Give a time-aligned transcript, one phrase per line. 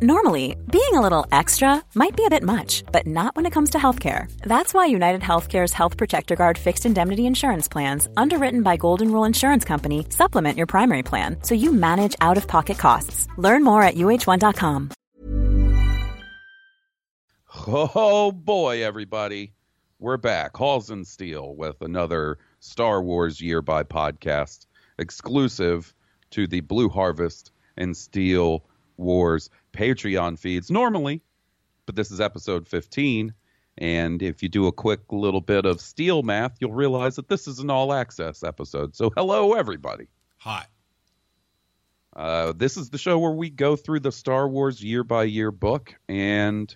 [0.00, 3.70] Normally, being a little extra might be a bit much, but not when it comes
[3.70, 4.30] to healthcare.
[4.42, 9.24] That's why United Healthcare's Health Protector Guard fixed indemnity insurance plans, underwritten by Golden Rule
[9.24, 13.26] Insurance Company, supplement your primary plan so you manage out of pocket costs.
[13.38, 14.90] Learn more at uh1.com.
[17.66, 19.52] Oh boy, everybody.
[19.98, 20.56] We're back.
[20.56, 25.92] Hawes and Steel with another Star Wars Year by podcast exclusive
[26.30, 28.64] to the Blue Harvest and Steel
[28.96, 31.22] Wars Patreon feeds normally,
[31.86, 33.32] but this is episode 15.
[33.80, 37.46] And if you do a quick little bit of steel math, you'll realize that this
[37.46, 38.96] is an all access episode.
[38.96, 40.08] So, hello, everybody.
[40.38, 40.66] Hi.
[42.16, 45.52] Uh, this is the show where we go through the Star Wars year by year
[45.52, 46.74] book and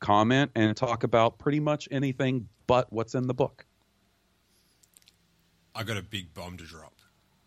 [0.00, 3.64] comment and talk about pretty much anything but what's in the book.
[5.74, 6.92] I got a big bomb to drop,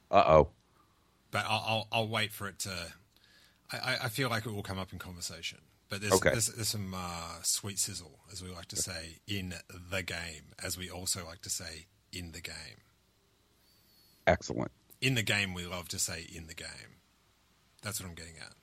[0.09, 0.49] Uh oh.
[1.29, 2.71] but I'll, I'll, I'll wait for it to.
[3.71, 5.59] I, I- feel like it will come up in conversation.
[5.89, 6.31] But there's, Okay.
[6.31, 9.53] there's, there's some uh, sweet sizzle, as we like to say, in
[9.91, 12.81] the game, as we also like to say, in the game.
[14.25, 14.71] Excellent.
[15.01, 16.97] In the game, we love to say in the game.
[17.83, 18.53] That's what I'm getting at.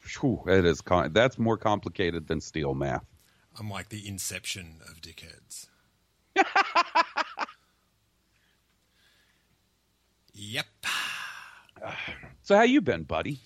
[0.00, 3.06] Phew, it is con- that's more complicated than steel math.
[3.58, 5.68] I'm like the inception of dickheads.
[10.34, 10.66] yep.
[12.42, 13.40] So how you been, buddy?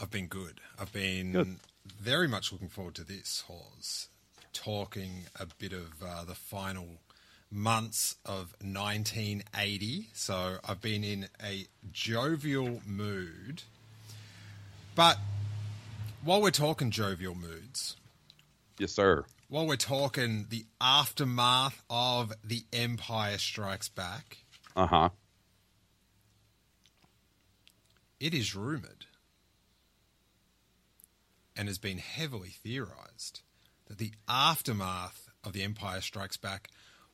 [0.00, 0.60] I've been good.
[0.78, 1.56] I've been Good.
[2.00, 4.08] very much looking forward to this, Hawes.
[4.52, 6.98] Talking a bit of uh, the final
[7.50, 10.08] months of 1980.
[10.12, 13.62] So I've been in a jovial mood.
[14.94, 15.18] But
[16.22, 17.96] while we're talking jovial moods,
[18.78, 19.24] Yes, sir.
[19.48, 24.38] while we're talking the aftermath of The Empire Strikes Back,
[24.76, 25.08] Uh huh.
[28.20, 28.97] it is rumored
[31.58, 33.40] and has been heavily theorized
[33.88, 36.68] that the aftermath of The Empire Strikes Back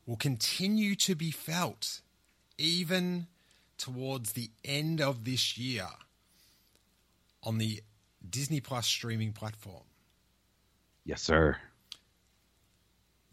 [0.06, 2.02] will continue to be felt
[2.58, 3.26] even
[3.78, 5.88] towards the end of this year
[7.42, 7.82] on the
[8.28, 9.84] Disney Plus streaming platform.
[11.04, 11.56] Yes, sir.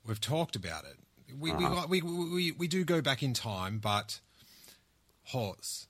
[0.05, 0.97] We've talked about it.
[1.37, 1.87] We, we, uh-huh.
[1.89, 4.19] we, we, we, we do go back in time, but
[5.25, 5.87] Hawes,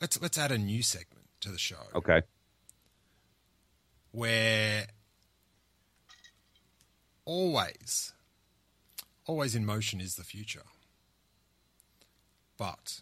[0.00, 2.22] let's let's add a new segment to the show Okay.
[4.12, 4.86] Where
[7.24, 8.12] always,
[9.26, 10.64] always in motion is the future.
[12.58, 13.00] But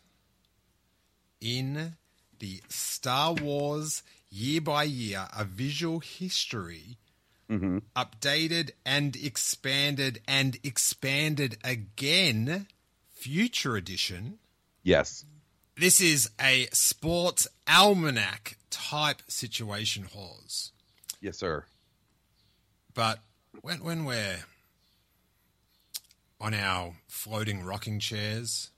[1.41, 1.97] in
[2.39, 6.99] the Star Wars year by year, a visual history
[7.51, 7.79] mm-hmm.
[7.97, 12.67] updated and expanded and expanded again,
[13.13, 14.39] future edition.
[14.83, 15.25] Yes.
[15.77, 20.73] This is a sports almanac type situation, Hawes.
[21.21, 21.65] Yes, sir.
[22.95, 23.19] But
[23.63, 24.45] when when we're
[26.41, 28.71] on our floating rocking chairs,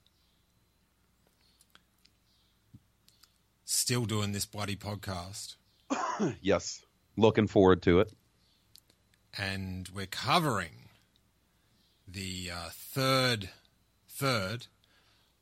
[3.65, 5.57] still doing this bloody podcast,
[6.41, 6.83] Yes.
[7.17, 8.13] Looking forward to it.
[9.37, 10.89] and we're covering
[12.09, 13.51] the uh, third
[14.09, 14.67] third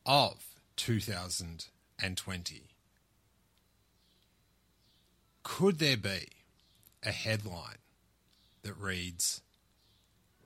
[0.04, 0.44] of
[0.76, 2.62] 2020.
[5.42, 6.28] Could there be
[7.04, 7.76] a headline
[8.62, 9.42] that reads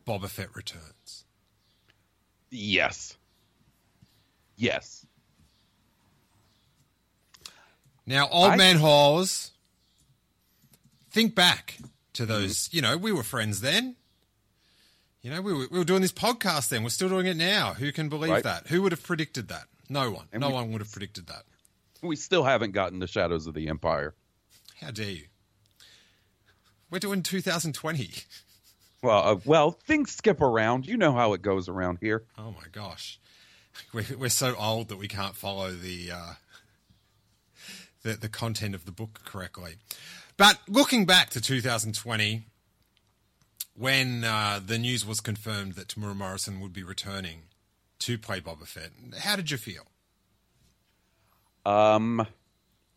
[0.07, 1.25] Boba Fett returns?
[2.51, 3.17] Yes.
[4.57, 5.07] Yes.
[8.07, 9.53] Now, old I- man Hawes,
[11.11, 11.79] think back
[12.15, 12.69] to those.
[12.69, 12.77] Mm-hmm.
[12.77, 13.97] You know, we were friends then.
[15.23, 16.83] You know, we were, we were doing this podcast then.
[16.83, 17.75] We're still doing it now.
[17.75, 18.43] Who can believe Right.
[18.43, 18.67] that?
[18.67, 19.65] Who would have predicted that?
[19.89, 20.27] No one.
[20.33, 21.45] And no we- one would have predicted that.
[22.03, 24.15] We still haven't gotten the Shadows of the Empire.
[24.81, 25.27] How dare you?
[26.93, 28.11] We're doing 2020.
[29.03, 30.87] Well, uh, well, things skip around.
[30.87, 32.25] You know how it goes around here.
[32.37, 33.19] Oh my gosh,
[33.95, 36.33] we're, we're so old that we can't follow the, uh,
[38.03, 39.77] the the content of the book correctly.
[40.37, 42.43] But looking back to 2020,
[43.75, 47.45] when uh, the news was confirmed that Temuera Morrison would be returning
[48.01, 49.87] to play Boba Fett, how did you feel?
[51.65, 52.27] Um,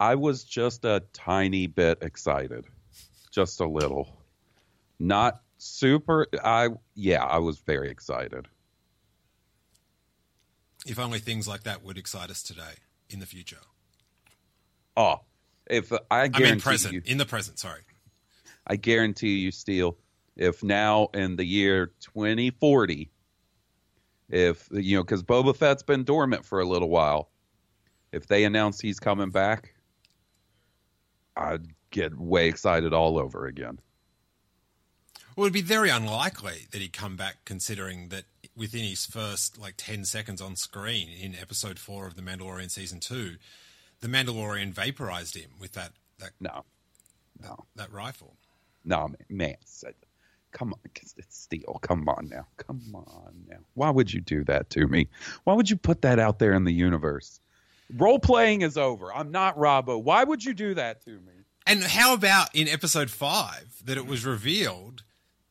[0.01, 2.65] I was just a tiny bit excited,
[3.35, 4.07] just a little.
[4.97, 6.25] Not super.
[6.43, 8.47] I yeah, I was very excited.
[10.87, 12.75] If only things like that would excite us today
[13.09, 13.59] in the future.
[14.95, 15.19] Oh,
[15.67, 17.59] if I I guarantee mean, present you, in the present.
[17.59, 17.81] Sorry.
[18.67, 19.97] I guarantee you, Steele,
[20.37, 23.11] if now in the year 2040,
[24.29, 27.29] if you know, because Boba Fett's been dormant for a little while,
[28.11, 29.73] if they announce he's coming back,
[31.35, 31.57] I
[31.95, 33.79] get way excited all over again.
[35.35, 38.23] Well, it'd be very unlikely that he'd come back, considering that
[38.55, 42.99] within his first like ten seconds on screen in episode four of The Mandalorian season
[42.99, 43.35] two,
[44.01, 46.63] the Mandalorian vaporized him with that that No,
[47.41, 48.35] no, that rifle.
[48.83, 49.55] no, man.
[49.65, 50.05] said- uh,
[50.51, 51.79] Come on, it's Steel.
[51.81, 52.47] Come on now.
[52.55, 53.57] Come on now.
[53.73, 55.09] Why would you do that to me?
[55.43, 57.41] Why would you put that out there in the universe?
[57.97, 59.13] Role playing is over.
[59.13, 60.01] I'm not Robbo.
[60.01, 61.34] Why would you do that to me?
[61.65, 65.01] And how about in episode five that it was revealed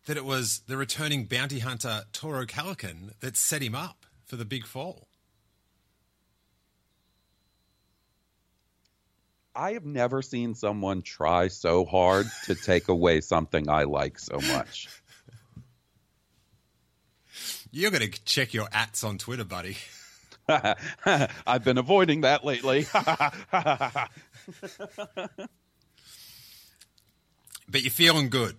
[0.07, 4.45] that it was the returning bounty hunter Toro Calican that set him up for the
[4.45, 5.09] big fall?
[9.57, 14.41] I have never seen someone try so hard to take away something I like so
[14.41, 14.89] much.
[17.71, 19.77] You're going to check your ats on Twitter, buddy.
[21.49, 22.87] I've been avoiding that lately.
[27.69, 28.57] But you're feeling good.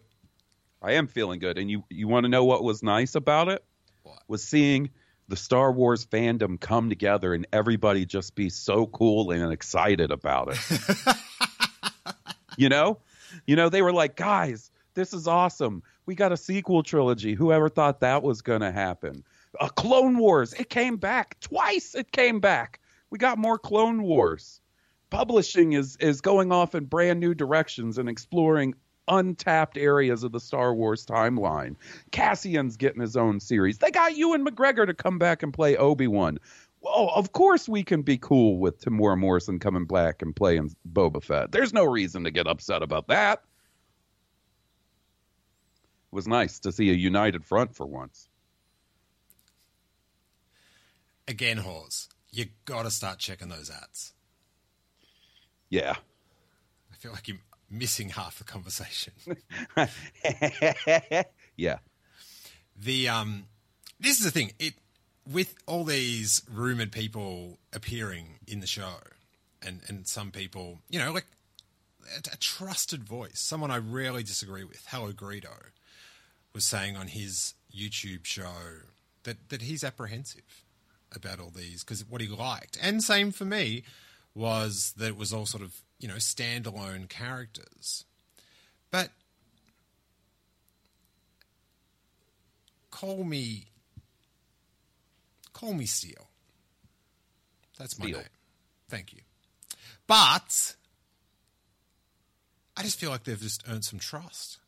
[0.81, 1.57] I am feeling good.
[1.57, 3.63] And you, you want to know what was nice about it?
[4.03, 4.19] What?
[4.27, 4.89] Was seeing
[5.27, 10.53] the Star Wars fandom come together and everybody just be so cool and excited about
[10.53, 11.15] it.
[12.57, 12.99] you know?
[13.47, 15.83] You know, they were like, guys, this is awesome.
[16.05, 17.33] We got a sequel trilogy.
[17.33, 19.23] Whoever thought that was going to happen?
[19.59, 20.53] A Clone Wars.
[20.53, 21.95] It came back twice.
[21.95, 22.79] It came back.
[23.09, 24.61] We got more Clone Wars.
[25.09, 28.73] Publishing is is going off in brand new directions and exploring
[29.07, 31.75] untapped areas of the Star Wars timeline.
[32.11, 33.77] Cassian's getting his own series.
[33.77, 36.39] They got Ewan McGregor to come back and play Obi Wan.
[36.83, 41.23] Oh, of course we can be cool with Temuera Morrison coming back and playing Boba
[41.23, 41.51] Fett.
[41.51, 43.41] There's no reason to get upset about that.
[46.11, 48.29] It was nice to see a united front for once.
[51.27, 54.13] Again, Hawes, you got to start checking those ads.
[55.69, 55.95] Yeah.
[56.91, 57.37] I feel like you're
[57.69, 59.13] missing half the conversation.
[61.55, 61.77] yeah.
[62.77, 63.45] the um,
[63.99, 64.51] this is the thing.
[64.59, 64.73] It
[65.31, 68.97] with all these rumored people appearing in the show,
[69.61, 71.25] and and some people, you know, like
[72.15, 75.71] a, a trusted voice, someone I rarely disagree with, Hello Greedo,
[76.53, 78.83] was saying on his YouTube show
[79.23, 80.63] that that he's apprehensive
[81.13, 83.83] about all these because what he liked, and same for me,
[84.33, 88.05] was that it was all sort of you know standalone characters,
[88.91, 89.09] but
[92.91, 93.65] call me
[95.51, 96.29] call me Steel.
[97.79, 98.17] That's my Steel.
[98.19, 98.27] name.
[98.87, 99.21] Thank you.
[100.05, 100.75] But
[102.77, 104.59] I just feel like they've just earned some trust.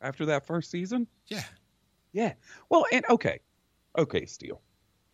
[0.00, 1.08] After that first season?
[1.26, 1.42] Yeah.
[2.12, 2.34] Yeah.
[2.68, 3.40] Well, and okay.
[3.98, 4.60] Okay, Steele.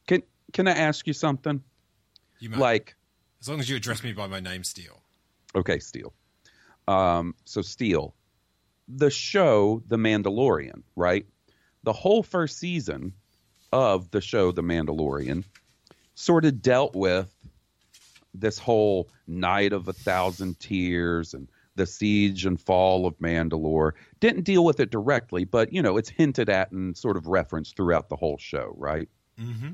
[0.07, 0.23] Can
[0.53, 1.63] can I ask you something?
[2.41, 2.97] You might, Like
[3.43, 5.03] as long as you address me by my name, Steel.
[5.57, 6.15] Okay, Steele.
[6.87, 8.15] Um, so Steele,
[8.89, 11.27] the show The Mandalorian, right?
[11.83, 13.13] The whole first season
[13.73, 15.45] of the show The Mandalorian
[16.15, 17.35] sort of dealt with
[18.33, 23.93] this whole night of a thousand tears and the siege and fall of Mandalore.
[24.21, 27.77] Didn't deal with it directly, but you know, it's hinted at and sort of referenced
[27.77, 29.09] throughout the whole show, right?
[29.41, 29.73] Mm-hmm.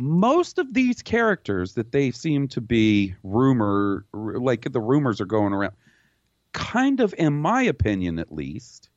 [0.00, 5.52] Most of these characters that they seem to be rumor like the rumors are going
[5.52, 5.74] around
[6.52, 8.88] kind of in my opinion at least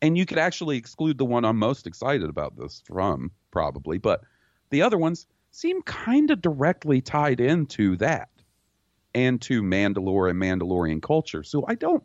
[0.00, 4.22] and you could actually exclude the one I'm most excited about this from probably but
[4.70, 8.28] the other ones seem kind of directly tied into that
[9.14, 11.44] and to Mandalore and Mandalorian culture.
[11.44, 12.02] So I don't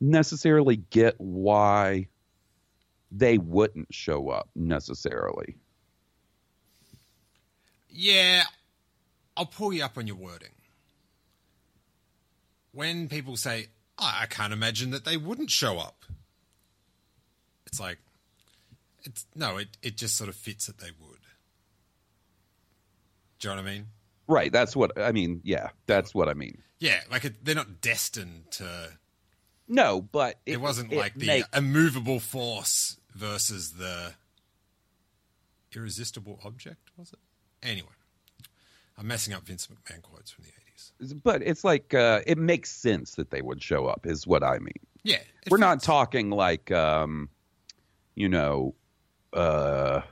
[0.00, 2.08] necessarily get why
[3.10, 5.56] they wouldn't show up necessarily
[7.92, 8.44] Yeah,
[9.36, 10.48] I'll pull you up on your wording.
[12.72, 13.68] When people say,
[13.98, 16.04] "I I can't imagine that they wouldn't show up,"
[17.66, 17.98] it's like,
[19.04, 21.18] it's no, it it just sort of fits that they would.
[23.38, 23.86] Do you know what I mean?
[24.28, 24.52] Right.
[24.52, 25.40] That's what I mean.
[25.44, 26.62] Yeah, that's what I mean.
[26.78, 28.90] Yeah, like it, they're not destined to.
[29.68, 34.14] No, but It, wasn't it like the make- immovable force versus the
[35.74, 37.18] irresistible object, was it?
[37.62, 37.88] Anyway,
[38.98, 41.22] I'm messing up Vince McMahon quotes from the 80s.
[41.22, 44.06] but it's like uh, it makes sense that they would show up.
[44.06, 44.72] Is what I mean.
[45.04, 45.18] Yeah,
[45.50, 47.28] We're not talking like, um,
[48.14, 48.74] you know,
[49.32, 50.02] uh,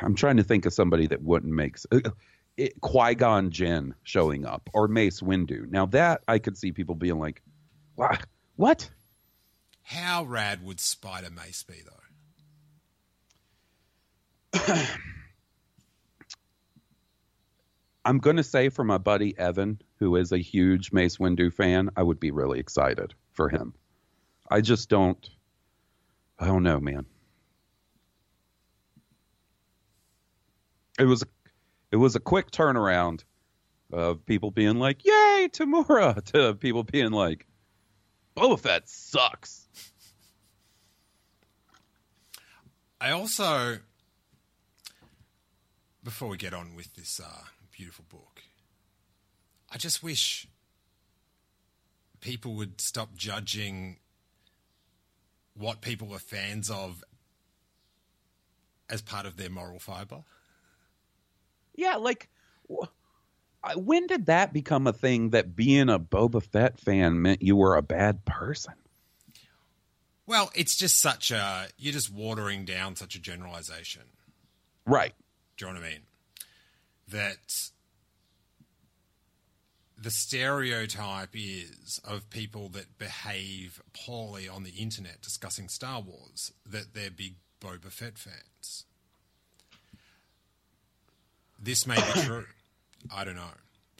[0.00, 2.00] I'm trying to think of somebody that wouldn't make s- uh,
[2.80, 5.68] Qui Gon Jinn showing up or Mace Windu.
[5.70, 7.42] Now that I could see people being like,
[7.96, 8.26] "What?
[8.56, 8.90] What?
[9.82, 11.82] How rad would Spider Mace be,
[14.52, 14.84] though?
[18.08, 21.90] I'm going to say for my buddy Evan, who is a huge Mace Windu fan,
[21.94, 23.74] I would be really excited for him.
[24.50, 25.28] I just don't.
[26.38, 27.04] I don't know, man.
[30.98, 31.22] It was
[31.92, 33.24] it was a quick turnaround
[33.92, 37.46] of people being like, "Yay, Temuera!" to people being like,
[38.34, 39.68] "Boba Fett sucks."
[43.02, 43.80] I also,
[46.02, 47.44] before we get on with this uh,
[47.78, 48.42] beautiful book,
[49.72, 50.48] I just wish
[52.20, 53.98] people would stop judging
[55.54, 57.04] what people are fans of
[58.90, 60.24] as part of their moral fiber.
[61.76, 62.28] Yeah, like
[63.76, 67.76] when did that become a thing that being a Boba Fett fan meant you were
[67.76, 68.74] a bad person?
[70.26, 74.02] Well, it's just such a you're just watering down such a generalization.
[74.84, 75.14] Right.
[75.56, 76.00] Do you know what I mean?
[77.10, 77.70] That
[80.00, 86.94] the stereotype is of people that behave poorly on the internet discussing Star Wars that
[86.94, 88.84] they're big Boba Fett fans.
[91.58, 92.46] This may be true.
[93.12, 93.42] I don't know.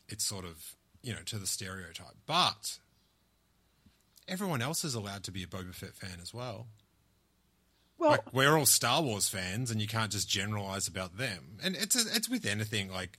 [0.08, 2.14] It's sort of, you know, to the stereotype.
[2.26, 2.78] But
[4.28, 6.66] everyone else is allowed to be a Boba Fett fan as well.
[7.98, 11.58] Well, Like, we're all Star Wars fans, and you can't just generalize about them.
[11.62, 12.90] And it's it's with anything.
[12.90, 13.18] Like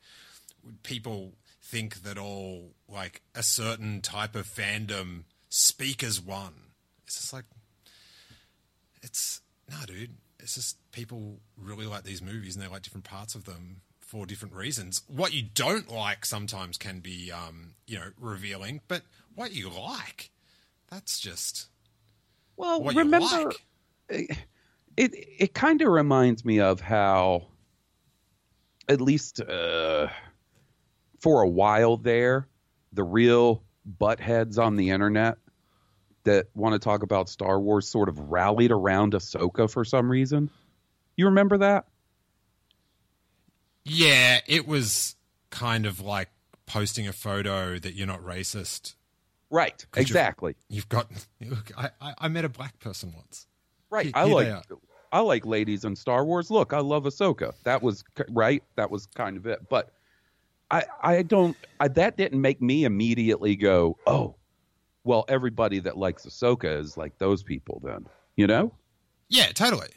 [0.83, 6.53] people think that all like a certain type of fandom speak as one.
[7.05, 7.45] It's just like
[9.01, 10.15] it's no, dude.
[10.39, 14.25] It's just people really like these movies, and they like different parts of them for
[14.25, 15.03] different reasons.
[15.07, 18.81] What you don't like sometimes can be, um, you know, revealing.
[18.88, 19.03] But
[19.36, 20.31] what you like,
[20.89, 21.67] that's just
[22.55, 23.19] well, remember
[24.12, 24.48] like.
[25.00, 27.48] It it kind of reminds me of how
[28.88, 30.08] at least uh,
[31.20, 32.48] for a while there
[32.94, 33.63] the real
[34.00, 35.38] buttheads on the internet
[36.24, 40.50] that want to talk about Star Wars sort of rallied around Ahsoka for some reason.
[41.15, 41.86] You remember that?
[43.86, 45.15] Yeah, it was
[45.50, 46.29] kind of like
[46.65, 48.96] posting a photo that you're not racist.
[49.50, 49.84] Right.
[49.96, 50.56] Exactly.
[50.68, 51.08] You've got.
[51.77, 53.48] I, I, I met a black person once.
[53.89, 54.06] Right.
[54.06, 54.48] Here- I like.
[55.12, 56.51] I like ladies in Star Wars.
[56.51, 57.54] Look, I love Ahsoka.
[57.63, 58.63] That was right.
[58.75, 59.68] That was kind of it.
[59.70, 59.92] But
[60.72, 64.36] I I don't I, that didn't make me immediately go, "Oh,
[65.04, 68.74] well everybody that likes Ahsoka is like those people then." You know?
[69.30, 69.89] Yeah, totally.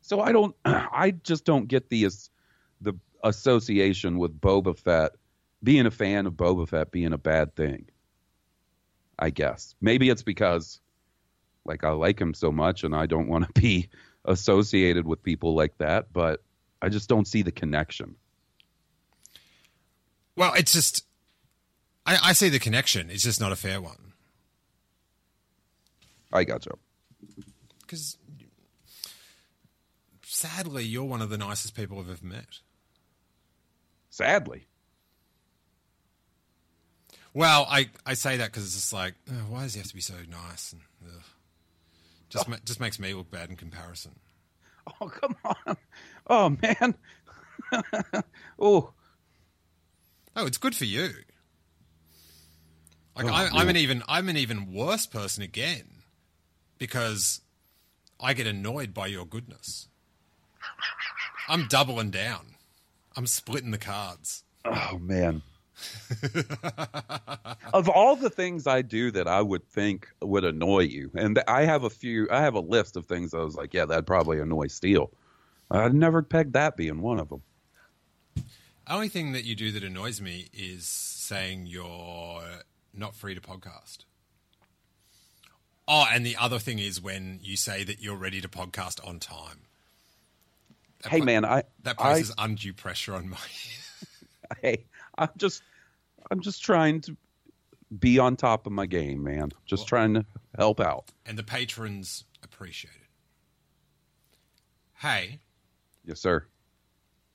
[0.00, 2.08] So I don't I just don't get the
[2.80, 5.12] the association with Boba Fett
[5.62, 7.86] being a fan of Boba Fett being a bad thing.
[9.18, 9.74] I guess.
[9.80, 10.80] Maybe it's because
[11.64, 13.88] like I like him so much and I don't want to be
[14.26, 16.42] associated with people like that, but
[16.82, 18.16] I just don't see the connection.
[20.36, 21.04] Well, it's just.
[22.04, 23.10] I, I see the connection.
[23.10, 24.12] It's just not a fair one.
[26.32, 26.72] I got you.
[27.80, 28.18] Because.
[30.22, 32.58] Sadly, you're one of the nicest people I've ever met.
[34.10, 34.66] Sadly.
[37.32, 39.94] Well, I, I say that because it's just like, oh, why does he have to
[39.94, 40.72] be so nice?
[40.72, 41.22] And, ugh.
[42.36, 44.12] Just, ma- just makes me look bad in comparison.
[45.00, 45.76] Oh, come on.
[46.28, 46.94] Oh man.
[48.58, 48.92] oh,
[50.36, 51.10] Oh, it's good for you.
[53.16, 55.88] Like Oh, I, I'm an even I'm an even worse person again
[56.78, 57.40] because
[58.20, 59.88] I get annoyed by your goodness.
[61.48, 62.54] I'm doubling down.
[63.16, 64.44] I'm splitting the cards.
[64.64, 65.42] Oh man.
[67.74, 71.64] of all the things I do that I would think would annoy you, and I
[71.64, 74.40] have a few, I have a list of things I was like, yeah, that'd probably
[74.40, 75.10] annoy Steele.
[75.70, 77.42] I'd never pegged that being one of them.
[78.36, 78.42] The
[78.92, 82.42] only thing that you do that annoys me is saying you're
[82.94, 84.04] not free to podcast.
[85.88, 89.18] Oh, and the other thing is when you say that you're ready to podcast on
[89.18, 89.62] time.
[91.02, 93.36] That Hey pla- man, I, that I, places undue pressure on my.
[94.62, 94.84] hey,
[95.18, 95.62] I'm just,
[96.30, 97.16] I'm just trying to
[97.98, 99.50] be on top of my game, man.
[99.64, 100.24] Just Well- trying to
[100.56, 101.10] help out.
[101.24, 103.00] and the patrons appreciate it.
[105.00, 105.40] Hey,
[106.04, 106.46] Yes, sir.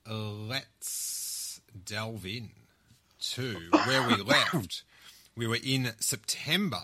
[0.06, 2.50] let's delve in
[3.20, 3.54] to
[3.86, 4.82] where we left.
[5.34, 6.82] We were in September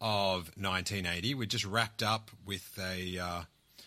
[0.00, 1.34] of 1980.
[1.34, 3.42] We just wrapped up with a uh,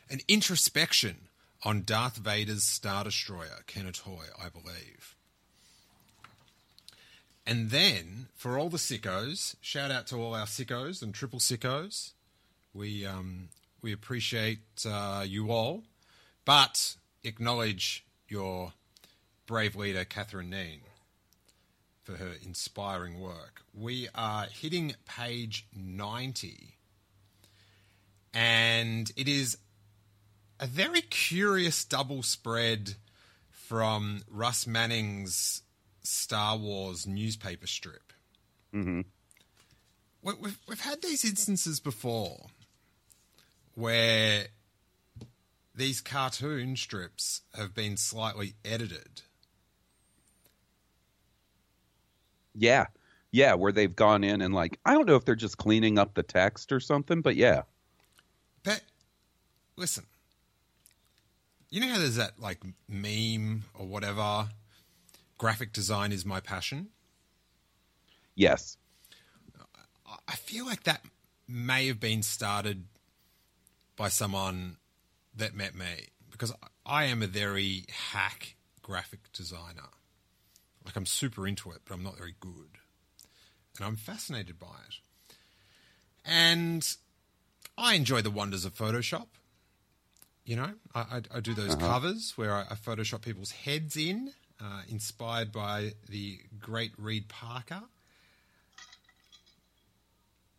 [0.09, 1.29] an introspection
[1.63, 5.15] on Darth Vader's Star Destroyer, Kenatoy, I believe.
[7.47, 12.13] And then, for all the sickos, shout out to all our sickos and triple sickos.
[12.73, 13.49] We um,
[13.81, 15.83] we appreciate uh, you all,
[16.43, 18.73] but acknowledge your
[19.45, 20.81] brave leader, Catherine Neen.
[22.01, 23.61] for her inspiring work.
[23.73, 26.77] We are hitting page 90,
[28.33, 29.57] and it is
[30.59, 32.95] a very curious double spread
[33.51, 35.61] from Russ Manning's
[36.05, 38.13] Star Wars newspaper strip.
[38.73, 39.01] Mm-hmm.
[40.21, 42.47] We've, we've had these instances before
[43.75, 44.45] where
[45.75, 49.21] these cartoon strips have been slightly edited.
[52.53, 52.87] Yeah.
[53.31, 56.13] Yeah, where they've gone in and like I don't know if they're just cleaning up
[56.13, 57.63] the text or something, but yeah.
[58.63, 58.81] But
[59.75, 60.05] listen,
[61.69, 64.47] you know how there's that like meme or whatever
[65.37, 66.89] graphic design is my passion?
[68.35, 68.77] Yes.
[70.27, 71.01] I feel like that
[71.47, 72.85] may have been started
[73.95, 74.77] by someone
[75.35, 76.53] that met me because
[76.85, 79.89] I am a very hack graphic designer.
[80.85, 82.77] Like I'm super into it, but I'm not very good.
[83.77, 84.95] And I'm fascinated by it.
[86.23, 86.95] And
[87.77, 89.27] I enjoy the wonders of Photoshop.
[90.45, 91.87] You know, I, I, I do those uh-huh.
[91.87, 94.31] covers where I, I, Photoshop people's heads in,
[94.61, 97.83] uh, inspired by the great Reed Parker.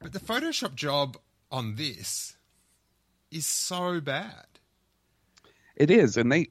[0.00, 1.16] But the Photoshop job
[1.50, 2.36] on this
[3.30, 4.46] is so bad.
[5.74, 6.48] It is, and they.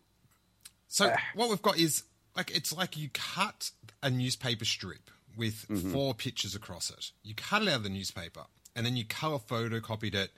[0.88, 2.04] So uh, what we've got is
[2.36, 3.72] like it's like you cut
[4.04, 5.92] a newspaper strip with mm-hmm.
[5.92, 7.12] four pictures across it.
[7.24, 10.32] You cut it out of the newspaper, and then you color photocopied it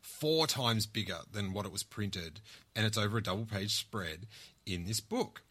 [0.00, 2.40] four times bigger than what it was printed,
[2.76, 4.26] and it's over a double page spread
[4.66, 5.42] in this book.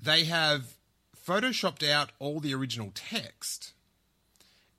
[0.00, 0.76] They have
[1.16, 3.72] photoshopped out all the original text,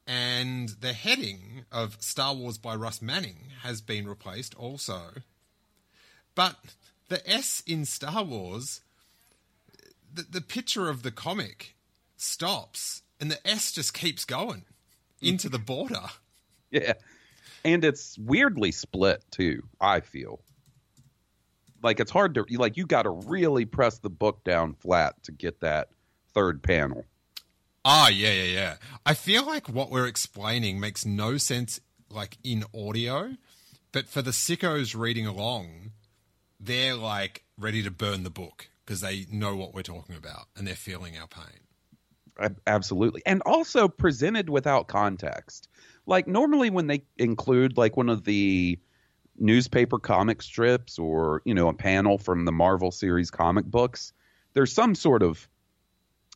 [0.08, 5.22] and the heading of Star Wars by Russ Manning has been replaced also.
[6.36, 6.56] But
[7.10, 8.82] the S in Star Wars,
[10.14, 11.76] the, the picture of the comic
[12.16, 14.66] stops and the S just keeps going
[15.22, 16.04] into the border.
[16.72, 16.94] Yeah.
[17.66, 20.40] And it's weirdly split too, I feel.
[21.82, 25.32] Like it's hard to like you got to really press the book down flat to
[25.32, 25.90] get that
[26.34, 27.06] third panel.
[27.86, 28.76] Ah, yeah, yeah, yeah.
[29.06, 33.36] I feel like what we're explaining makes no sense like in audio,
[33.92, 35.92] but for the sickos reading along,
[36.60, 40.68] they're like ready to burn the book because they know what we're talking about and
[40.68, 42.56] they're feeling our pain.
[42.68, 43.22] Absolutely.
[43.26, 45.68] And also presented without context.
[46.06, 48.80] Like normally when they include like one of the
[49.40, 54.14] newspaper comic strips or, you know, a panel from the Marvel series comic books,
[54.54, 55.48] there's some sort of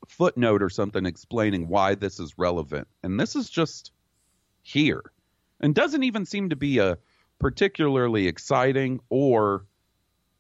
[0.07, 2.87] footnote or something explaining why this is relevant.
[3.03, 3.91] And this is just
[4.61, 5.03] here.
[5.59, 6.97] And doesn't even seem to be a
[7.39, 9.65] particularly exciting or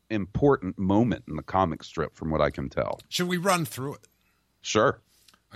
[0.09, 2.99] important moment in the comic strip, from what I can tell.
[3.09, 4.07] Should we run through it?
[4.61, 5.01] Sure.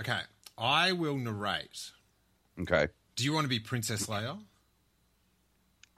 [0.00, 0.20] Okay.
[0.56, 1.90] I will narrate.
[2.60, 2.88] Okay.
[3.14, 4.38] Do you want to be Princess Leia?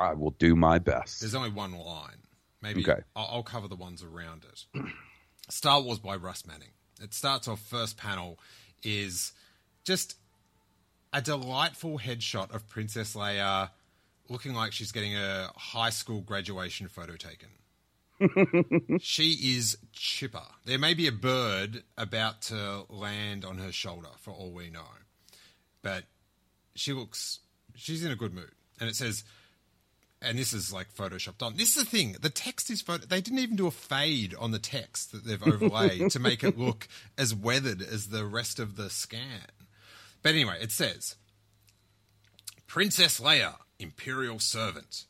[0.01, 1.21] I will do my best.
[1.21, 2.17] There's only one line.
[2.63, 3.03] Maybe okay.
[3.15, 4.65] I'll, I'll cover the ones around it.
[5.51, 6.71] Star Wars by Russ Manning.
[7.01, 8.39] It starts off first panel
[8.83, 9.33] is
[9.85, 10.17] just
[11.13, 13.71] a delightful headshot of Princess Leia
[14.29, 17.49] looking like she's getting a high school graduation photo taken.
[19.01, 20.43] she is chipper.
[20.65, 24.85] There may be a bird about to land on her shoulder, for all we know.
[25.83, 26.05] But
[26.75, 27.41] she looks,
[27.75, 28.53] she's in a good mood.
[28.79, 29.25] And it says,
[30.23, 31.57] and this is like photoshopped on.
[31.57, 32.17] This is the thing.
[32.21, 33.07] The text is photo.
[33.07, 36.59] They didn't even do a fade on the text that they've overlaid to make it
[36.59, 39.49] look as weathered as the rest of the scan.
[40.23, 41.17] But anyway, it says
[42.67, 45.05] Princess Leia, Imperial Servant.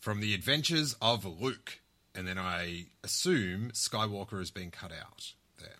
[0.00, 1.78] From the Adventures of Luke
[2.14, 5.76] and then I assume Skywalker has been cut out there.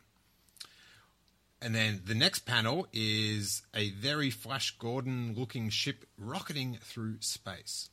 [1.60, 7.90] And then the next panel is a very Flash Gordon looking ship rocketing through space.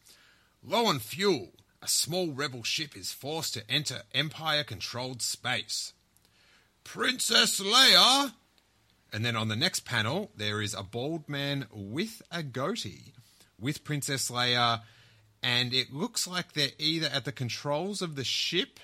[0.63, 1.49] Low on fuel,
[1.81, 5.93] a small rebel ship is forced to enter Empire controlled space.
[6.83, 8.33] Princess Leia!
[9.11, 13.13] And then on the next panel, there is a bald man with a goatee
[13.59, 14.81] with Princess Leia
[15.41, 18.79] and it looks like they're either at the controls of the ship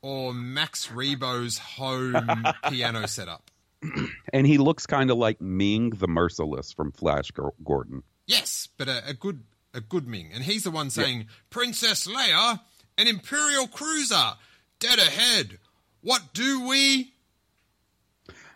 [0.00, 3.50] or Max Rebo's home piano setup.
[4.32, 7.30] And he looks kind of like Ming the Merciless from Flash
[7.62, 8.02] Gordon.
[8.26, 9.42] Yes, but a, a good
[9.74, 11.24] a good Ming, and he's the one saying, yeah.
[11.50, 12.60] "Princess Leia,
[12.98, 14.32] an Imperial cruiser,
[14.78, 15.58] dead ahead.
[16.02, 17.14] What do we?"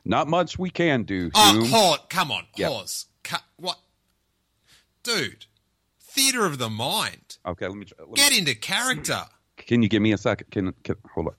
[0.05, 1.31] Not much we can do.
[1.35, 2.70] Oh, come on, yep.
[2.70, 3.07] pause.
[3.57, 3.79] what,
[5.02, 5.46] dude?
[6.00, 7.37] theater of the mind.
[7.44, 9.20] Okay, let me, let me get into character.
[9.59, 10.50] Can you give me a second?
[10.50, 11.35] Can, can hold on.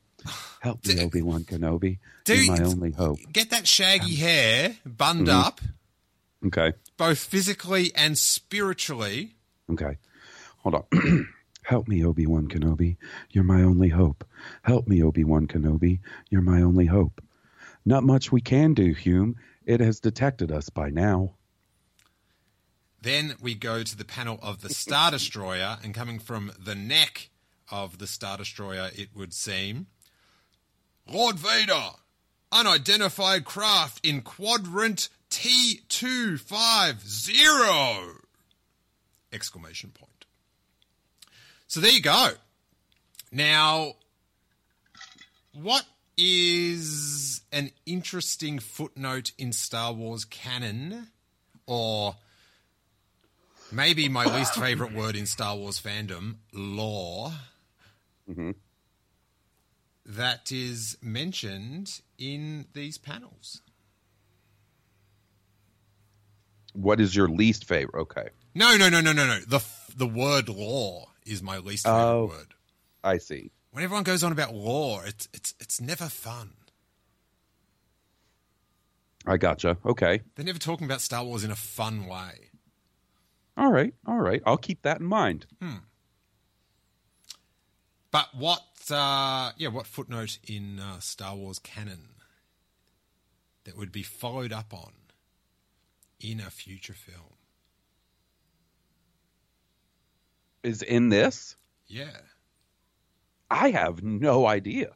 [0.60, 1.98] Help me, D- Obi Wan Kenobi.
[2.26, 3.18] Do You're my only hope.
[3.32, 5.48] Get that shaggy hair bunned Mm-hmm.
[5.48, 5.62] up,
[6.48, 6.74] Okay.
[6.98, 9.37] both physically and spiritually.
[9.72, 9.98] Okay.
[10.60, 11.28] Hold on.
[11.64, 12.98] Help me, Obi Wan Kenobi.
[13.32, 14.26] You're my only hope.
[14.62, 16.00] Help me, Obi Wan Kenobi.
[16.30, 17.22] You're my only hope.
[17.86, 19.36] Not much we can do, Hume.
[19.66, 21.34] It has detected us by now.
[23.02, 27.30] Then we go to the panel of the Star Destroyer, and coming from the neck
[27.70, 29.88] of the Star Destroyer, it would seem
[31.06, 31.90] Lord Vader,
[32.52, 38.27] unidentified craft in quadrant T250!
[39.38, 40.26] Exclamation point.
[41.68, 42.32] So there you go.
[43.32, 43.94] Now,
[45.54, 45.86] what
[46.18, 51.10] is an interesting footnote in Star Wars canon,
[51.68, 52.16] or
[53.72, 57.32] maybe my least favorite word in Star Wars fandom, lore,
[58.28, 58.52] mm-hmm.
[60.04, 63.62] that is mentioned in these panels?
[66.74, 68.02] What is your least favorite?
[68.02, 68.30] Okay.
[68.58, 69.40] No, no, no, no, no, no.
[69.42, 69.64] The
[69.96, 72.26] the word law is my least favorite Oh.
[72.26, 72.54] word.
[73.04, 73.52] I see.
[73.72, 76.54] When everyone goes on about law, it's it's it's never fun.
[79.28, 79.78] I gotcha.
[79.86, 80.22] Okay.
[80.36, 82.50] They're never talking about Star Wars in a fun way.
[83.58, 83.94] All right.
[84.08, 84.42] All right.
[84.46, 85.46] I'll keep that in mind.
[85.62, 85.78] Hmm.
[88.10, 92.08] But what, uh, yeah, what footnote in uh, Star Wars canon
[93.66, 94.94] that would be followed up on
[96.20, 97.36] in a future film?
[100.64, 101.56] Is in this?
[101.88, 102.12] Yeah.
[103.50, 104.90] I have no idea.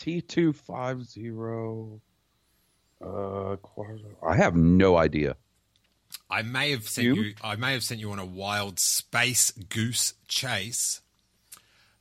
[0.00, 2.00] T250.
[3.04, 3.56] Uh,
[4.26, 5.36] I have no idea.
[6.30, 7.14] I may have sent You?
[7.14, 7.34] you.
[7.42, 11.00] I may have sent you on a wild space goose chase,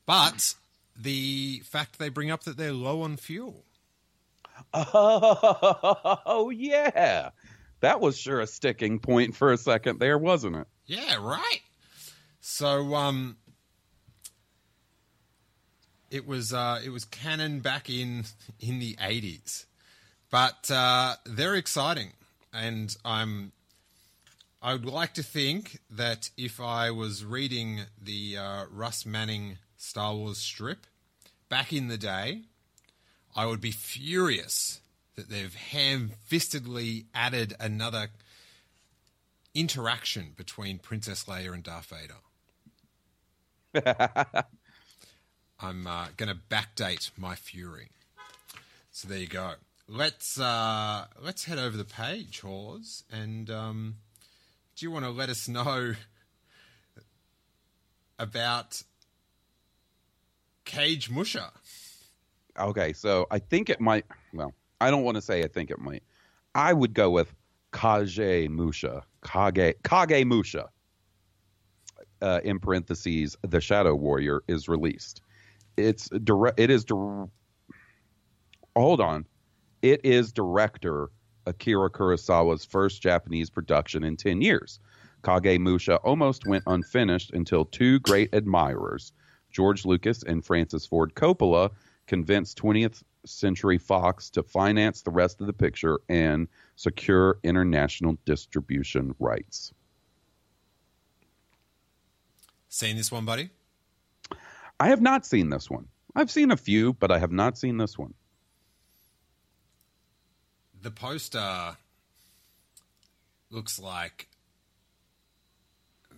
[0.06, 0.56] but
[0.96, 3.66] the fact they bring up that they're low on fuel.
[4.74, 7.30] Oh, yeah.
[7.82, 10.68] That was sure a sticking point for a second there, wasn't it?
[10.86, 11.62] Yeah, right.
[12.46, 13.38] So, um,
[16.12, 18.26] it was uh, it was canon back in
[18.60, 19.66] in the eighties,
[20.30, 22.12] but uh, they're exciting,
[22.52, 23.54] and I'm.
[24.62, 30.14] I would like to think that if I was reading the uh, Russ Manning Star
[30.14, 30.86] Wars strip
[31.48, 32.42] back in the day,
[33.38, 34.82] I would be furious
[35.16, 38.08] that they've ham-fistedly added another
[39.54, 42.16] interaction between Princess Leia and Darth Vader.
[45.60, 47.90] I'm uh, going to backdate my fury.
[48.92, 49.54] So there you go.
[49.88, 53.96] Let's uh, let's head over the page, Hawes, and um,
[54.76, 55.94] do you want to let us know
[58.18, 58.84] about
[60.64, 61.50] Cage Musher?
[62.58, 64.06] Okay, so I think it might.
[64.34, 66.04] Well, I don't want to say I think it might.
[66.56, 67.34] I would go with
[67.74, 69.04] Kage Musha.
[69.26, 70.70] Kage Kage Musha.
[72.24, 75.22] Uh, in parentheses, the Shadow Warrior is released.
[75.76, 76.58] It's direct.
[76.60, 76.86] It is.
[76.86, 77.28] Dir-
[78.76, 79.26] Hold on,
[79.82, 81.10] it is director
[81.46, 84.80] Akira Kurosawa's first Japanese production in ten years.
[85.24, 89.12] Kage Musha almost went unfinished until two great admirers,
[89.52, 91.72] George Lucas and Francis Ford Coppola,
[92.08, 99.14] convinced 20th Century Fox to finance the rest of the picture and secure international distribution
[99.20, 99.74] rights.
[102.74, 103.52] Seen this one, buddy?
[104.80, 105.90] I have not seen this one.
[106.16, 108.16] I've seen a few, but I have not seen this one.
[110.82, 111.78] The poster
[113.52, 114.28] looks like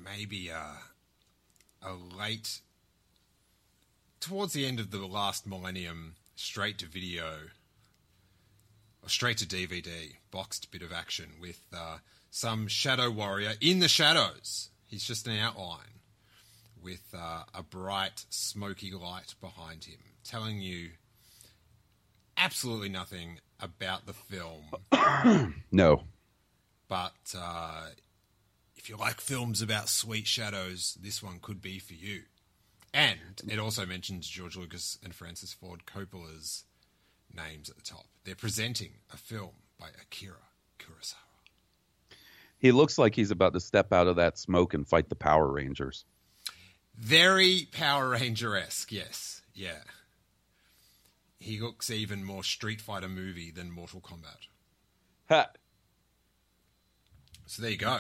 [0.01, 0.77] maybe a,
[1.85, 2.61] a late,
[4.21, 7.33] towards the end of the last millennium, straight to video
[9.03, 11.97] or straight to DVD boxed bit of action with uh,
[12.31, 14.69] some shadow warrior in the shadows.
[14.85, 15.95] He's just an outline
[16.85, 20.91] with uh, a bright, smoky light behind him, telling you
[22.37, 24.65] absolutely nothing about the film.
[25.71, 26.03] No.
[26.87, 27.87] But uh,
[28.75, 32.21] if you like films about sweet shadows, this one could be for you.
[32.93, 36.65] And it also mentions George Lucas and Francis Ford Coppola's
[37.35, 38.05] names at the top.
[38.23, 40.35] They're presenting a film by Akira
[40.79, 41.15] Kurosawa.
[42.59, 45.51] He looks like he's about to step out of that smoke and fight the Power
[45.51, 46.05] Rangers.
[46.97, 49.41] Very Power Ranger esque, yes.
[49.53, 49.81] Yeah.
[51.39, 54.47] He looks even more Street Fighter movie than Mortal Kombat.
[55.29, 55.49] Ha.
[57.45, 57.99] So there you go.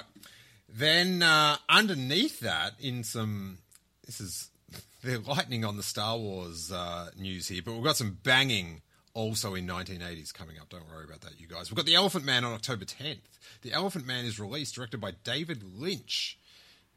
[0.67, 3.59] Then uh, underneath that, in some,
[4.05, 4.49] this is
[5.03, 8.81] they're lightning on the Star Wars uh, news here, but we've got some banging
[9.13, 10.69] also in 1980s coming up.
[10.69, 11.69] Don't worry about that, you guys.
[11.69, 13.19] We've got The Elephant Man on October 10th.
[13.61, 16.37] The Elephant Man is released, directed by David Lynch.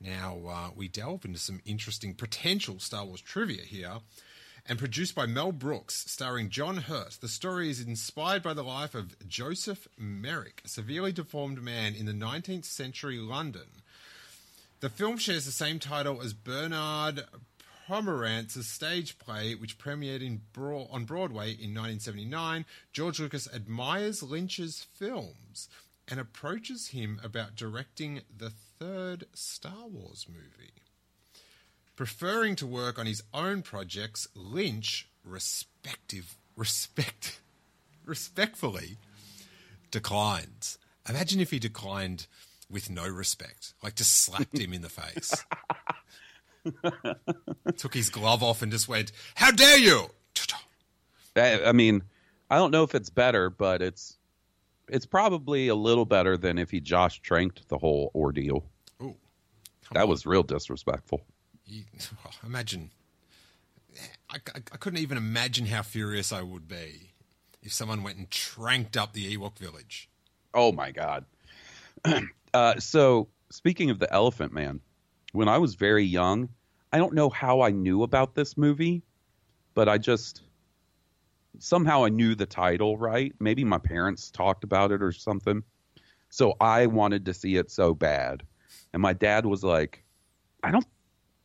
[0.01, 3.99] Now, uh, we delve into some interesting potential Star Wars trivia here.
[4.67, 7.17] And produced by Mel Brooks, starring John Hurt.
[7.23, 12.05] The story is inspired by the life of Joseph Merrick, a severely deformed man in
[12.05, 13.83] the 19th century London.
[14.81, 17.25] The film shares the same title as Bernard
[17.89, 22.67] Pomerance's stage play, which premiered in Broad- on Broadway in 1979.
[22.93, 25.71] George Lucas admires Lynch's films
[26.07, 30.73] and approaches him about directing the third Star Wars movie.
[31.97, 37.41] Preferring to work on his own projects, Lynch respective respect
[38.05, 38.99] respectfully
[39.91, 40.79] declines.
[41.09, 42.27] Imagine if he declined
[42.71, 45.45] with no respect, like just slapped him in the face.
[47.77, 50.11] Took his glove off and just went, "How dare you!"
[51.37, 52.03] I, I mean,
[52.51, 54.18] I don't know if it's better, but it's
[54.91, 58.65] it's probably a little better than if he Josh Tranked the whole ordeal.
[59.03, 59.17] Ooh,
[59.93, 61.25] That was real disrespectful.
[61.65, 61.85] you,
[62.27, 62.91] oh, imagine.
[64.31, 67.13] I, I, I couldn't even imagine how furious I would be
[67.63, 70.09] if someone went and tranked up the Ewok village.
[70.55, 71.25] Oh my god.
[72.55, 74.81] uh, so speaking of the Elephant Man,
[75.33, 76.49] when I was very young,
[76.93, 79.03] I don't know how I knew about this movie,
[79.75, 80.43] but I just
[81.59, 83.33] somehow I knew the title right.
[83.41, 85.63] Maybe my parents talked about it or something.
[86.31, 88.43] So I wanted to see it so bad.
[88.93, 90.05] And my dad was like,
[90.63, 90.87] I don't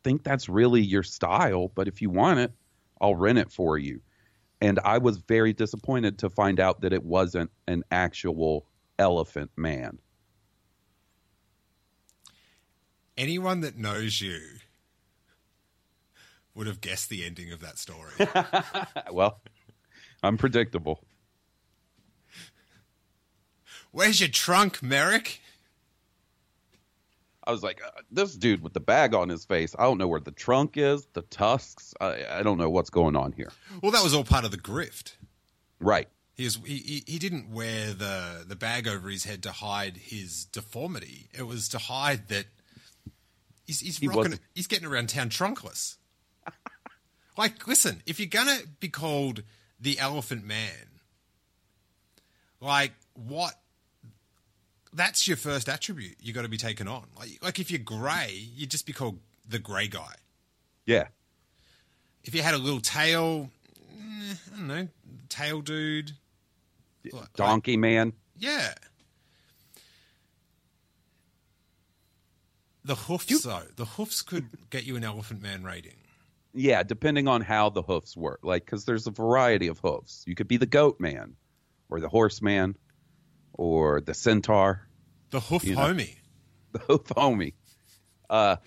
[0.03, 2.51] think that's really your style, but if you want it,
[2.99, 4.01] I'll rent it for you.
[4.61, 8.65] And I was very disappointed to find out that it wasn't an actual
[8.97, 9.99] elephant man.
[13.17, 14.39] Anyone that knows you
[16.55, 18.13] would have guessed the ending of that story.
[19.11, 19.41] well,
[20.23, 21.03] I'm predictable.
[23.91, 25.41] Where's your trunk, Merrick?
[27.45, 29.75] I was like, uh, this dude with the bag on his face.
[29.77, 31.93] I don't know where the trunk is, the tusks.
[31.99, 33.51] I, I don't know what's going on here.
[33.81, 35.17] Well, that was all part of the grift.
[35.79, 36.07] Right.
[36.35, 40.45] He, was, he, he, didn't wear the, the bag over his head to hide his
[40.45, 41.29] deformity.
[41.37, 42.45] It was to hide that
[43.65, 45.97] he's he's he rocking, he's getting around town trunkless.
[47.37, 49.43] like, listen, if you're going to be called
[49.83, 50.87] the Elephant Man,
[52.61, 53.53] like, what?
[54.93, 57.03] That's your first attribute you got to be taken on.
[57.17, 60.13] Like, like if you're grey, you'd just be called the grey guy.
[60.85, 61.07] Yeah.
[62.23, 63.49] If you had a little tail,
[63.91, 64.87] eh, I don't know,
[65.29, 66.13] tail dude.
[67.11, 68.13] Like- Donkey man.
[68.37, 68.73] Yeah.
[72.85, 73.63] The hoofs, though.
[73.75, 76.02] The hoofs could get you an Elephant Man rating.
[76.53, 78.39] Yeah, depending on how the hoofs work.
[78.43, 80.23] Like, because there's a variety of hoofs.
[80.27, 81.35] You could be the goat man,
[81.89, 82.75] or the horse man,
[83.53, 84.87] or the centaur,
[85.31, 85.81] The hoof You know.
[85.81, 86.15] homie.
[86.71, 87.53] the hoof homie.
[88.29, 88.57] Uh,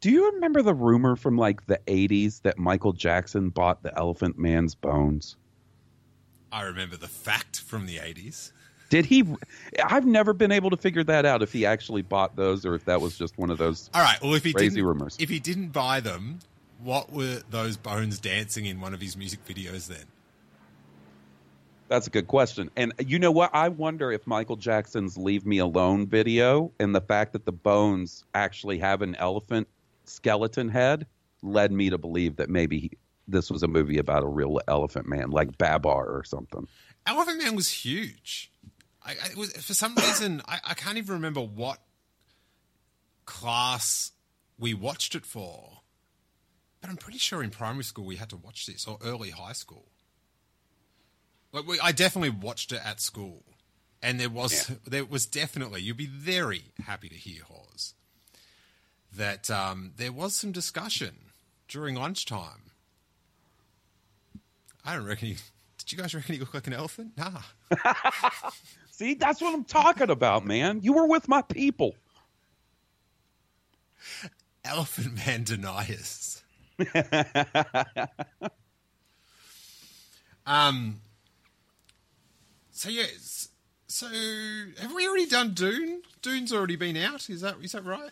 [0.00, 4.38] do you remember the rumor from like the 80s that Michael Jackson bought the elephant
[4.38, 5.36] man's bones?
[6.50, 8.52] I remember the fact from the 80s.
[8.90, 9.24] Did he?
[9.84, 12.84] I've never been able to figure that out if he actually bought those or if
[12.84, 13.90] that was just one of those.
[13.92, 14.20] All right.
[14.22, 15.16] Well, if he Crazy rumors.
[15.18, 16.38] if he didn't buy them,
[16.82, 20.06] what were those bones dancing in one of his music videos then?
[21.88, 22.70] That's a good question.
[22.76, 23.50] And you know what?
[23.54, 28.24] I wonder if Michael Jackson's Leave Me Alone video and the fact that the bones
[28.34, 29.68] actually have an elephant
[30.04, 31.06] skeleton head
[31.42, 32.90] led me to believe that maybe he,
[33.28, 36.66] this was a movie about a real elephant man, like Babar or something.
[37.06, 38.50] Elephant Man was huge.
[39.02, 41.78] I, I it was, for some reason, I, I can't even remember what
[43.26, 44.12] class
[44.58, 45.80] we watched it for.
[46.84, 49.54] But I'm pretty sure in primary school we had to watch this, or early high
[49.54, 49.86] school.
[51.50, 53.42] Like we, I definitely watched it at school,
[54.02, 57.94] and there was there was definitely you'd be very happy to hear Hawes
[59.16, 61.30] that um, there was some discussion
[61.68, 62.70] during lunchtime.
[64.84, 65.28] I don't reckon.
[65.28, 65.36] He,
[65.78, 67.12] did you guys reckon he looked like an elephant?
[67.16, 67.40] Nah.
[68.90, 70.80] See, that's what I'm talking about, man.
[70.82, 71.94] You were with my people.
[74.66, 76.43] Elephant Man deniers.
[80.46, 81.00] um.
[82.70, 83.48] So yes.
[83.86, 86.02] So have we already done Dune?
[86.20, 87.30] Dune's already been out.
[87.30, 88.10] Is that is that right?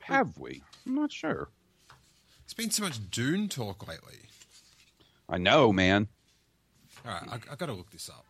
[0.00, 0.62] Have we?
[0.86, 1.48] I'm not sure.
[2.46, 4.18] There's been so much Dune talk lately.
[5.28, 6.08] I know, man.
[7.04, 8.26] All right, I, I got to look this up.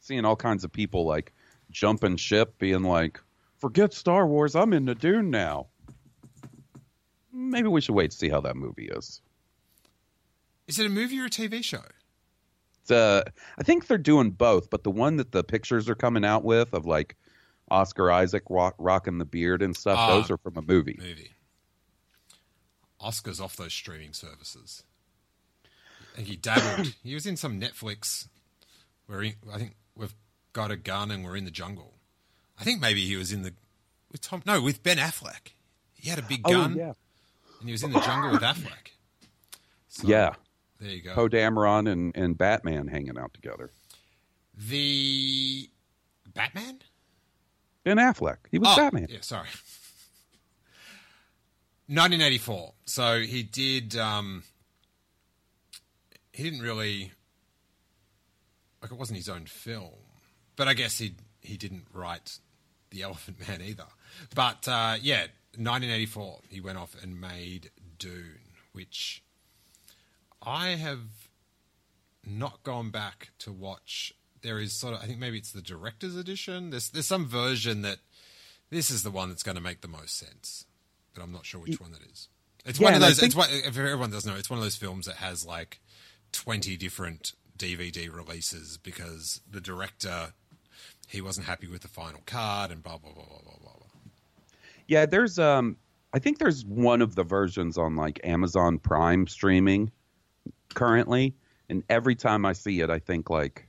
[0.00, 1.32] Seeing all kinds of people like
[1.70, 3.20] jumping ship, being like,
[3.58, 4.54] "Forget Star Wars.
[4.54, 5.66] I'm into Dune now."
[7.38, 9.20] Maybe we should wait to see how that movie is.
[10.66, 11.82] Is it a movie or a TV show?
[12.90, 13.22] Uh,
[13.58, 16.72] I think they're doing both, but the one that the pictures are coming out with
[16.72, 17.16] of like
[17.70, 20.16] Oscar Isaac rock, rocking the beard and stuff, Ah.
[20.16, 20.96] those are from a movie.
[20.98, 21.32] Movie.
[23.00, 24.82] Oscar's off those streaming services.
[25.64, 26.94] I think he dabbled.
[27.04, 28.28] he was in some Netflix
[29.06, 30.14] where he, I think we've
[30.52, 31.94] got a gun and we're in the jungle.
[32.58, 33.54] I think maybe he was in the
[34.10, 34.42] with Tom.
[34.46, 35.52] No, with Ben Affleck.
[35.94, 36.92] He had a big gun Oh yeah,
[37.60, 38.92] and he was in the jungle with Affleck.
[39.88, 40.34] So, yeah.
[40.80, 41.14] There you go.
[41.14, 43.70] Poe Dameron and, and Batman hanging out together.
[44.56, 45.68] the
[46.34, 46.78] Batman.
[47.84, 49.06] Ben Affleck, he was Oh, Batman.
[49.10, 49.48] Yeah, sorry.
[51.86, 52.74] 1984.
[52.84, 53.96] So he did.
[53.96, 54.42] Um,
[56.32, 57.12] he didn't really
[58.82, 59.90] like it wasn't his own film,
[60.56, 62.38] but I guess he he didn't write
[62.90, 63.86] the Elephant Man either.
[64.34, 66.40] But uh, yeah, 1984.
[66.48, 68.38] He went off and made Dune,
[68.72, 69.22] which
[70.42, 71.00] I have
[72.24, 74.12] not gone back to watch.
[74.42, 76.70] There is sort of, I think maybe it's the director's edition.
[76.70, 77.98] There's there's some version that
[78.70, 80.64] this is the one that's going to make the most sense,
[81.14, 82.28] but I'm not sure which one that is.
[82.64, 83.18] It's Yeah, one of those.
[83.18, 85.80] think- It's one, if everyone doesn't know, it's one of those films that has like
[86.32, 90.34] 20 different DVD releases because the director
[91.08, 93.77] he wasn't happy with the final card and blah blah blah blah blah blah.
[94.88, 95.76] Yeah, there's um
[96.12, 99.92] I think there's one of the versions on like Amazon Prime streaming
[100.74, 101.36] currently,
[101.68, 103.68] and every time I see it I think like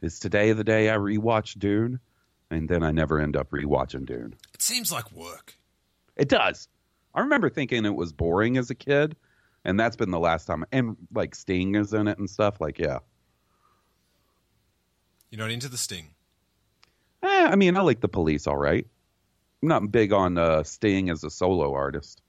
[0.00, 2.00] is today the day I rewatch Dune?
[2.48, 4.36] And then I never end up rewatching Dune.
[4.54, 5.58] It seems like work.
[6.16, 6.68] It does.
[7.12, 9.16] I remember thinking it was boring as a kid,
[9.64, 12.78] and that's been the last time and like Sting is in it and stuff like
[12.78, 13.00] yeah.
[15.30, 16.10] You're not into the sting.
[17.22, 18.86] Eh, I mean, I like the police all right.
[19.66, 22.22] I'm not big on uh, Sting as a solo artist.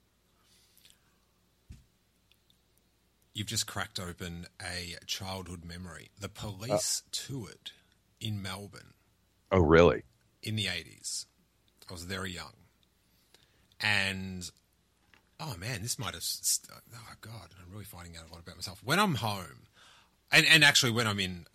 [3.32, 6.10] You've just cracked open a childhood memory.
[6.18, 7.70] The police toured
[8.20, 8.92] in Melbourne
[9.52, 10.02] Oh, really?
[10.42, 11.26] in the 80s.
[11.88, 12.54] I was very young.
[13.80, 14.50] And,
[15.38, 16.24] oh man, this might have.
[16.24, 18.80] St- oh God, I'm really finding out a lot about myself.
[18.82, 19.68] When I'm home,
[20.32, 21.46] and, and actually when I'm in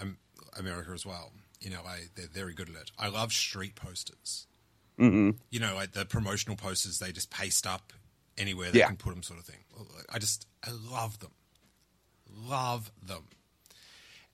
[0.57, 2.91] America as well, in LA, they're very good at it.
[2.97, 4.47] I love street posters.
[4.97, 7.93] Hmm You know, like the promotional posters they just paste up
[8.37, 8.87] anywhere they Yeah.
[8.87, 9.63] can put them, sort of thing.
[10.09, 11.31] I just, I love them.
[12.35, 13.23] Love them.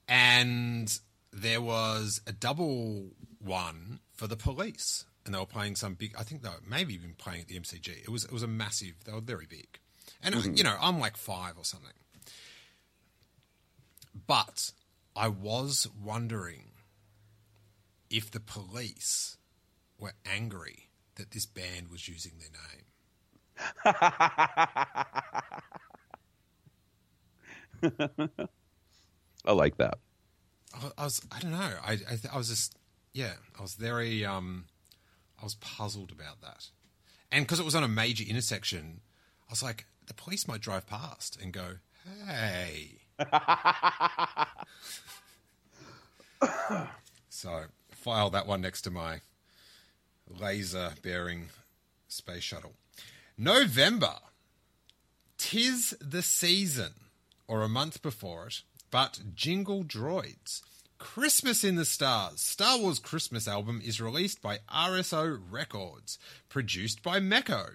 [0.07, 0.99] And
[1.31, 6.15] there was a double one for the police, and they were playing some big.
[6.17, 7.89] I think they were maybe even playing at the MCG.
[8.03, 8.95] It was it was a massive.
[9.05, 9.79] They were very big,
[10.23, 11.93] and you know I'm like five or something.
[14.27, 14.71] But
[15.15, 16.71] I was wondering
[18.09, 19.37] if the police
[19.99, 22.85] were angry that this band was using their name.
[29.45, 29.99] I like that.
[30.73, 31.73] I, I was I don't know.
[31.83, 32.75] I I, th- I was just
[33.13, 33.33] yeah.
[33.57, 34.65] I was very um.
[35.39, 36.67] I was puzzled about that,
[37.31, 38.99] and because it was on a major intersection,
[39.47, 41.75] I was like, the police might drive past and go,
[42.27, 42.99] "Hey."
[47.29, 49.21] so file that one next to my
[50.29, 51.49] laser bearing
[52.07, 52.73] space shuttle.
[53.37, 54.15] November.
[55.37, 56.91] Tis the season,
[57.47, 58.61] or a month before it,
[58.91, 60.61] but Jingle Droids.
[60.99, 67.21] Christmas in the Stars, Star Wars Christmas album is released by RSO Records, produced by
[67.21, 67.69] Meco.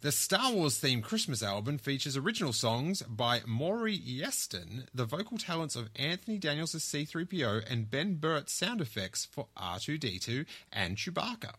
[0.00, 5.74] The Star Wars themed Christmas album features original songs by Maury Yeston, the vocal talents
[5.74, 11.54] of Anthony Daniels as C3PO, and Ben Burtt's sound effects for R2D2 and Chewbacca.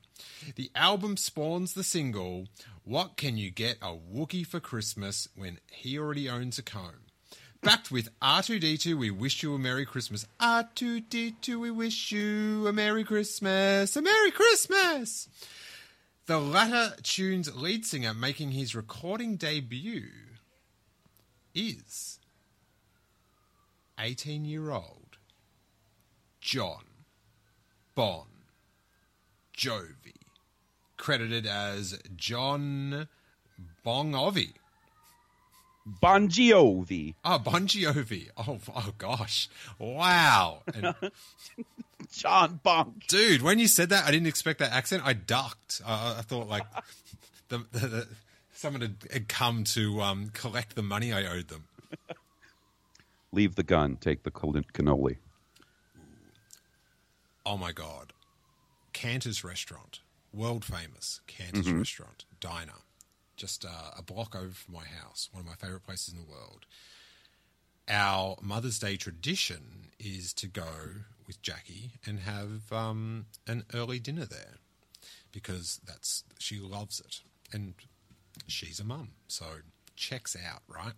[0.56, 2.48] The album spawns the single,
[2.86, 7.09] What Can You Get a Wookiee for Christmas When He Already Owns a Comb?
[7.62, 10.26] Backed with R2D2, we wish you a Merry Christmas.
[10.40, 13.98] R2D2, we wish you a Merry Christmas.
[13.98, 15.28] A Merry Christmas!
[16.26, 20.08] The latter tune's lead singer making his recording debut
[21.54, 22.20] is
[24.00, 25.18] 18 year old
[26.40, 26.86] John
[27.94, 28.28] Bon
[29.58, 30.16] Jovi,
[30.96, 33.10] credited as John
[33.86, 34.54] Bongiovi.
[36.02, 37.16] Bon Jovi.
[37.26, 38.30] Oh, Bon Jovi.
[38.38, 39.50] Oh, oh gosh.
[39.78, 40.62] Wow.
[40.74, 40.94] And
[42.12, 43.08] John Bonk.
[43.08, 45.04] dude, when you said that, I didn't expect that accent.
[45.06, 45.82] I ducked.
[45.86, 46.64] I, I thought like
[47.50, 48.08] the, the, the,
[48.54, 51.66] someone had, had come to um, collect the money I owed them.
[53.32, 53.98] Leave the gun.
[53.98, 55.18] Take the can- cannoli.
[57.46, 58.14] Oh my god.
[58.94, 60.02] Canter's Restaurant,
[60.34, 62.74] world famous Canter's Restaurant, diner.
[63.40, 66.30] Just uh, a block over from my house, one of my favorite places in the
[66.30, 66.66] world.
[67.88, 70.68] Our Mother's Day tradition is to go
[71.26, 74.58] with Jackie and have um, an early dinner there
[75.32, 77.22] because that's she loves it
[77.54, 77.74] and
[78.46, 79.46] she's a mum, so
[79.96, 80.94] checks out, right?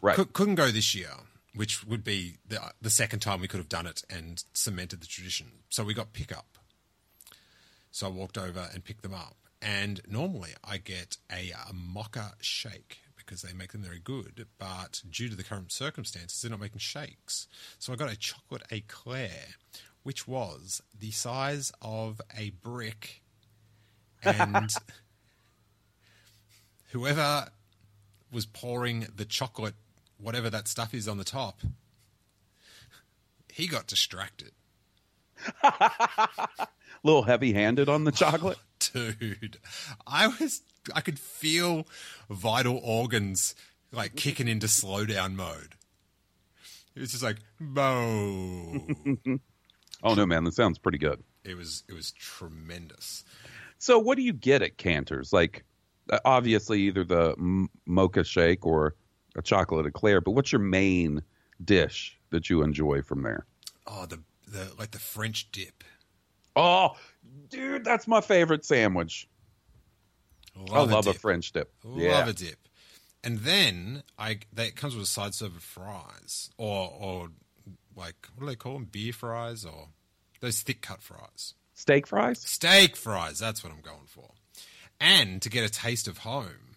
[0.00, 0.16] Right.
[0.16, 1.10] Cou- couldn't go this year,
[1.54, 5.06] which would be the, the second time we could have done it and cemented the
[5.06, 5.46] tradition.
[5.68, 6.46] So we got pickup.
[7.90, 9.36] So I walked over and picked them up.
[9.62, 14.46] And normally I get a, a mocha shake because they make them very good.
[14.58, 17.46] But due to the current circumstances, they're not making shakes.
[17.78, 19.56] So I got a chocolate eclair,
[20.02, 23.22] which was the size of a brick.
[24.22, 24.70] And
[26.90, 27.48] whoever
[28.32, 29.74] was pouring the chocolate,
[30.18, 31.60] whatever that stuff is on the top,
[33.52, 34.52] he got distracted.
[35.62, 36.66] A
[37.02, 38.58] little heavy handed on the chocolate.
[38.92, 39.58] Dude,
[40.06, 40.62] I was,
[40.94, 41.86] I could feel
[42.28, 43.54] vital organs
[43.92, 45.74] like kicking into slowdown mode.
[46.94, 48.80] It was just like, bo.
[50.02, 51.22] Oh no, man, that sounds pretty good.
[51.44, 53.22] it was, it was tremendous.
[53.76, 55.30] So, what do you get at Canter's?
[55.30, 55.62] Like,
[56.10, 57.34] uh, obviously, either the
[57.84, 58.94] mocha shake or
[59.36, 60.22] a chocolate eclair.
[60.22, 61.22] But what's your main
[61.62, 63.44] dish that you enjoy from there?
[63.86, 65.84] Oh, the, the, like the French dip.
[66.56, 66.96] Oh,
[67.48, 69.28] dude, that's my favorite sandwich.
[70.56, 71.20] I love a dip.
[71.20, 71.72] French dip.
[71.84, 72.58] Love yeah, a dip.
[73.22, 77.28] And then I they, it comes with a side serve of fries or or
[77.96, 78.88] like what do they call them?
[78.90, 79.88] Beer fries or
[80.40, 81.54] those thick cut fries.
[81.74, 82.40] steak fries.
[82.40, 84.30] Steak fries, that's what I'm going for.
[84.98, 86.76] And to get a taste of home,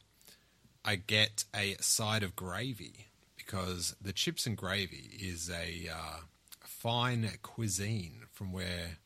[0.85, 6.17] I get a side of gravy because the chips and gravy is a uh,
[6.61, 8.97] fine cuisine from where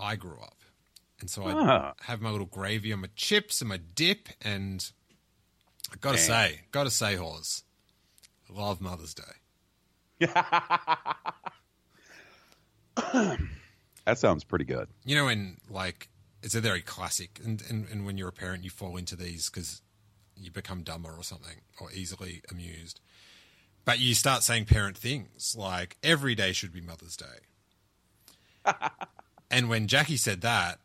[0.00, 0.56] I grew up.
[1.20, 1.92] And so I Ah.
[2.02, 4.90] have my little gravy on my chips and my dip, and
[5.92, 6.26] I gotta Dang.
[6.26, 7.62] say, gotta say, Hawes,
[8.48, 10.26] love Mother's Day.
[14.06, 14.88] That sounds pretty good.
[15.04, 16.08] You know, when like
[16.42, 19.50] it's a very classic, and, and, and when you're a parent, you fall into these
[19.50, 19.82] because
[20.36, 22.98] you become dumber or something, or easily amused.
[23.84, 27.26] But you start saying parent things like every day should be Mother's Day.
[29.50, 30.78] and when Jackie said that,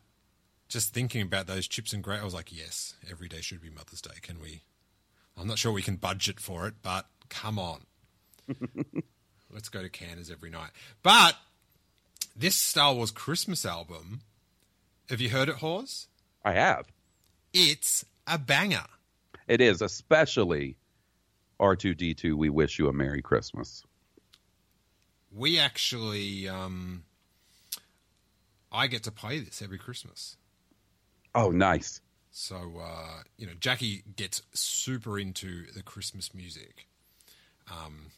[0.68, 3.70] just thinking about those chips and gravy, I was like, yes, every day should be
[3.70, 4.16] Mother's Day.
[4.22, 4.64] Can we?
[5.38, 7.82] I'm not sure we can budget for it, but come on.
[9.54, 10.72] Let's go to Canners every night.
[11.04, 11.36] But
[12.36, 14.22] this Star Wars Christmas album,
[15.10, 16.08] have you heard it, Hawes?
[16.44, 16.88] I have.
[17.54, 18.86] It's a banger.
[19.48, 20.76] It is, especially
[21.60, 22.34] R2D2.
[22.34, 23.84] We wish you a Merry Christmas.
[25.32, 27.05] We actually, um,
[28.76, 30.38] I get to play this every Christmas.
[31.34, 32.02] Oh, nice.
[32.32, 36.88] So, uh, you know, Jackie gets super into the Christmas music.
[37.72, 38.12] Um,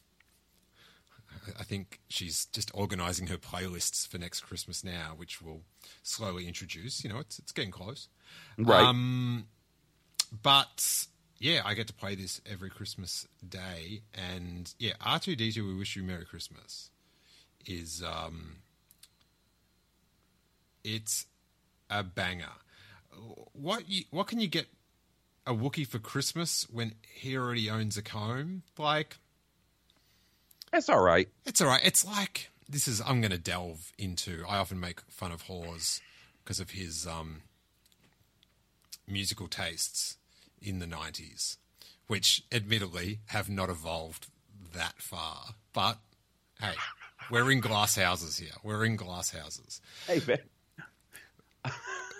[1.58, 5.62] I- think she's just organising her playlists for next Christmas now, which we'll
[6.02, 7.04] slowly introduce.
[7.04, 8.08] You know, it's it's getting close.
[8.58, 8.82] Right.
[8.82, 9.46] Um,
[10.42, 11.06] but
[11.38, 15.66] yeah, I get to play this every Christmas day, and yeah, R two D two.
[15.66, 16.90] We wish you Merry Christmas.
[17.66, 18.56] Is um,
[20.94, 21.26] it's
[21.90, 22.52] a banger.
[23.52, 24.66] What you what can you get
[25.46, 28.62] a Wookiee for Christmas when he already owns a comb?
[28.78, 29.16] Like
[30.72, 31.28] It's all right.
[31.44, 31.80] it's all right.
[31.84, 33.00] It's like this is.
[33.00, 34.44] I'm going to delve into.
[34.48, 36.00] I often make fun of Hawes
[36.44, 37.42] because of his um,
[39.06, 40.16] musical tastes
[40.60, 41.56] in the '90s,
[42.06, 44.26] which admittedly have not evolved
[44.74, 45.54] that far.
[45.72, 45.98] But
[46.60, 46.74] hey,
[47.30, 48.52] we're in glass houses here.
[48.62, 49.80] We're in glass houses.
[50.06, 50.38] Hey, man.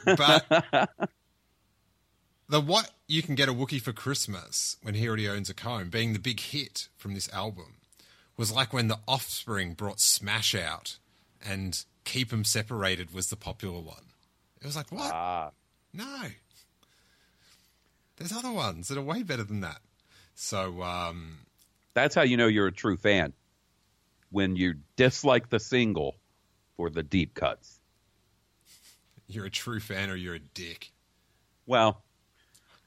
[0.04, 0.46] But
[2.48, 5.90] the what you can get a Wookiee for Christmas when he already owns a comb,
[5.90, 7.74] being the big hit from this album,
[8.36, 10.98] was like when the Offspring brought Smash out
[11.44, 14.04] and Keep 'Em Separated was the popular one.
[14.60, 15.12] It was like, what?
[15.12, 15.50] Ah,
[15.92, 16.22] No.
[18.16, 19.80] There's other ones that are way better than that.
[20.34, 21.38] So, um,
[21.94, 23.32] that's how you know you're a true fan.
[24.30, 26.16] When you dislike the single
[26.76, 27.77] for the deep cuts.
[29.28, 30.90] You're a true fan or you're a dick.
[31.66, 32.02] Well,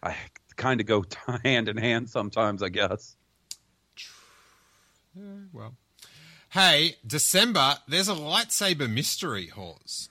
[0.04, 0.16] I
[0.56, 1.06] kind of go
[1.44, 3.16] hand in hand sometimes, I guess.
[5.18, 5.22] Eh,
[5.54, 5.76] well.
[6.50, 10.10] Hey, December, there's a lightsaber mystery, Hawes.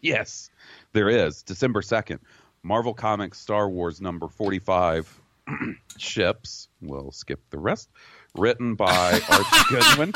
[0.00, 0.50] Yes,
[0.92, 1.42] there is.
[1.42, 2.18] December 2nd,
[2.62, 5.20] Marvel Comics Star Wars number 45
[5.96, 6.68] ships.
[6.80, 7.88] We'll skip the rest.
[8.34, 10.12] Written by Art Goodwin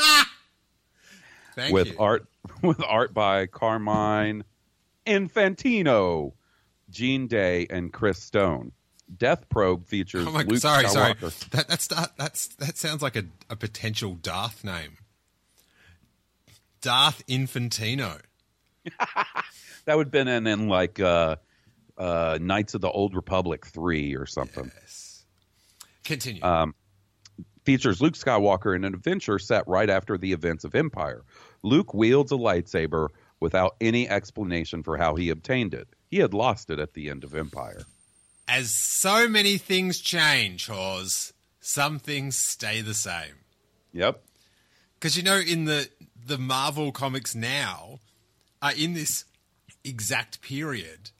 [1.55, 1.95] Thank with you.
[1.99, 2.25] art
[2.61, 4.43] with art by Carmine
[5.07, 6.33] Infantino,
[6.89, 8.71] Gene Day, and Chris Stone.
[9.15, 10.27] Death Probe features.
[10.27, 11.13] Oh my Luke sorry, sorry.
[11.13, 11.49] Skywalker.
[11.51, 11.87] That that's
[12.17, 14.97] that's that sounds like a, a potential Darth name.
[16.81, 18.19] Darth Infantino.
[19.87, 21.37] That would have been in, in like uh,
[21.97, 24.69] uh, Knights of the Old Republic three or something.
[24.81, 25.23] Yes.
[26.03, 26.43] Continue.
[26.43, 26.75] Um,
[27.63, 31.23] features Luke Skywalker in an adventure set right after the events of Empire.
[31.63, 33.07] Luke wields a lightsaber
[33.39, 35.87] without any explanation for how he obtained it.
[36.09, 37.83] He had lost it at the end of Empire.
[38.47, 43.35] As so many things change, Hawes, some things stay the same.
[43.93, 44.23] Yep.
[44.95, 45.89] Because you know, in the
[46.25, 47.99] the Marvel comics now
[48.61, 49.25] are in this
[49.83, 51.11] exact period,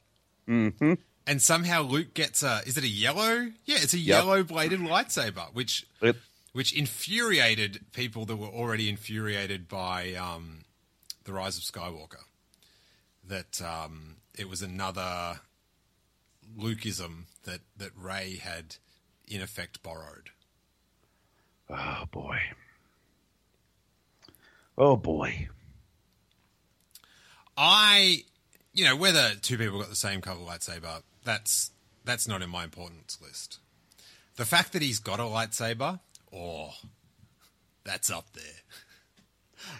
[0.48, 0.94] Mm-hmm.
[1.26, 3.50] and somehow Luke gets a is it a yellow?
[3.66, 4.06] Yeah, it's a Yep.
[4.06, 6.16] yellow bladed lightsaber, which It,
[6.52, 10.62] which infuriated people that were already infuriated by um,
[11.28, 12.24] the Rise of Skywalker.
[13.24, 15.40] That um, it was another
[16.58, 18.76] Lukeism that that Rey had
[19.28, 20.30] in effect borrowed.
[21.70, 22.38] oh boy.
[24.76, 25.48] Oh boy.
[27.56, 28.22] I,
[28.72, 31.72] you know, whether two people got the same color lightsaber, that's
[32.04, 33.58] that's not in my importance list.
[34.36, 35.98] The fact that he's got a lightsaber,
[36.32, 36.70] oh,
[37.84, 38.44] that's up there.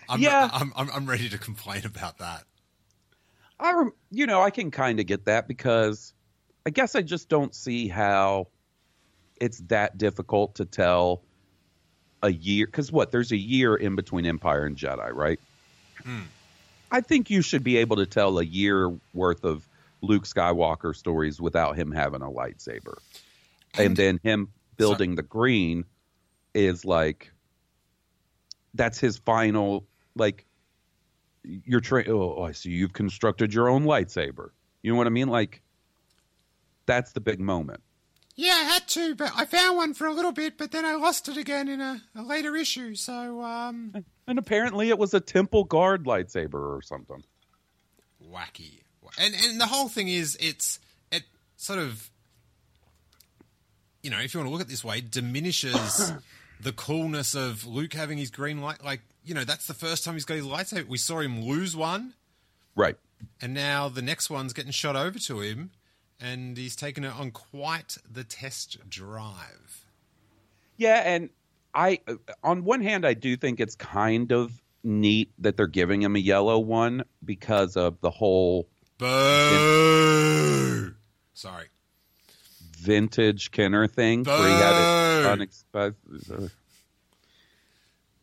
[0.09, 0.49] I'm, Yeah.
[0.53, 2.45] I'm, I'm, I'm ready to complain about that.
[3.61, 6.13] I, you know, I can kind of get that because
[6.65, 8.49] I guess I just don't see how
[9.41, 11.23] it's that difficult to tell
[12.23, 12.67] a year.
[12.67, 13.11] Because what?
[13.11, 15.41] There's a year in between Empire and Jedi, right?
[16.05, 16.23] Hmm.
[16.91, 19.67] I think you should be able to tell a year worth of
[20.01, 22.99] Luke Skywalker stories without him having a lightsaber,
[23.77, 25.85] and, then him building the green
[26.55, 27.33] is like
[28.79, 30.47] that's his final like
[31.45, 34.51] you're tra- oh I see you've constructed your own lightsaber.
[34.83, 35.29] You know what I mean?
[35.29, 35.61] Like
[36.87, 37.83] that's the big moment.
[38.35, 40.95] Yeah, I had to, but I found one for a little bit, but then I
[40.95, 42.95] lost it again in a, a later issue.
[42.95, 43.93] So, um,
[44.29, 47.25] And apparently it was a temple guard lightsaber or something.
[48.25, 48.83] wacky.
[49.19, 50.79] And and the whole thing is, it's
[51.11, 51.25] it
[51.57, 52.11] sort of,
[54.03, 56.13] you know, if you want to look at it this way, diminishes
[56.61, 58.85] the coolness of Luke having his green light.
[58.85, 60.87] Like, you know, that's the first time he's got his lightsaber.
[60.89, 62.15] We saw him lose one,
[62.75, 62.97] Right.
[63.41, 65.71] and now the next one's getting shot over to him,
[66.21, 69.85] and he's taken it on quite the test drive.
[70.77, 71.31] Yeah, and
[71.75, 72.01] I
[72.43, 76.21] on one hand I do think it's kind of neat that they're giving him a
[76.21, 80.95] yellow one because of the whole Boo!
[81.35, 81.67] Sorry.
[82.79, 86.51] Vintage Kenner thing where he had it.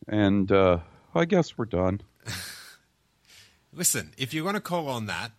[0.08, 0.78] And uh,
[1.14, 2.00] I guess we're done.
[3.72, 5.32] Listen, if you're going to call on that,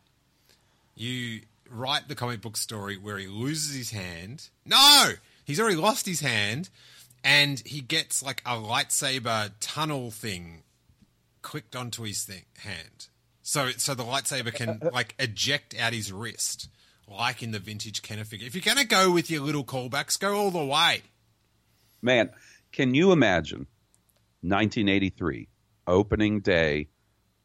[0.96, 4.50] you write the comic book story where he loses his hand.
[4.66, 5.14] No!
[5.46, 6.70] He's already lost his hand,
[7.24, 10.64] and he gets like a lightsaber tunnel thing
[11.42, 13.08] clicked onto his thing, hand.
[13.42, 16.68] So, so the lightsaber can uh, uh, uh, like eject out his wrist,
[17.08, 18.48] like in the vintage Kenner figure.
[18.48, 21.02] If you're going to go with your little callbacks, go all the way.
[22.02, 22.30] Man,
[22.72, 23.68] can you imagine
[24.42, 25.48] 1983
[25.88, 26.90] opening day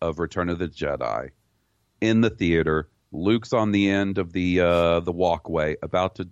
[0.00, 1.30] of Return of the Jedi
[2.00, 2.88] in the theater?
[3.12, 6.28] Luke's on the end of the uh, the walkway, about to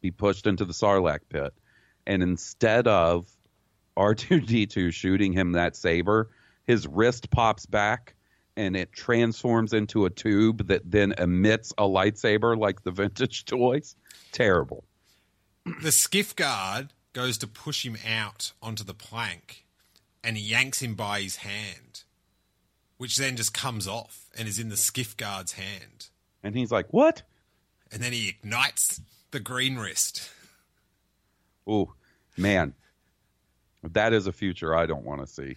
[0.00, 1.54] be pushed into the Sarlacc pit,
[2.06, 3.28] and instead of
[3.96, 6.30] R2D2 shooting him that saber,
[6.66, 8.14] his wrist pops back
[8.56, 13.96] and it transforms into a tube that then emits a lightsaber like the vintage toys.
[14.32, 14.84] Terrible.
[15.82, 19.64] the skiff guard goes to push him out onto the plank
[20.22, 22.02] and yanks him by his hand,
[22.98, 26.08] which then just comes off and is in the skiff guard's hand.
[26.42, 27.22] And he's like, "What?"
[27.90, 29.00] And then he ignites
[29.30, 30.30] the green wrist.
[31.66, 31.92] Oh,
[32.36, 32.74] man.
[33.82, 35.56] That is a future I don't want to see.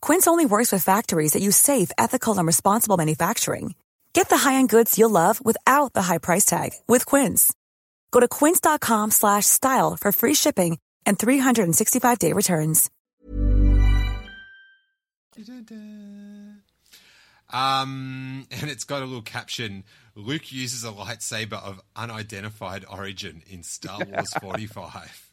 [0.00, 3.74] Quince only works with factories that use safe, ethical, and responsible manufacturing.
[4.12, 7.52] Get the high-end goods you'll love without the high price tag with Quince.
[8.10, 12.90] Go to quince.com slash style for free shipping and 365-day returns.
[17.52, 19.84] Um, and it's got a little caption
[20.14, 25.30] Luke uses a lightsaber of unidentified origin in Star Wars 45.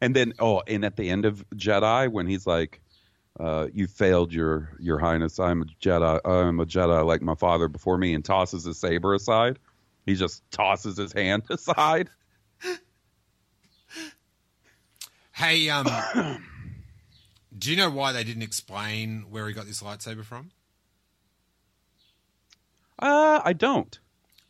[0.00, 2.80] And then, oh, and at the end of Jedi, when he's like,
[3.38, 5.38] uh, "You failed, your your Highness.
[5.38, 6.20] I'm a Jedi.
[6.24, 9.58] I'm a Jedi like my father before me," and tosses his saber aside.
[10.06, 12.08] He just tosses his hand aside.
[15.32, 15.86] Hey, um,
[17.58, 20.50] do you know why they didn't explain where he got this lightsaber from?
[22.98, 23.98] Uh, I don't.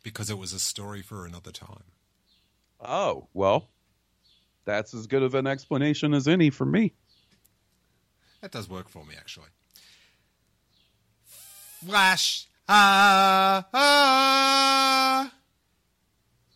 [0.01, 1.83] Because it was a story for another time.
[2.81, 3.67] Oh, well,
[4.65, 6.93] that's as good of an explanation as any for me.
[8.41, 9.49] That does work for me, actually.
[11.85, 12.47] Flash.
[12.67, 15.33] Ah, ah.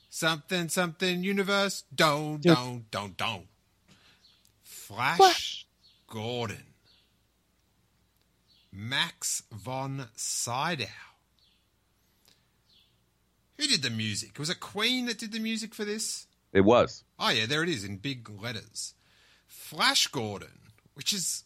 [0.10, 1.84] Something, something, universe.
[1.94, 3.48] Don't, don't, don't, don't.
[4.62, 5.68] Flash, Flash.
[6.08, 6.64] Gordon.
[8.72, 10.86] Max von Sydow.
[13.58, 14.40] Who did the music?
[14.40, 16.28] Was it Queen that did the music for this?
[16.52, 17.04] It was.
[17.20, 18.94] Oh yeah, there it is in big letters.
[19.48, 20.60] Flash Gordon,
[20.94, 21.44] which is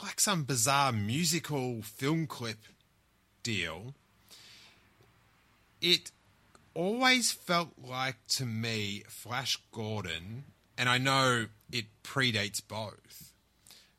[0.00, 2.58] like some bizarre musical film clip
[3.42, 3.94] deal.
[5.80, 6.12] It
[6.74, 10.44] always felt like to me Flash Gordon,
[10.78, 13.32] and I know it predates both,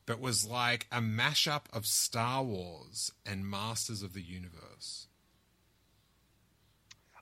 [0.06, 5.08] but was like a mashup of Star Wars and Masters of the Universe.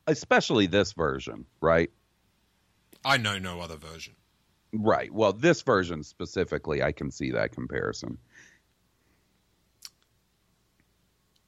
[0.07, 1.91] Especially this version, right?
[3.03, 4.15] I know no other version.
[4.73, 5.11] Right.
[5.11, 8.17] Well, this version specifically, I can see that comparison.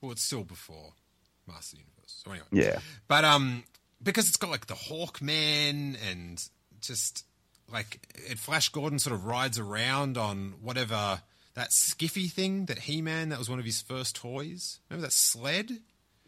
[0.04, 0.91] Well, it's still before
[1.47, 2.22] Master the Universe.
[2.26, 2.80] So anyway, Yeah.
[3.08, 3.64] but um,
[4.04, 6.45] because it's got like the Hawkman and
[6.82, 7.26] just
[7.72, 11.22] like it, Flash Gordon sort of rides around on whatever
[11.54, 14.80] that skiffy thing that He Man that was one of his first toys.
[14.89, 15.80] Remember that sled?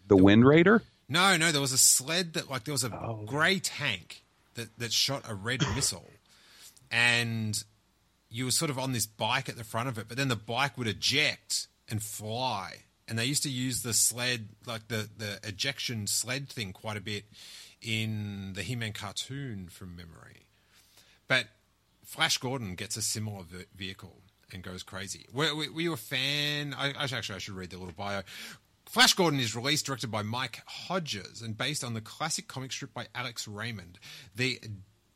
[0.07, 0.81] The Wind Raider?
[1.09, 3.23] No, no, there was a sled that like there was a Oh.
[3.25, 4.23] grey tank
[4.53, 6.09] that that shot a red missile,
[6.89, 7.61] and
[8.29, 10.35] you were sort of on this bike at the front of it, but then the
[10.37, 12.77] bike would eject and fly.
[13.07, 17.01] And they used to use the sled, like the the ejection sled thing, quite a
[17.01, 17.25] bit
[17.81, 20.47] in the He-Man cartoon from memory.
[21.27, 21.45] But
[22.03, 23.43] Flash Gordon gets a similar
[23.75, 25.25] vehicle and goes crazy.
[25.33, 26.73] Were, were, you a fan?
[26.73, 28.21] I, actually I should read the little bio.
[28.85, 32.93] Flash Gordon is released, directed by Mike Hodges, and based on the classic comic strip
[32.93, 33.99] by Alex Raymond.
[34.35, 34.59] The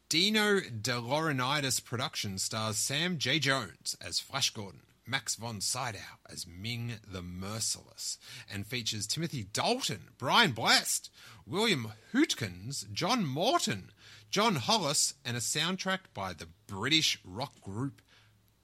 [0.09, 3.37] Dino De Laurentiis production stars Sam J.
[3.37, 8.17] Jones as Flash Gordon, Max von Sydow as Ming the Merciless,
[8.51, 11.09] and features Timothy Dalton, Brian Blessed,
[11.47, 13.91] William Hootkins, John Morton,
[14.29, 18.01] John Hollis, and a soundtrack by the British rock group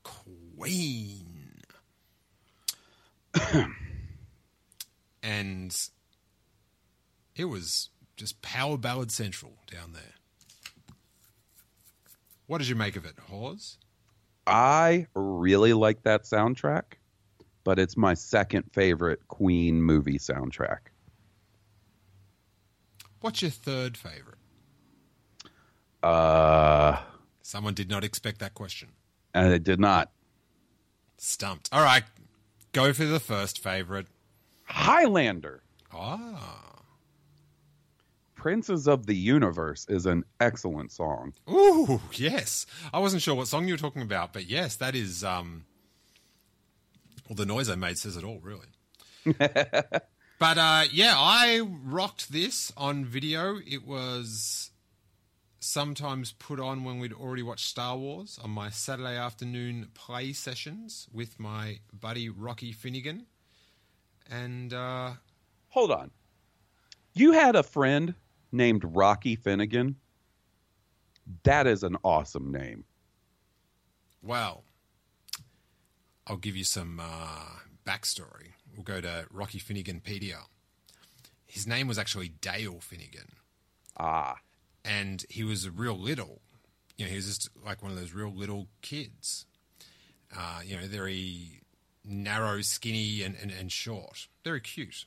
[0.04, 1.62] Queen.
[5.24, 5.76] and
[7.36, 10.14] it was just power ballad central down there.
[12.46, 13.78] What did you make of it, Hawes?
[14.48, 16.84] I really like that soundtrack,
[17.64, 20.80] but it's my second favorite Queen movie soundtrack.
[23.22, 24.38] What's your third favorite?
[26.04, 27.02] Uh,
[27.42, 28.90] Someone did not expect that question.
[29.34, 30.12] and it did not.
[31.18, 31.70] Stumped.
[31.72, 32.04] All right,
[32.72, 34.08] go for the first favorite.
[34.64, 36.75] Highlander, Ah.
[38.46, 41.34] Princes of the Universe is an excellent song.
[41.50, 42.68] Ooh, yes.
[42.94, 45.66] I wasn't sure what song you were talking about, but yes, that is um
[47.28, 48.68] well the noise I made says it all, really.
[49.26, 53.58] but uh yeah, I rocked this on video.
[53.66, 54.70] It was
[55.60, 61.08] sometimes put on when we'd already watched Star Wars on my Saturday afternoon play sessions
[61.12, 63.26] with my buddy Rocky Finnegan.
[64.30, 65.14] And uh
[65.70, 66.12] Hold on.
[67.16, 68.14] You had a friend
[68.52, 69.96] named Rocky Finnegan.
[71.44, 72.86] That is an awesome name.
[74.22, 74.64] Well,
[76.28, 78.54] I'll give you some uh, backstory.
[78.74, 80.38] We'll go to Rocky Finnegan Finneganpedia.
[81.46, 83.32] His name was actually Dale Finnegan,
[83.98, 84.38] Ah,
[84.84, 86.42] and he was real little.
[86.98, 89.46] You know, he was just like one of those real little kids.
[90.36, 91.62] Uh, you know, very
[92.04, 94.28] narrow, skinny, and, and, and short.
[94.44, 95.06] Very cute.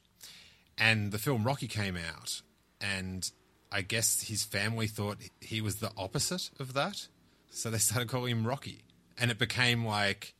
[0.78, 2.41] And the film Rocky came out,
[2.81, 3.31] and
[3.70, 7.09] I guess his family thought he was the opposite of that.
[7.51, 8.83] So they started calling him Rocky.
[9.20, 10.35] And it became like,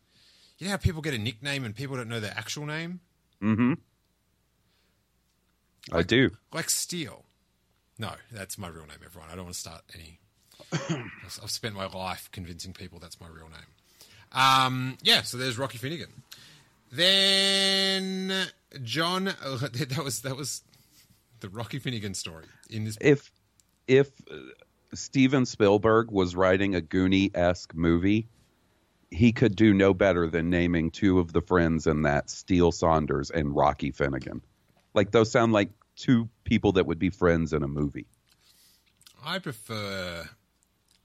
[0.59, 3.01] you know how people get a nickname and people don't know their actual name?
[3.43, 3.74] Mm-hmm.
[5.93, 6.30] I do.
[6.53, 7.24] Like Steele.
[7.99, 9.30] No, that's my real name, everyone.
[9.30, 10.20] I don't want to start any.
[10.72, 13.61] I've I've spent my life convincing people that's my real name.
[14.32, 16.22] Um, yeah, so there's Rocky Finnegan.
[16.93, 18.32] Then
[18.82, 20.62] John, that was that was
[21.41, 22.99] the Rocky Finnegan story in this.
[23.01, 23.30] If
[23.86, 24.36] if uh,
[24.95, 28.28] Steven Spielberg was writing a Goonie esque movie,
[29.11, 33.30] he could do no better than naming two of the friends in that Steele Saunders
[33.30, 34.43] and Rocky Finnegan.
[34.95, 38.07] Like those sound like two people that would be friends in a movie.
[39.24, 40.28] I prefer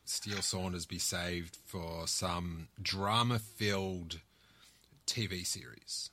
[0.05, 4.19] Steele Saunders be saved for some drama filled
[5.07, 6.09] TV series.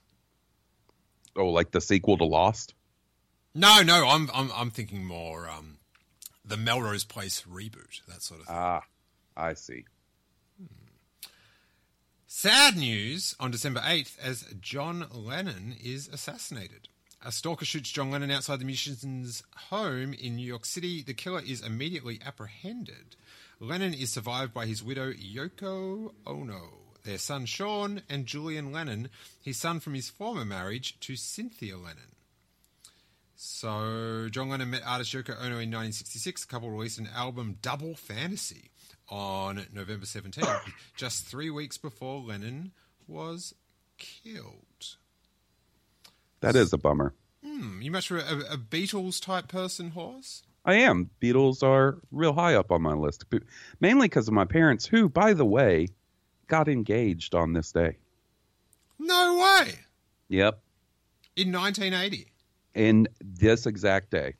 [1.36, 2.74] Oh, like the sequel to Lost?
[3.54, 5.78] No, no, I'm I'm I'm thinking more um,
[6.44, 8.56] the Melrose Place reboot, that sort of thing.
[8.56, 8.82] Ah,
[9.36, 9.84] I see.
[12.32, 16.88] Sad news on December 8th as John Lennon is assassinated.
[17.26, 21.02] A stalker shoots John Lennon outside the musician's home in New York City.
[21.02, 23.16] The killer is immediately apprehended.
[23.58, 29.10] Lennon is survived by his widow Yoko Ono, their son Sean, and Julian Lennon,
[29.42, 32.14] his son from his former marriage to Cynthia Lennon.
[33.42, 36.44] So, John Lennon met artist Yoko Ono in 1966.
[36.44, 38.70] The couple released an album, Double Fantasy,
[39.08, 40.60] on November 17th,
[40.94, 42.72] just three weeks before Lennon
[43.08, 43.54] was
[43.96, 44.96] killed.
[46.40, 47.14] That is a bummer.
[47.42, 50.42] Hmm, you much of a, a Beatles type person, Hawes?
[50.66, 51.08] I am.
[51.22, 53.24] Beatles are real high up on my list,
[53.80, 55.88] mainly because of my parents, who, by the way,
[56.46, 57.96] got engaged on this day.
[58.98, 59.76] No way!
[60.28, 60.60] Yep.
[61.36, 62.29] In 1980.
[62.74, 64.34] In this exact day.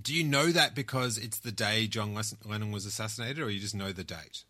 [0.00, 3.74] Do you know that because it's the day John Lennon was assassinated, or you just
[3.74, 4.44] know the date?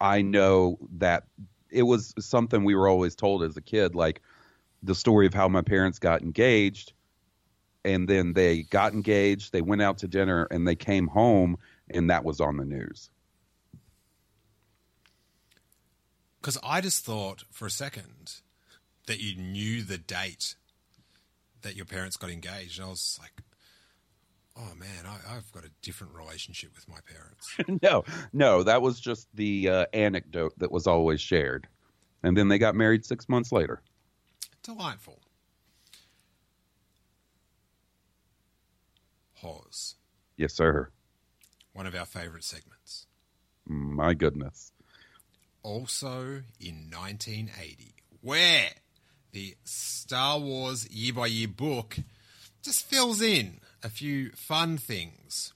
[0.00, 1.24] I know that
[1.70, 4.22] it was something we were always told as a kid, like
[4.82, 6.92] the story of how my parents got engaged.
[7.84, 11.58] And then they got engaged, they went out to dinner, and they came home,
[11.88, 13.08] and that was on the news.
[16.40, 18.40] Because I just thought for a second
[19.06, 20.56] that you knew the date
[21.62, 22.78] that your parents got engaged.
[22.78, 23.32] And I was like,
[24.56, 27.80] oh man, I, I've got a different relationship with my parents.
[27.82, 31.68] no, no, that was just the uh, anecdote that was always shared.
[32.22, 33.80] And then they got married six months later.
[34.62, 35.20] Delightful.
[39.34, 39.94] Hawes,
[40.36, 40.90] Yes, sir.
[41.72, 43.06] one of our favourite segments.
[43.66, 44.72] My goodness.
[45.62, 48.70] Also in 1980, where
[49.32, 49.54] the
[50.08, 51.98] Star Wars year by year book
[52.62, 55.52] just fills in a few fun things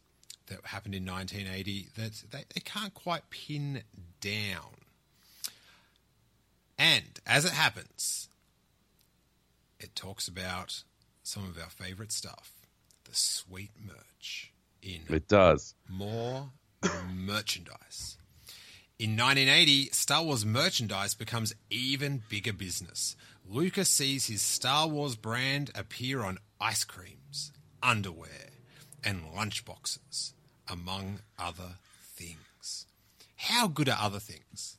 [0.49, 3.83] that happened in 1980 that they, they can't quite pin
[4.21, 4.75] down.
[6.79, 8.29] And as it happens,
[9.81, 10.83] it talks about
[11.23, 12.53] some of our favourite stuff
[13.05, 15.75] the sweet merch in It does.
[15.89, 16.51] more
[17.11, 18.19] merchandise.
[18.99, 23.17] In 1980, Star Wars merchandise becomes even bigger business.
[23.53, 28.49] Lucas sees his Star Wars brand appear on ice creams, underwear,
[29.05, 30.33] and lunchboxes,
[30.67, 31.75] among other
[32.15, 32.87] things.
[33.37, 34.79] How good are other things?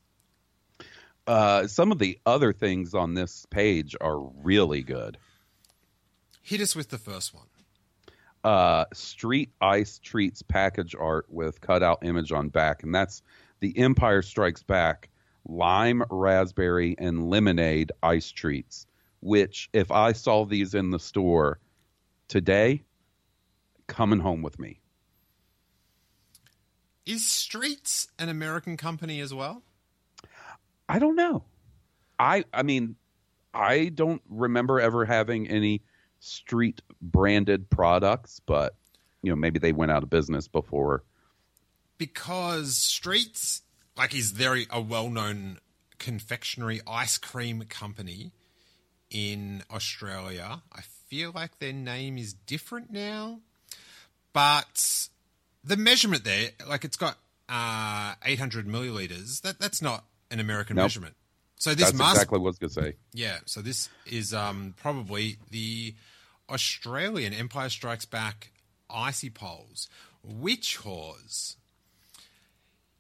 [1.28, 5.20] Uh, some of the other things on this page are really good.
[6.42, 7.46] Hit us with the first one.
[8.44, 13.22] uh, Street Ice Treats package art with cutout image on back, and that's
[13.60, 15.10] the Empire Strikes Back
[15.46, 18.86] lime, raspberry, and lemonade ice treats.
[19.22, 21.60] Which, if I saw these in the store
[22.28, 22.84] today,
[23.88, 24.80] coming home with me.
[27.06, 29.62] Is Streets an American company as well?
[30.90, 31.44] I don't know.
[32.20, 32.96] I I mean,
[33.54, 35.82] I don't remember ever having any
[36.20, 38.76] street branded products, but
[39.22, 41.04] you know maybe they went out of business before.
[41.98, 43.62] because Streets,
[43.98, 45.60] like, is very a well-known
[46.00, 48.32] confectionery ice cream company
[49.10, 50.62] in Australia.
[50.72, 53.40] I feel like their name is different now,
[54.34, 55.08] but
[55.64, 57.18] the measurement there, like, it's got
[57.50, 59.42] uh, 800 milliliters.
[59.42, 60.86] That that's not an American Nope.
[60.86, 61.16] measurement.
[61.58, 62.96] So this That's must exactly what I was gonna say.
[63.14, 65.96] yeah, so this is um, probably the
[66.50, 68.52] Australian Empire Strikes Back
[68.90, 69.88] icy poles.
[70.24, 71.56] Which Hawes?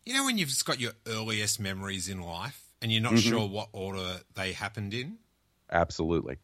[0.05, 3.29] You know when you've just got your earliest memories in life and you're not mm-hmm.
[3.29, 5.17] sure what order they happened in?
[5.71, 6.37] Absolutely.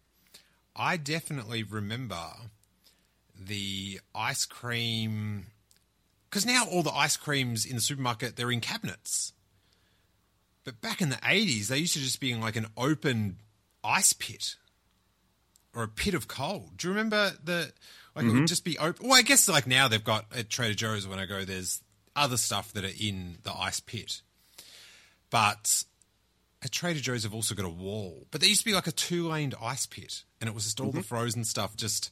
[0.76, 2.26] I definitely remember
[3.38, 5.48] the ice cream
[6.30, 9.34] because now all the ice creams in the supermarket they're in cabinets.
[10.64, 13.38] But back in the eighties, they used to just be in like an open
[13.84, 14.56] ice pit
[15.76, 16.78] or a pit of cold.
[16.78, 17.72] Do you remember the
[18.16, 18.46] like it would mm-hmm.
[18.46, 19.08] just be open?
[19.08, 21.82] Well, I guess like now they've got at Trader Joe's when I go, there's
[22.16, 24.22] other stuff that are in the ice pit,
[25.30, 25.84] but
[26.62, 28.92] at Trader Joe's have also got a wall, but there used to be like a
[28.92, 31.02] two-laned ice pit, and it was just all the mm-hmm.
[31.02, 32.12] frozen stuff, just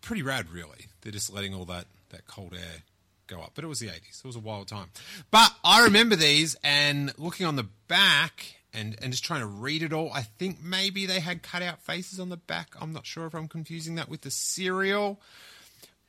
[0.00, 0.86] pretty rad, really.
[1.00, 2.82] They're just letting all that that cold air
[3.26, 3.52] go up.
[3.54, 4.20] But it was the 80s.
[4.20, 4.88] It was a wild time.
[5.30, 9.82] But I remember these and looking on the back and, and just trying to read
[9.82, 10.10] it all.
[10.12, 12.74] I think maybe they had cutout faces on the back.
[12.80, 15.20] I'm not sure if I'm confusing that with the cereal.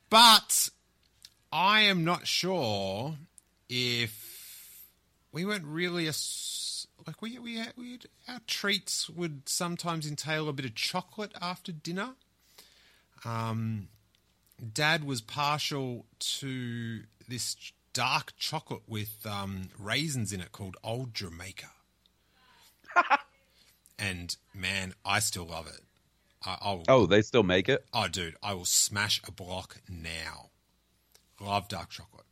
[0.08, 0.70] But
[1.52, 3.16] I am not sure
[3.68, 4.82] if
[5.32, 6.12] we weren't really a
[7.06, 11.32] like we we had, we had, our treats would sometimes entail a bit of chocolate
[11.40, 12.14] after dinner.
[13.24, 13.88] Um,
[14.72, 17.56] Dad was partial to this
[17.92, 21.70] dark chocolate with um, raisins in it called Old Jamaica.
[23.98, 25.80] and man, I still love it.
[26.44, 27.84] I, I'll, Oh, they still make it?
[27.92, 30.50] Oh, dude, I will smash a block now.
[31.40, 32.26] Love dark chocolate.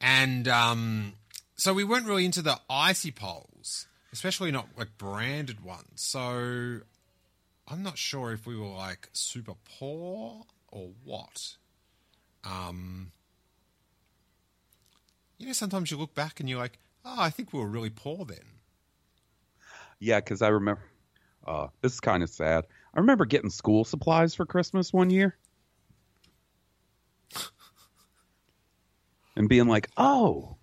[0.00, 1.14] And um,
[1.54, 6.02] so we weren't really into the icy poles, especially not like branded ones.
[6.02, 6.80] So
[7.68, 11.56] I'm not sure if we were like super poor or what.
[12.44, 13.12] Um,
[15.38, 17.90] you know, sometimes you look back and you're like, oh, I think we were really
[17.90, 18.38] poor then.
[20.00, 20.82] Yeah, because I remember.
[21.46, 22.66] Uh, this is kind of sad.
[22.94, 25.36] I remember getting school supplies for Christmas one year,
[29.42, 30.56] and being like, "Oh,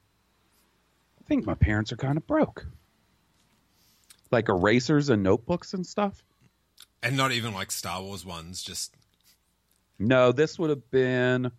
[1.19, 2.65] I think my parents are kind of broke."
[4.32, 6.23] Like erasers and notebooks and stuff.
[7.03, 8.95] And not even like Star Wars ones, just
[9.99, 11.51] No, this would have been.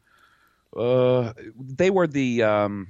[0.75, 2.43] Uh, they were the.
[2.43, 2.89] Um,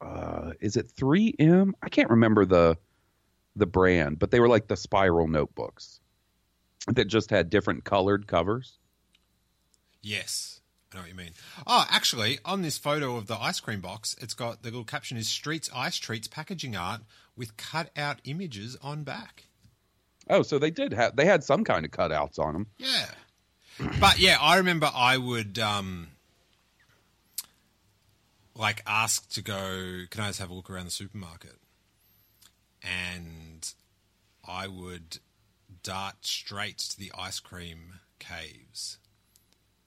[0.00, 1.72] uh, is it 3M?
[1.82, 2.78] I can't remember the
[3.54, 6.00] the brand, but they were like the spiral notebooks
[6.86, 8.78] that just had different colored covers.
[10.00, 10.59] Yes,
[10.92, 11.32] I know what you mean.
[11.66, 15.16] Oh, actually, on this photo of the ice cream box, it's got the little caption
[15.16, 17.02] is Streets Ice Treats packaging art
[17.36, 19.44] with cut out images on back.
[20.28, 22.66] Oh, so they did have they had some kind of cutouts on them.
[22.78, 23.06] Yeah.
[23.98, 26.08] But yeah, I remember I would um
[28.54, 31.56] like ask to go, can I just have a look around the supermarket?
[32.82, 33.72] And
[34.46, 35.18] I would
[35.82, 38.98] dart straight to the ice cream caves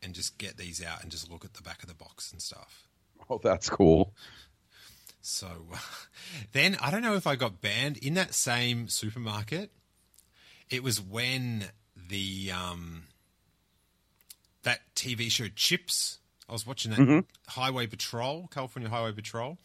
[0.03, 2.41] and just get these out and just look at the back of the box and
[2.41, 2.87] stuff.
[3.29, 4.13] Oh, that's cool.
[5.21, 5.47] So
[6.51, 9.71] then I don't know if I got banned in that same supermarket.
[10.69, 11.65] It was when
[12.09, 13.03] the um,
[14.63, 16.19] that TV show Chips.
[16.49, 19.57] I was watching that Highway Patrol, California Highway Patrol.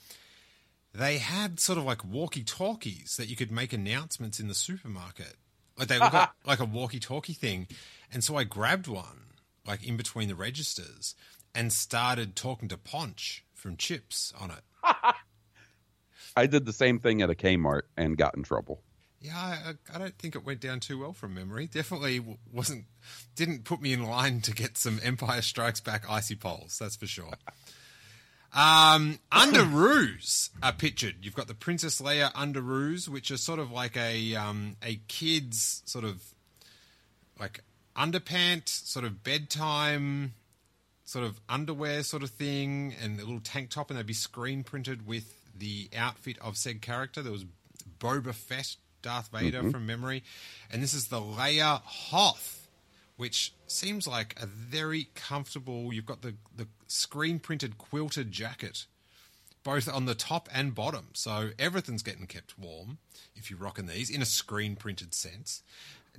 [0.95, 5.35] They had sort of like walkie-talkies that you could make announcements in the supermarket.
[5.77, 7.67] Like they look like, like a walkie-talkie thing,
[8.13, 9.28] and so I grabbed one
[9.69, 11.15] like in between the registers
[11.55, 14.65] and started talking to Ponch from Chips on it.
[16.37, 18.81] I did the same thing at a Kmart and got in trouble.
[19.21, 21.67] Yeah, I, I don't think it went down too well from memory.
[21.67, 22.85] Definitely wasn't
[23.35, 26.79] didn't put me in line to get some Empire Strikes Back icy poles.
[26.79, 27.35] That's for sure.
[28.55, 31.17] Um, underoos are pictured.
[31.23, 35.01] You've got the Princess Leia under underoos, which are sort of like a um, a
[35.09, 36.23] kid's sort of
[37.41, 37.65] like
[37.99, 40.35] underpant, sort of bedtime,
[41.05, 44.63] sort of underwear sort of thing, and a little tank top, and they'd be screen
[44.63, 47.23] printed with the outfit of said character.
[47.23, 47.45] There was
[47.99, 49.71] Boba Fett, Darth Vader mm-hmm.
[49.71, 50.23] from memory,
[50.71, 52.69] and this is the Leia Hoth,
[53.17, 55.93] which seems like a very comfortable.
[55.93, 58.87] You've got the the screen printed quilted jacket,
[59.65, 62.99] both on the top and bottom, so everything's getting kept warm
[63.35, 65.63] if you're rocking these in a screen printed sense.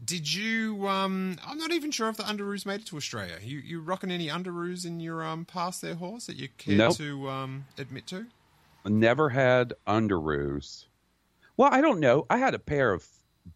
[0.03, 0.87] Did you?
[0.87, 3.37] Um, I'm not even sure if the underoos made it to Australia.
[3.41, 6.97] You you rocking any underoos in your um past there, Hawes that you care Nope.
[6.97, 8.27] to um admit to?
[8.85, 10.85] Never had underoos.
[11.57, 12.25] Well, I don't know.
[12.29, 13.05] I had a pair of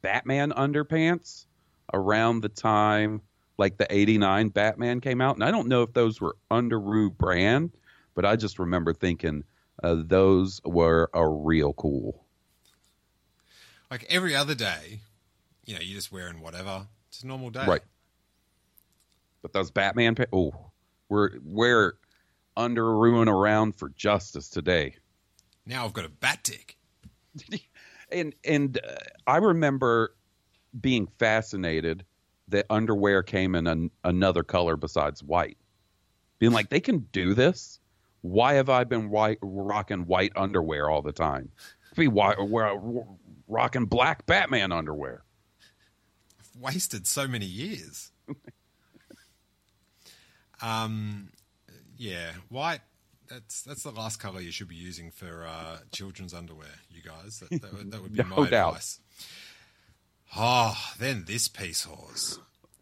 [0.01, 1.45] Batman underpants
[1.93, 3.21] around the time
[3.57, 5.35] like the 89 Batman came out.
[5.35, 7.71] And I don't know if those were Underoo brand,
[8.15, 9.43] but I just remember thinking
[9.81, 12.25] uh, those were a real cool.
[13.91, 15.01] Like every other day,
[15.65, 16.87] you know, you're just wearing whatever.
[17.09, 17.65] It's a normal day.
[17.65, 17.81] Right.
[19.41, 20.53] But those Batman, pa- oh,
[21.09, 21.93] we're, we're
[22.57, 24.95] underooing around for justice today.
[25.65, 26.77] Now I've got a bat tick.
[28.11, 28.95] and and uh,
[29.25, 30.15] I remember
[30.79, 32.05] being fascinated
[32.49, 35.57] that underwear came in an, another color besides white.
[36.39, 37.79] Being like, they can do this.
[38.21, 41.49] Why have I been white rocking white underwear all the time?
[41.95, 42.79] Be white, wear,
[43.47, 45.23] rocking black Batman underwear.
[46.59, 48.11] Wasted so many years.
[50.61, 51.29] um,
[51.97, 52.81] yeah, white.
[53.29, 57.39] That's that's the last color you should be using for uh, children's underwear, you guys.
[57.39, 58.69] That, that, would, that would be No my doubt.
[58.69, 58.99] advice.
[60.35, 62.39] Oh, then this piece Hawes.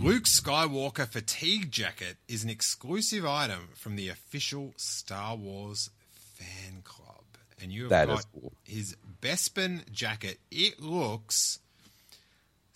[0.00, 7.24] Luke Skywalker fatigue jacket is an exclusive item from the official Star Wars fan club,
[7.60, 8.52] and you have That got cool.
[8.64, 10.38] his Bespin jacket.
[10.52, 11.58] It looks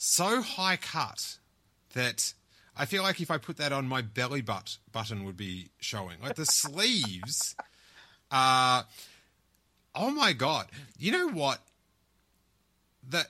[0.03, 1.39] so high cut
[1.95, 2.35] that
[2.77, 6.17] I feel like if I put that on, my belly butt button would be showing.
[6.21, 7.55] Like the sleeves
[8.31, 8.87] are.
[9.95, 10.67] Oh my god!
[10.99, 11.61] You know what?
[13.09, 13.27] The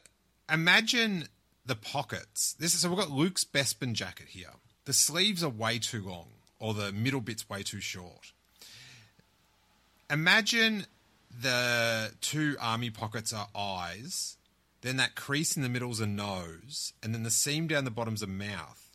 [0.50, 1.28] imagine
[1.66, 2.54] the pockets.
[2.54, 4.52] This is so we've got Luke's Bespin jacket here.
[4.86, 8.32] The sleeves are way too long, or the middle bit's way too short.
[10.08, 10.86] Imagine
[11.38, 14.36] the two army pockets are eyes,
[14.82, 18.22] then that crease in the middle's a nose, and then the seam down the bottom's
[18.22, 18.90] a mouth,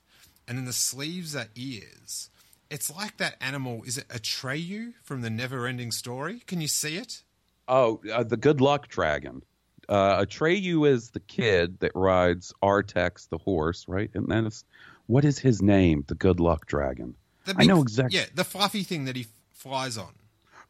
[0.48, 2.30] and then the sleeves are ears.
[2.70, 3.84] It's like that animal.
[3.86, 6.42] Is it Atreyu from the Never-Ending Story?
[6.46, 7.24] Can you see it?
[7.68, 9.42] Oh, uh, the Good Luck Dragon.
[9.90, 14.12] Uh, Atreyu is the kid that rides Artax the horse, right?
[14.14, 14.66] And then it's
[15.06, 16.04] what is his name?
[16.08, 17.16] The Good Luck Dragon.
[17.46, 18.20] The I know exactly.
[18.20, 20.14] Yeah, the fluffy thing that he f- flies on.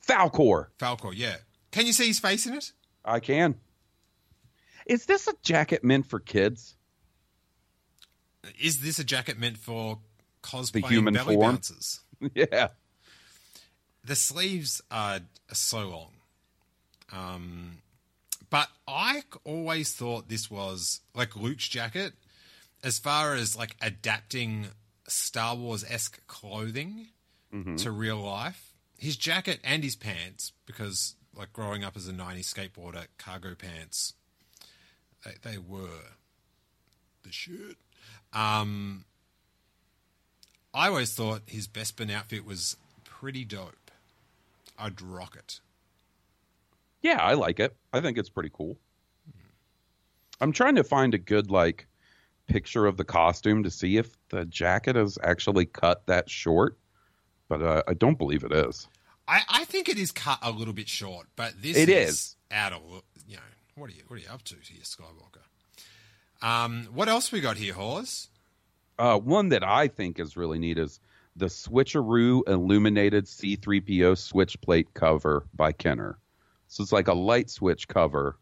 [0.07, 0.67] Falkor.
[0.77, 1.37] Falkor, yeah.
[1.71, 2.71] Can you see his face in it?
[3.03, 3.55] I can.
[4.87, 6.75] Is this a jacket meant for kids?
[8.59, 9.99] Is this a jacket meant for
[10.41, 11.55] cosplaying human belly form?
[11.55, 11.99] bouncers?
[12.33, 12.69] yeah.
[14.05, 15.19] The sleeves are,
[15.49, 16.11] are so long.
[17.11, 17.79] Um,
[18.49, 22.13] but I always thought this was like Luke's jacket,
[22.81, 24.67] as far as like adapting
[25.07, 27.07] Star Wars esque clothing
[27.77, 28.73] to real life.
[28.97, 34.13] His jacket and his pants, because like growing up as a 90s skateboarder, cargo pants,
[35.43, 35.89] they, they were
[37.23, 37.77] the shit.
[38.33, 39.05] Um,
[40.73, 43.91] I always thought his Bespin outfit was pretty dope.
[44.77, 45.59] I'd rock it.
[47.01, 47.75] Yeah, I like it.
[47.93, 48.77] I think it's pretty cool.
[50.39, 51.87] I'm trying to find a good like
[52.47, 56.77] picture of the costume to see if the jacket is actually cut that short,
[57.49, 58.87] but uh, I don't believe it is.
[59.27, 62.35] I, I think it is cut a little bit short, but this It is, is.
[62.51, 62.81] out of
[63.77, 65.45] what are you what are you up to here, Skywalker?
[66.41, 68.29] Um, what else we got here, Hawes?
[68.99, 70.99] Uh, one that I think is really neat is
[71.35, 76.17] the Switcheroo Illuminated C3PO switch plate cover by Kenner.
[76.67, 78.37] So it's like a light switch cover,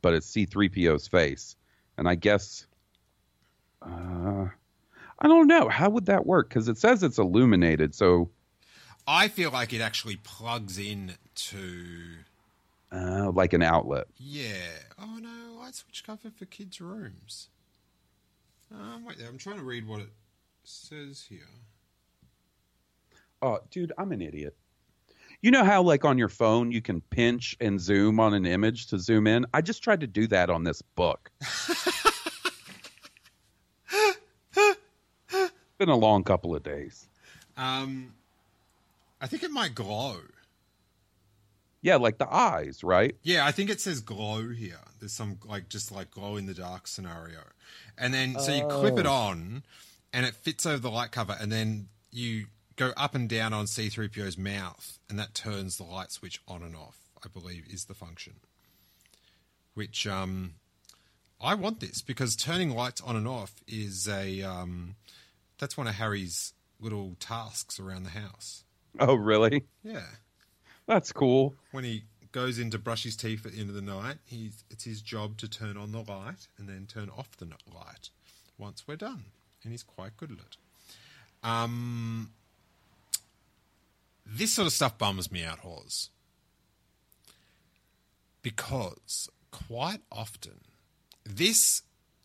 [0.00, 1.56] but it's C3PO's face.
[1.98, 2.66] And I guess,
[3.82, 4.46] uh,
[5.18, 5.68] I don't know.
[5.68, 6.48] How would that work?
[6.48, 7.94] Because it says it's illuminated.
[7.94, 8.30] So,
[9.06, 11.58] I feel like it actually plugs in to
[12.92, 14.06] uh, like an outlet.
[14.16, 14.54] yeah.
[15.00, 17.48] Oh no, light switch cover for kids' rooms.
[18.72, 20.10] Um, wait there, I'm trying to read what it
[20.64, 21.48] says here.
[23.42, 24.54] Oh, dude, I'm an idiot.
[25.42, 28.88] You know how, like, on your phone, you can pinch and zoom on an image
[28.88, 29.46] to zoom in?
[29.54, 31.30] I just tried to do that on this book.
[31.40, 32.10] it's
[35.78, 37.08] Been a long couple of days.
[37.56, 38.12] Um,
[39.22, 40.16] I think it might glow.
[41.82, 43.16] Yeah, like the eyes, right?
[43.22, 44.80] Yeah, I think it says glow here.
[44.98, 47.40] There's some like just like glow in the dark scenario.
[47.96, 49.62] And then so you clip it on
[50.12, 53.64] and it fits over the light cover and then you go up and down on
[53.64, 57.94] C3PO's mouth and that turns the light switch on and off, I believe is the
[57.94, 58.34] function.
[59.72, 60.54] Which um
[61.40, 64.96] I want this because turning lights on and off is a um
[65.58, 68.64] that's one of Harry's little tasks around the house.
[68.98, 69.64] Oh, really?
[69.82, 70.06] Yeah
[70.90, 71.54] That's cool.
[71.70, 74.64] when he goes in to brush his teeth at the end of the night, he's
[74.70, 78.10] it's his job to turn on the light and then turn off the light
[78.58, 79.22] once we're done,
[79.62, 80.56] and he's quite good at it.
[81.44, 82.32] Um,
[84.26, 86.10] this sort of stuff bums me out, Hawes,
[88.42, 90.58] because quite often
[91.24, 91.82] this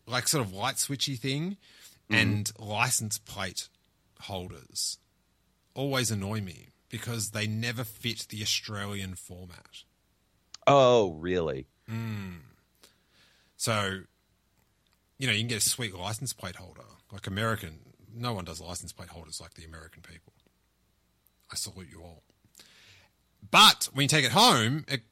[0.08, 1.56] like sort of light switchy thing
[2.10, 3.68] and license plate
[4.22, 4.98] holders
[5.74, 9.82] always annoy me because they never fit the Australian format.
[10.66, 11.66] Oh, really?
[13.56, 14.00] So,
[15.18, 16.82] you know, you can get a sweet license plate holder.
[17.12, 17.78] Like American,
[18.14, 20.32] no one does license plate holders like the American people.
[21.50, 22.22] I salute you all.
[23.50, 25.02] But when you take it home, it,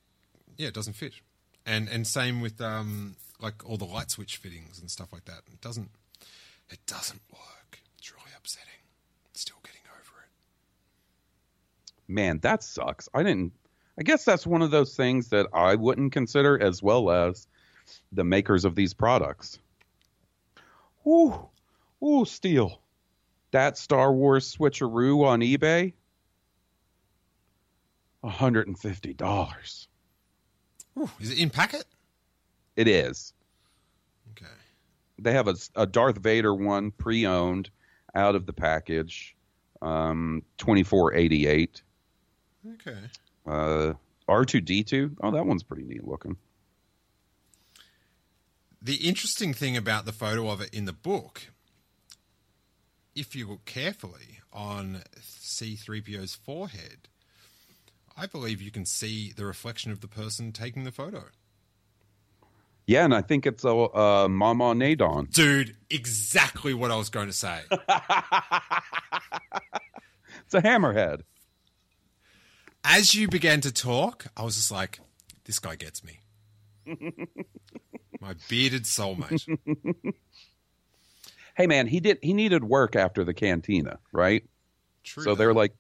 [0.57, 1.15] yeah, it doesn't fit.
[1.67, 5.43] And and same with um, like all the light switch fittings and stuff like that.
[5.51, 5.91] It doesn't
[6.71, 7.81] it doesn't work.
[7.99, 8.69] It's really upsetting.
[9.33, 10.31] Still getting over it.
[12.09, 13.09] Man, that sucks.
[13.15, 13.53] I didn't.
[13.99, 17.47] I guess that's one of those things that I wouldn't consider, as well as
[18.13, 19.59] the makers of these products.
[21.07, 21.49] Ooh,
[22.03, 22.81] ooh, Steele.
[23.53, 25.93] That Star Wars switcheroo on eBay.
[28.25, 29.87] $150.
[30.99, 31.85] Ooh, is it in packet?
[32.77, 33.33] It is.
[34.31, 34.51] Okay.
[35.19, 37.71] they have a, a Darth Vader one pre-owned
[38.15, 39.37] out of the package,
[39.83, 41.83] um, twenty four eighty eight.
[42.67, 42.99] Okay.
[43.47, 43.95] Uh,
[44.29, 45.17] R two D two.
[45.23, 46.37] Oh, that one's pretty neat looking.
[48.81, 51.49] The interesting thing about the photo of it in the book,
[53.15, 57.09] if you look carefully on C3PO's forehead,
[58.17, 61.25] I believe you can see the reflection of the person taking the photo.
[62.87, 65.33] Yeah, and I think it's a uh, Momaw Nadon.
[65.33, 67.63] Dude, exactly what I was going to say.
[70.45, 71.23] It's a hammerhead.
[72.85, 75.01] As you began to talk, I was just like,
[75.45, 76.21] this guy gets me.
[78.21, 79.47] My bearded soulmate.
[81.57, 84.45] Hey man, he did he needed work after the cantina, right?
[85.05, 85.23] True.
[85.23, 85.73] so they're like,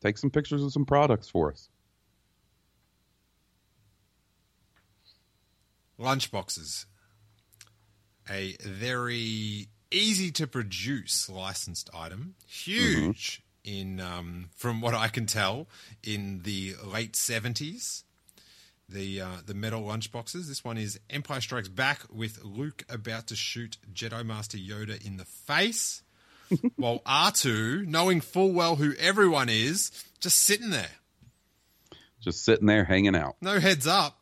[0.00, 1.68] take some pictures of some products for us.
[5.98, 6.86] lunchboxes.
[8.28, 12.46] A very easy to produce licensed item, mm-hmm.
[12.48, 15.66] huge in um, from what I can tell
[16.02, 18.04] in the late seventies.
[18.88, 20.46] The uh, the metal lunchboxes.
[20.46, 25.16] This one is Empire Strikes Back with Luke about to shoot Jedi Master Yoda in
[25.16, 26.02] the face,
[26.76, 29.90] while R two, knowing full well who everyone is,
[30.20, 30.90] just sitting there.
[32.20, 33.36] Just sitting there hanging out.
[33.40, 34.20] No heads up.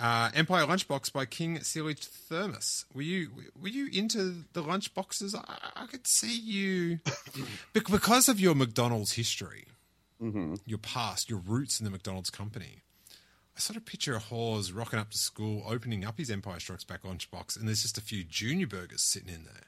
[0.00, 2.84] Uh, Empire Lunchbox by King Seeley Thermos.
[2.94, 3.30] Were you
[3.60, 5.34] were you into the lunchboxes?
[5.34, 7.00] I, I could see you
[7.72, 9.66] because of your McDonald's history,
[10.66, 12.82] your past, your roots in the McDonald's company.
[13.56, 16.84] I sort of picture a Hawes rocking up to school, opening up his Empire Strikes
[16.84, 19.64] Back lunchbox, and there's just a few junior burgers sitting in there.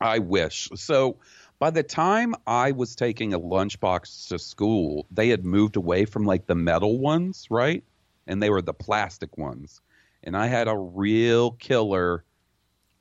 [0.00, 0.70] I wish.
[0.74, 1.18] So
[1.58, 6.24] by the time I was taking a lunchbox to school, they had moved away from
[6.24, 7.84] like the metal ones, right?
[8.30, 9.80] And they were the plastic ones.
[10.22, 12.24] And I had a real killer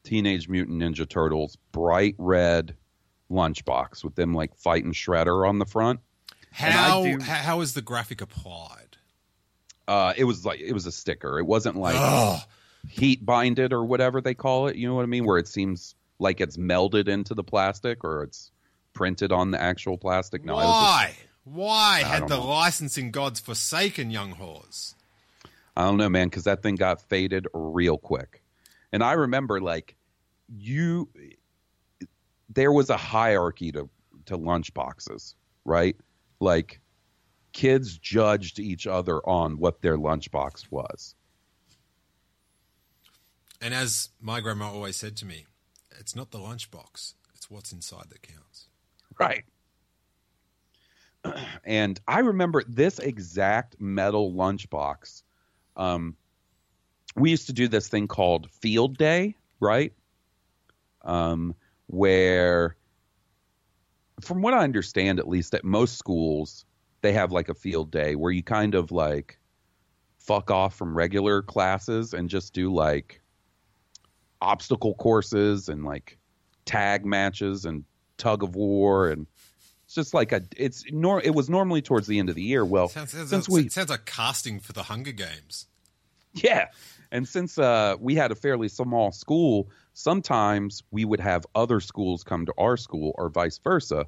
[0.03, 2.75] Teenage Mutant Ninja Turtles bright red
[3.30, 5.99] lunchbox with them like fighting Shredder on the front.
[6.51, 8.97] How do- how, is the graphic applied?
[9.88, 11.38] Uh, it was like it was a sticker.
[11.39, 12.39] It wasn't like Oh,
[12.88, 14.75] heat binded or whatever they call it.
[14.75, 15.25] You know what I mean?
[15.25, 18.51] Where it seems like it's melded into the plastic or it's
[18.93, 20.43] printed on the actual plastic.
[20.43, 21.15] No, it was why?
[21.43, 22.47] Why I had the know.
[22.47, 24.95] licensing gods forsaken young Hawes?
[25.80, 28.43] I don't know, man, because that thing got faded real quick.
[28.91, 29.95] And I remember, like,
[30.49, 31.07] you,
[32.49, 33.89] there was a hierarchy to
[34.25, 35.95] to lunch boxes, right?
[36.41, 36.82] Like,
[37.53, 41.15] kids judged each other on what their lunchbox was.
[43.61, 45.45] And as my grandma always said to me,
[45.97, 48.67] it's not the lunchbox, it's what's inside that counts.
[49.17, 49.45] Right.
[51.63, 55.23] And I remember this exact metal lunchbox.
[55.76, 56.15] Um,
[57.15, 59.93] we used to do this thing called Field Day, right?
[61.03, 61.55] Um,
[61.88, 62.76] where,
[64.22, 66.65] from what I understand, at least at most schools,
[67.01, 69.39] they have like a field day where you kind of like
[70.17, 73.22] fuck off from regular classes and just do like
[74.41, 76.17] obstacle courses and like
[76.65, 77.84] tag matches and
[78.17, 79.26] tug of war and
[79.90, 82.64] it's just like a it's nor it was normally towards the end of the year.
[82.64, 85.66] Well Sounds, sounds, since we sounds like casting for the Hunger Games.
[86.36, 86.68] yeah.
[87.12, 92.24] And since uh we had a fairly small school sometimes we would have other schools
[92.24, 94.06] come to our school or vice versa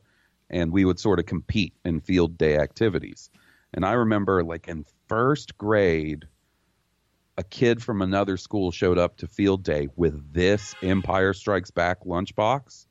[0.51, 3.31] and we would sort of compete in field day activities.
[3.73, 6.25] And i remember like in first grade
[7.39, 12.03] a kid from another school showed up to field day with this empire strikes back
[12.05, 12.85] lunchbox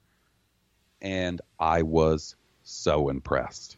[1.00, 2.34] and i was
[2.70, 3.76] so impressed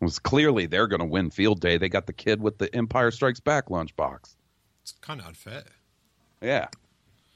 [0.00, 2.74] it was clearly they're going to win field day they got the kid with the
[2.74, 4.34] empire strikes back lunchbox
[4.82, 5.64] It's kind of unfair.
[6.40, 6.68] yeah.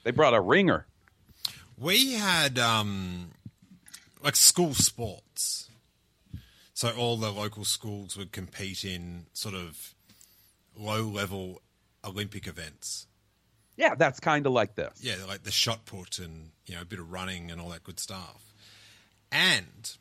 [0.03, 0.87] They brought a ringer.
[1.77, 3.31] We had um,
[4.23, 5.69] like school sports.
[6.73, 9.93] So all the local schools would compete in sort of
[10.77, 11.61] low level
[12.05, 13.07] Olympic events.
[13.75, 14.97] Yeah, that's kind of like this.
[15.01, 17.83] Yeah, like the shot put and you know a bit of running and all that
[17.83, 18.53] good stuff.
[19.31, 19.91] And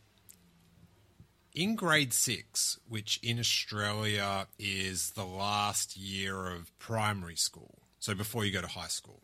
[1.57, 8.45] in grade six, which in Australia is the last year of primary school, so before
[8.45, 9.23] you go to high school.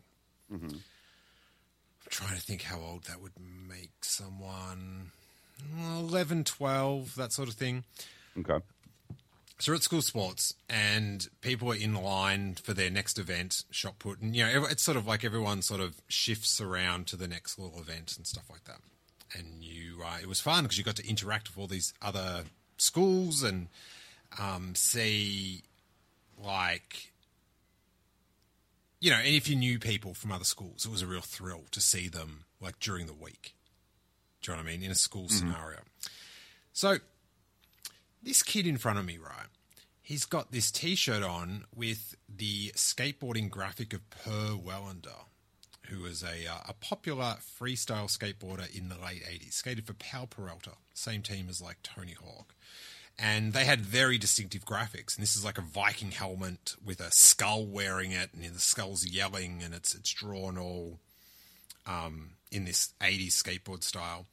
[0.51, 0.75] Mm-hmm.
[0.75, 5.11] I'm trying to think how old that would make someone.
[5.77, 7.83] well, 11, 12, that sort of thing.
[8.37, 8.59] Okay.
[9.59, 13.99] So we're at school sports, and people are in line for their next event, shot
[13.99, 17.27] put, and you know it's sort of like everyone sort of shifts around to the
[17.27, 18.79] next little event and stuff like that.
[19.35, 22.43] And you, uh, it was fun because you got to interact with all these other
[22.77, 23.67] schools and
[24.39, 25.63] um, see,
[26.43, 27.11] like,
[28.99, 31.63] you know, and if you knew people from other schools, it was a real thrill
[31.71, 33.55] to see them like during the week.
[34.41, 34.83] Do you know what I mean?
[34.83, 35.79] In a school scenario.
[36.73, 36.97] So
[38.21, 39.47] this kid in front of me, right?
[40.01, 45.27] He's got this T-shirt on with the skateboarding graphic of Per Welinder,
[45.87, 49.53] who was a uh, a popular freestyle skateboarder in the late '80s.
[49.53, 52.55] Skated for Powell Peralta, same team as like Tony Hawk,
[53.17, 55.15] and they had very distinctive graphics.
[55.15, 59.05] And this is like a Viking helmet with a skull wearing it, and the skull's
[59.05, 60.99] yelling, and it's it's drawn all
[61.85, 64.25] um, in this '80s skateboard style.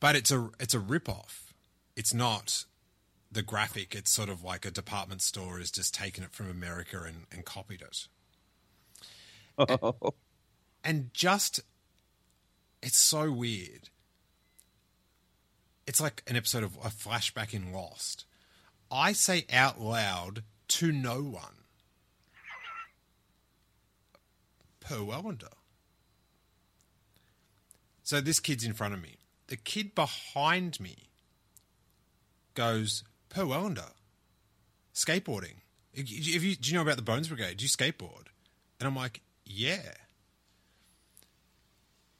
[0.00, 1.52] But it's a it's a rip off.
[1.96, 2.64] It's not
[3.30, 7.02] the graphic, it's sort of like a department store has just taken it from America
[7.06, 8.06] and, and copied it.
[9.68, 10.12] And,
[10.88, 11.60] and just,
[12.82, 13.90] it's so weird.
[15.86, 18.24] It's like an episode of a flashback in Lost.
[18.90, 21.66] I say out loud to no one.
[24.80, 25.48] Per Welinder.
[28.02, 29.18] So this kid's in front of me.
[29.48, 31.10] The kid behind me
[32.54, 33.92] goes, Per Welinder,
[34.94, 35.56] skateboarding.
[35.92, 36.10] If
[36.42, 37.58] you, do you know about the Bones Brigade?
[37.58, 38.28] Do you skateboard?
[38.80, 39.92] And I'm like, yeah.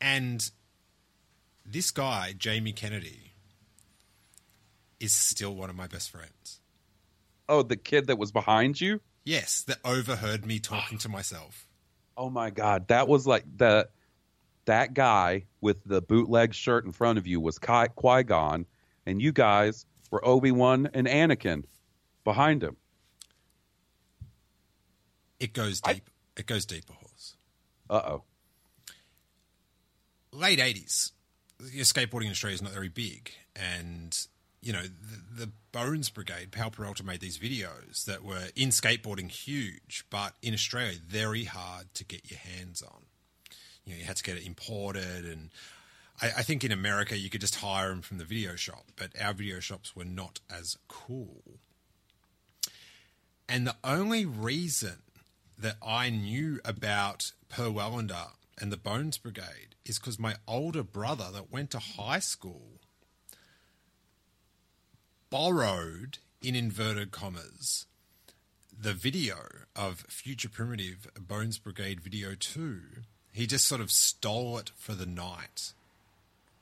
[0.01, 0.51] And
[1.65, 3.33] this guy, Jamie Kennedy,
[5.01, 6.61] is still one of my best friends.
[7.49, 9.01] Oh, the kid that was behind you?
[9.25, 11.66] Yes, that overheard me talking to myself.
[12.16, 13.89] Oh my god, that was like the
[14.65, 18.66] that guy with the bootleg shirt in front of you was Qui Gon,
[19.07, 21.65] and you guys were Obi Wan and Anakin
[22.25, 22.77] behind him.
[25.41, 26.11] It goes deep.
[26.37, 27.37] I, it goes deeper, horse.
[27.89, 28.23] Uh oh.
[30.39, 31.10] Late eighties,
[31.60, 34.16] skateboarding in Australia is not very big, and
[34.62, 39.32] you know the, the Bones Brigade, Powell Peralta made these videos that were in skateboarding
[39.32, 43.06] huge, but in Australia very hard to get your hands on.
[43.85, 45.51] You know, you had to get it imported and
[46.23, 49.10] I, I, think in America you could just hire them from the video shop, but
[49.20, 51.43] our video shops were not as cool.
[53.48, 55.02] And the only reason
[55.59, 61.27] that I knew about Per Welinder and the Bones Brigade is because my older brother
[61.33, 62.81] that went to high school
[65.31, 67.87] borrowed, in inverted commas,
[68.81, 69.37] the video
[69.75, 72.81] of Future Primitive Bones Brigade Video 2.
[73.33, 75.73] He just sort of stole it for the night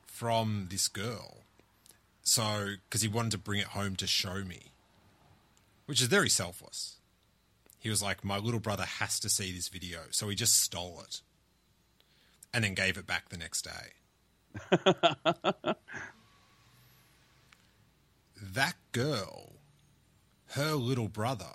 [0.05, 1.43] from this girl.
[2.23, 4.71] So, because he wanted to bring it home to show me,
[5.85, 6.97] which is very selfless.
[7.79, 9.99] He was like, My little brother has to see this video.
[10.09, 11.21] So he just stole it
[12.53, 13.93] and then gave it back the next day.
[18.41, 19.53] that girl,
[20.51, 21.45] her little brother,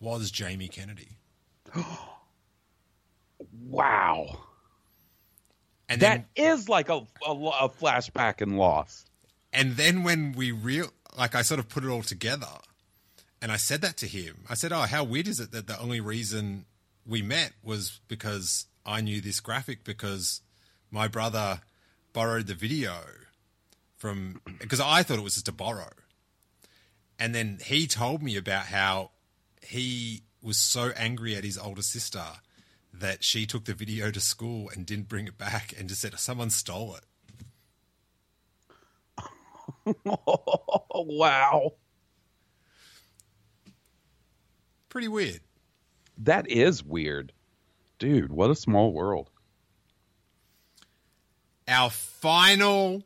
[0.00, 1.18] was Jamie Kennedy.
[3.68, 4.38] wow.
[5.88, 9.04] And that then, is like a, a, a flashback and loss.
[9.52, 12.46] And then when we real like I sort of put it all together,
[13.40, 14.44] and I said that to him.
[14.48, 16.64] I said, "Oh, how weird is it that the only reason
[17.04, 20.40] we met was because I knew this graphic because
[20.90, 21.60] my brother
[22.12, 23.00] borrowed the video
[23.96, 25.90] from because I thought it was just a borrow."
[27.18, 29.10] And then he told me about how
[29.62, 32.24] he was so angry at his older sister
[32.92, 36.18] that she took the video to school and didn't bring it back and just said
[36.18, 37.04] someone stole it.
[40.94, 41.72] wow.
[44.88, 45.40] Pretty weird.
[46.18, 47.32] That is weird.
[48.02, 49.30] Dude, what a small world.
[51.68, 53.04] Our final,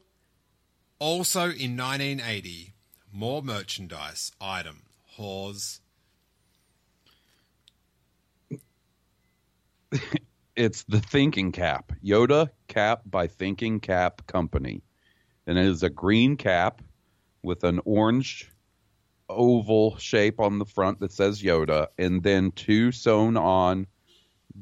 [0.99, 2.73] also in 1980,
[3.13, 4.85] more merchandise item.
[5.09, 5.83] Hawes
[10.57, 14.83] it's the Thinking Cap, Yoda cap by Thinking Cap Company,
[15.47, 16.81] and it is a green cap
[17.43, 18.51] with an orange
[19.29, 23.87] oval shape on the front that says Yoda, and then two sewn on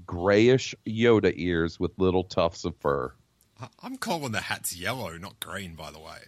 [0.07, 3.13] grayish Yoda ears with little tufts of fur.
[3.83, 6.19] I'm calling the hats yellow, not green, by the way.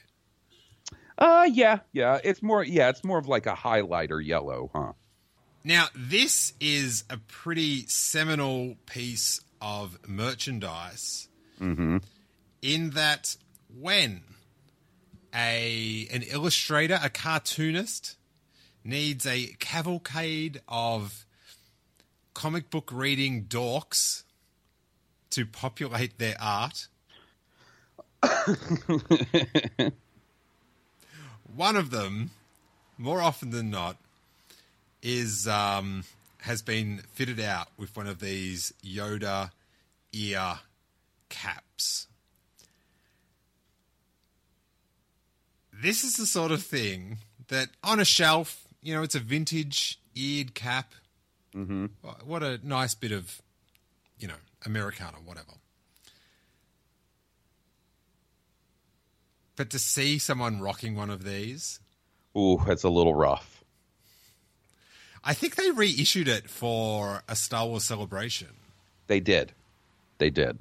[1.18, 2.20] Uh, yeah, yeah.
[2.22, 4.92] It's more, yeah, it's more of like a highlighter yellow, huh?
[5.64, 11.28] Now, this is a pretty seminal piece of merchandise
[11.60, 11.98] mm-hmm.
[12.62, 13.36] in that
[13.76, 14.22] when
[15.34, 18.16] a an illustrator, a cartoonist,
[18.84, 21.25] needs a cavalcade of
[22.36, 24.24] comic book reading dorks
[25.30, 26.88] to populate their art.
[31.56, 32.32] One of them,
[32.98, 33.96] more often than not,
[35.02, 36.04] is um,
[36.42, 39.52] has been fitted out with one of these Yoda
[40.12, 40.58] ear
[41.30, 42.06] caps.
[45.72, 47.16] This is the sort of thing
[47.48, 50.92] that on a shelf, you know, it's a vintage eared cap.
[51.56, 51.86] Mm-hmm.
[52.24, 53.40] What a nice bit of,
[54.18, 54.34] you know,
[54.64, 55.52] Americana, whatever.
[59.56, 61.80] But to see someone rocking one of these,
[62.36, 63.64] Ooh, it's a little rough.
[65.24, 68.48] I think they reissued it for a Star Wars celebration.
[69.06, 69.52] They did.
[70.18, 70.58] They did.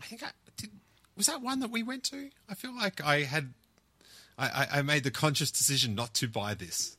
[0.00, 0.70] I think I did.
[1.16, 2.30] Was that one that we went to?
[2.48, 3.52] I feel like I had.
[4.38, 6.97] I, I, I made the conscious decision not to buy this.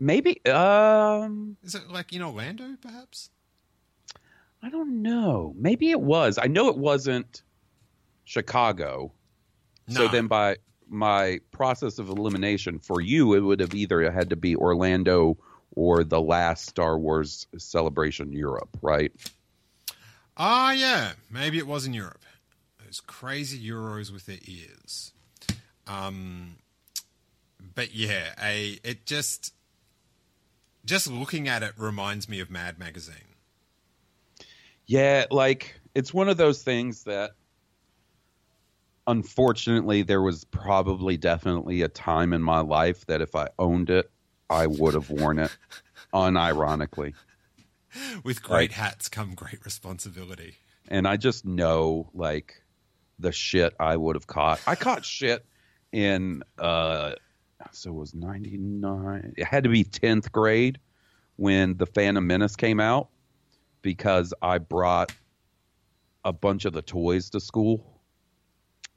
[0.00, 3.28] Maybe um Is it like in Orlando, perhaps?
[4.62, 5.54] I don't know.
[5.56, 6.38] Maybe it was.
[6.40, 7.42] I know it wasn't
[8.24, 9.12] Chicago.
[9.88, 10.56] So then by
[10.88, 15.36] my process of elimination for you it would have either had to be Orlando
[15.72, 19.12] or the last Star Wars celebration Europe, right?
[20.36, 21.12] Ah, yeah.
[21.30, 22.24] Maybe it was in Europe.
[22.82, 25.12] Those crazy Euros with their ears.
[25.86, 26.56] Um,
[27.74, 29.52] but yeah, a it just
[30.84, 33.34] just looking at it reminds me of Mad Magazine.
[34.86, 37.32] Yeah, like it's one of those things that
[39.06, 44.10] unfortunately there was probably definitely a time in my life that if I owned it,
[44.48, 45.56] I would have worn it
[46.14, 47.14] unironically.
[48.22, 48.72] With great Right.
[48.72, 50.56] hats come great responsibility.
[50.88, 52.62] And I just know like
[53.18, 54.60] the shit I would have caught.
[54.66, 55.44] I caught shit
[55.92, 57.14] in uh
[57.72, 59.34] so it was 99.
[59.36, 60.78] It had to be 10th grade
[61.36, 63.08] when The Phantom Menace came out
[63.82, 65.12] because I brought
[66.24, 68.00] a bunch of the toys to school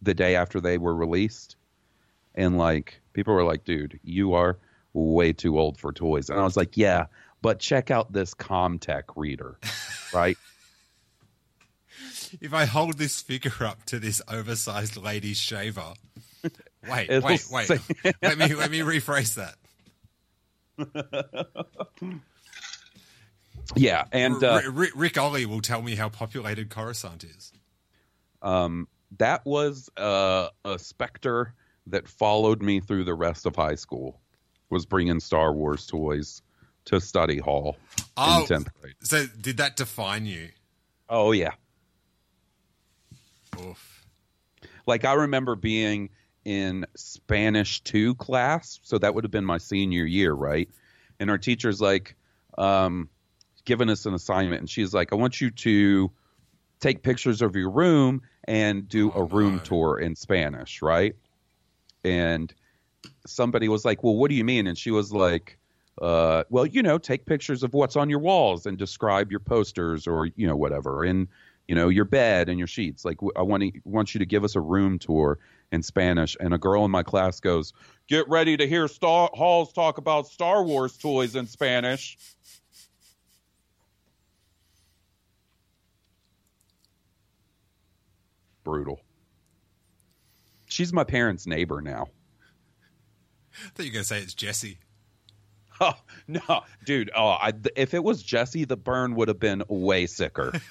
[0.01, 1.55] the day after they were released.
[2.35, 4.57] And like people were like, dude, you are
[4.93, 6.29] way too old for toys.
[6.29, 7.05] And I was like, yeah,
[7.41, 9.57] but check out this CommTech reader,
[10.13, 10.37] right?
[12.41, 15.93] If I hold this figure up to this oversized lady's shaver,
[16.89, 17.67] wait, It'll wait, wait.
[17.67, 17.79] say-
[18.21, 19.55] let me let me rephrase that.
[23.75, 24.05] yeah.
[24.11, 27.51] And uh, R- Rick, Ric Olié will tell me how populated Coruscant is.
[28.41, 28.87] um,
[29.19, 31.53] that was uh, a specter
[31.85, 34.19] that followed me through the rest of high school.
[34.71, 36.41] Was bringing Star Wars toys
[36.85, 37.77] to study hall
[38.17, 38.41] Oh.
[38.41, 38.95] in tenth grade.
[39.03, 40.49] So did that define you?
[41.07, 41.51] Oh yeah,
[43.61, 44.03] Oof.
[44.87, 46.09] like I remember being
[46.45, 50.69] in Spanish two class, so that would have been my senior year, right?
[51.19, 52.15] And our teacher's like,
[52.57, 53.09] um,
[53.65, 56.11] giving us an assignment, and she's like, "I want you to
[56.81, 59.61] take pictures of your room and do Oh, a room no.
[59.61, 61.15] tour in Spanish, right?"
[62.03, 62.53] And
[63.27, 65.59] somebody was like, "Well, what do you mean?" And she was like,
[66.01, 70.07] uh, "Well, you know, take pictures of what's on your walls and describe your posters
[70.07, 71.27] or you know whatever, and
[71.67, 73.05] you know your bed and your sheets.
[73.05, 75.39] Like, I want to want you to give us a room tour
[75.71, 77.73] in Spanish." And a girl in my class goes,
[78.07, 82.17] "Get ready to hear Star Halls talk about Star Wars toys in Spanish."
[88.63, 89.01] Brutal.
[90.67, 92.07] She's my parents' neighbor now.
[93.53, 94.79] I thought you were going to say it's Jesse.
[95.79, 95.93] Oh,
[96.27, 97.11] no, dude.
[97.15, 100.53] Oh, I, if it was Jesse, the burn would have been way sicker.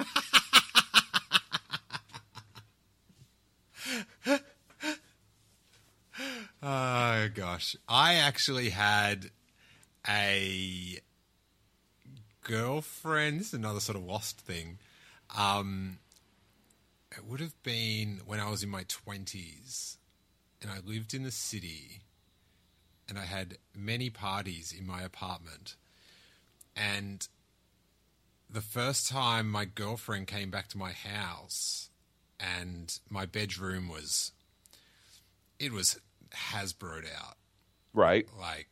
[6.75, 9.31] Oh gosh, I actually had
[10.09, 11.01] a
[12.43, 13.41] girlfriend.
[13.41, 14.79] This is another sort of lost thing.
[15.37, 15.99] Um,
[17.11, 19.99] it would have been when I was in my twenties,
[20.63, 22.01] and I lived in the city,
[23.07, 25.77] and I had many parties in my apartment,
[26.75, 27.29] and
[28.49, 31.91] the first time my girlfriend came back to my house,
[32.41, 34.33] and my bedroom was
[35.59, 36.01] it was
[36.35, 37.37] Hasbro'd out.
[37.95, 38.27] right?
[38.39, 38.69] Like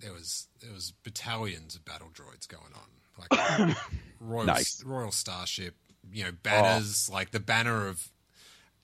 [0.00, 3.26] there was there was battalions of battle droids going on.
[3.30, 3.76] Like
[4.20, 4.82] Royal Nice.
[4.84, 5.74] Royal Starship,
[6.12, 7.14] you know, banners oh.
[7.14, 8.08] like the banner of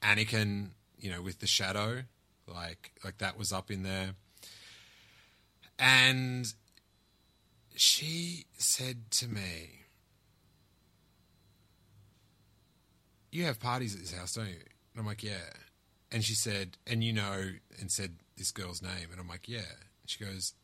[0.02, 2.02] Anakin, you know, with the shadow,
[2.46, 4.10] like like that was up in there.
[5.78, 6.52] And
[7.74, 9.70] she said to me,
[13.30, 14.54] You have parties at this house, don't you?
[14.54, 15.34] And I'm like, Yeah.
[16.10, 19.08] And she said, and you know, and said this girl's name.
[19.10, 19.58] And I'm like, yeah.
[19.58, 20.54] And she goes,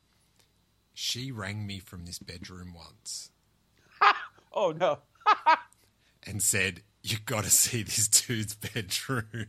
[0.94, 3.30] she rang me from this bedroom once
[4.52, 4.98] Oh no.
[6.26, 9.46] and said, you got to see this dude's bedroom.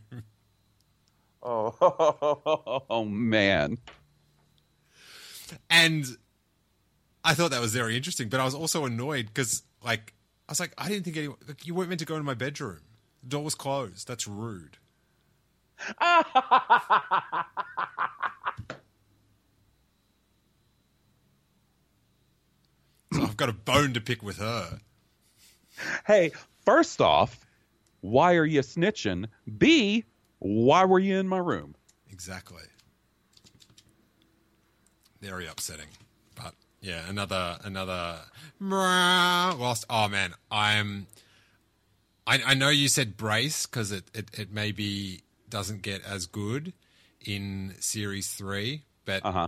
[1.42, 3.78] Oh, oh man.
[5.68, 6.04] And
[7.22, 10.14] I thought that was very interesting, but I was also annoyed because, like,
[10.48, 11.38] I was like, I didn't think anyone.
[11.46, 12.80] Like, you weren't meant to go into my bedroom.
[13.22, 14.08] The door was closed.
[14.08, 14.78] That's rude.
[23.12, 24.78] So I've got a bone to pick with her.
[26.06, 26.32] Hey,
[26.64, 27.44] first off,
[28.00, 29.26] why are you snitching?
[29.58, 30.04] B,
[30.38, 31.74] why were you in my room?
[32.10, 32.62] Exactly.
[35.20, 35.88] Very upsetting.
[36.34, 38.20] But yeah, another another
[38.60, 39.86] lost.
[39.88, 41.06] Oh man, I'm.
[42.26, 45.22] I, I know you said brace because it, it, it maybe
[45.54, 46.72] doesn't get as good
[47.24, 49.46] in series three, but Uh-huh.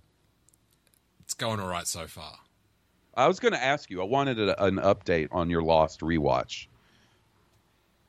[1.19, 2.39] it's going all right so far.
[3.15, 4.01] I was going to ask you.
[4.01, 6.69] I wanted a, an update on your Lost rewatch.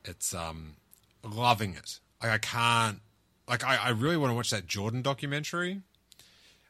[0.06, 0.76] It's um
[1.24, 2.00] loving it.
[2.22, 3.00] Like I can't
[3.48, 5.82] like I, I really want to watch that Jordan documentary.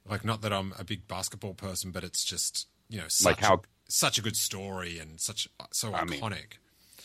[0.09, 3.39] Like not that I'm a big basketball person, but it's just you know such Like
[3.45, 3.59] how- a,
[3.89, 6.57] such a good story and such so I mean- iconic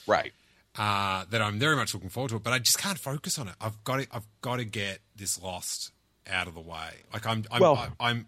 [0.06, 0.32] Right.
[0.78, 2.42] Uh, that I'm very much looking forward to it.
[2.42, 3.54] But I just can't focus on it.
[3.60, 5.92] I've got to I've got to get this Lost
[6.30, 6.90] out of the way.
[7.12, 8.26] Like I'm I'm Well- I, I'm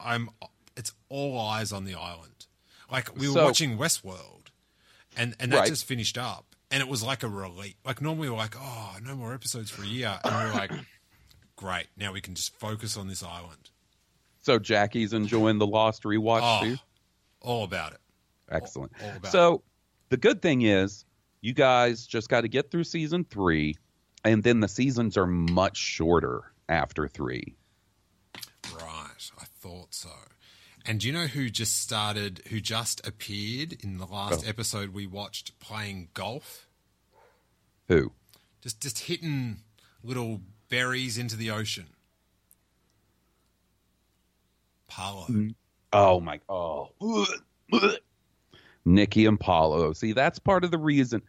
[0.00, 0.30] I'm
[0.76, 2.46] it's all eyes on the island.
[2.90, 4.46] Like we were So- watching Westworld,
[5.16, 5.68] and and that Right.
[5.68, 7.74] just finished up, and it was like a relief.
[7.84, 10.70] Like normally we're like, oh, no more episodes for a year, and we're like,
[11.56, 13.70] great, now we can just focus on this island.
[14.40, 16.76] So Jackie's enjoying the Lost rewatch Oh, too.
[17.42, 18.00] all about it.
[18.50, 18.92] Excellent.
[19.02, 19.62] all about so
[20.08, 21.04] the good thing is
[21.40, 23.76] you guys just got to get through season three,
[24.24, 27.54] and then the seasons are much shorter after three.
[28.74, 30.10] Right, I thought so.
[30.86, 34.48] And do you know who just started, who just appeared in the last Oh.
[34.48, 36.66] episode we watched playing golf?
[37.88, 38.12] Who?
[38.62, 39.62] Just just hitting
[40.02, 41.88] little berries into the ocean.
[44.88, 45.26] Paulo.
[45.28, 45.54] Mm.
[45.92, 46.40] Oh my!
[46.48, 46.90] Oh,
[48.88, 49.92] Nikki and Paulo.
[49.92, 51.22] See, that's part of the reason.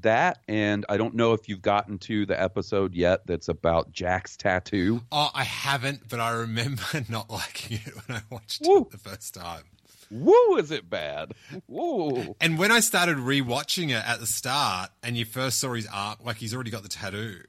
[0.00, 3.26] That and I don't know if you've gotten to the episode yet.
[3.26, 5.00] That's about Jack's tattoo.
[5.10, 8.82] Oh, I haven't, but I remember not liking it when I watched Woo.
[8.82, 9.62] it the first time.
[10.10, 10.56] Woo!
[10.56, 11.32] Is it bad?
[11.66, 12.34] Woo!
[12.40, 16.24] And when I started rewatching it at the start, and you first saw his art,
[16.24, 17.40] like he's already got the tattoo,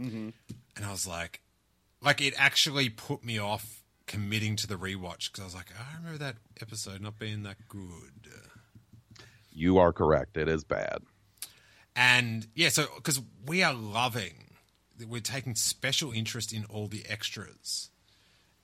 [0.00, 0.30] Mm-hmm.
[0.76, 1.40] and I was like,
[2.02, 5.96] like it actually put me off committing to the rewatch because I was like, I
[5.96, 8.28] remember that episode not being that good.
[9.54, 10.36] You are correct.
[10.36, 10.98] It is bad.
[11.96, 14.50] And yeah, so because we are loving,
[15.08, 17.90] we're taking special interest in all the extras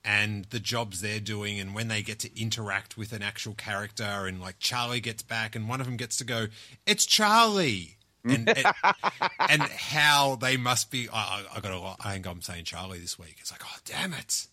[0.03, 4.25] and the jobs they're doing, and when they get to interact with an actual character,
[4.25, 6.47] and like Charlie gets back, and one of them gets to go,
[6.85, 8.65] "It's Charlie," and and,
[9.39, 11.07] and how they must be.
[11.09, 11.97] I, I, I got a lot.
[12.03, 13.37] I think I'm saying Charlie this week.
[13.39, 14.47] It's like, oh damn it.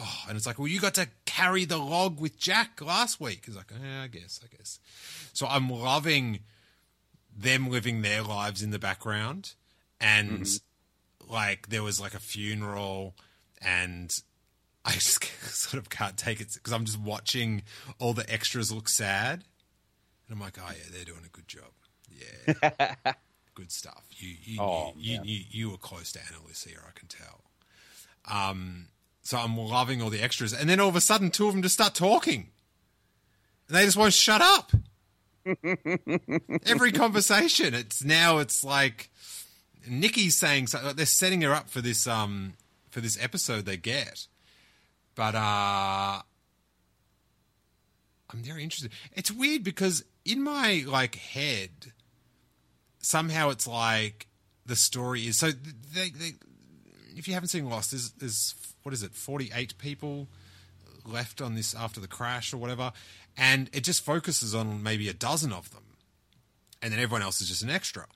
[0.00, 3.44] Oh, and it's like, well, you got to carry the log with Jack last week.
[3.46, 4.78] It's like, I guess, I guess.
[5.32, 6.40] So I'm loving
[7.36, 9.54] them living their lives in the background
[10.00, 10.46] and
[11.28, 13.14] like there was like a funeral
[13.62, 14.22] and
[14.84, 17.62] I just sort of can't take it because I'm just watching
[17.98, 19.44] all the extras look sad
[20.26, 21.70] and I'm like, oh yeah, they're doing a good job.
[22.10, 23.12] Yeah,
[23.54, 24.04] good stuff.
[24.16, 27.44] You you Oh, you, you, you you were close to Annalise here, I can tell.
[28.30, 28.88] Um,
[29.28, 31.60] so I'm loving all the extras, and then all of a sudden, two of them
[31.60, 32.48] just start talking,
[33.68, 34.72] and they just won't shut up.
[36.64, 39.10] Every conversation, it's now it's like
[39.86, 40.94] Nikki's saying so.
[40.94, 42.54] They're setting her up for this um
[42.88, 44.26] for this episode they get,
[45.14, 46.22] but uh
[48.30, 48.92] I'm very interested.
[49.12, 51.92] It's weird because in my like head,
[53.00, 54.26] somehow it's like
[54.64, 56.32] the story is so they, they
[57.18, 60.28] if you haven't seen Lost, there's, there's what is it, 48 people
[61.04, 62.92] left on this after the crash or whatever,
[63.36, 65.84] and it just focuses on maybe a dozen of them,
[66.82, 68.06] and then everyone else is just an extra.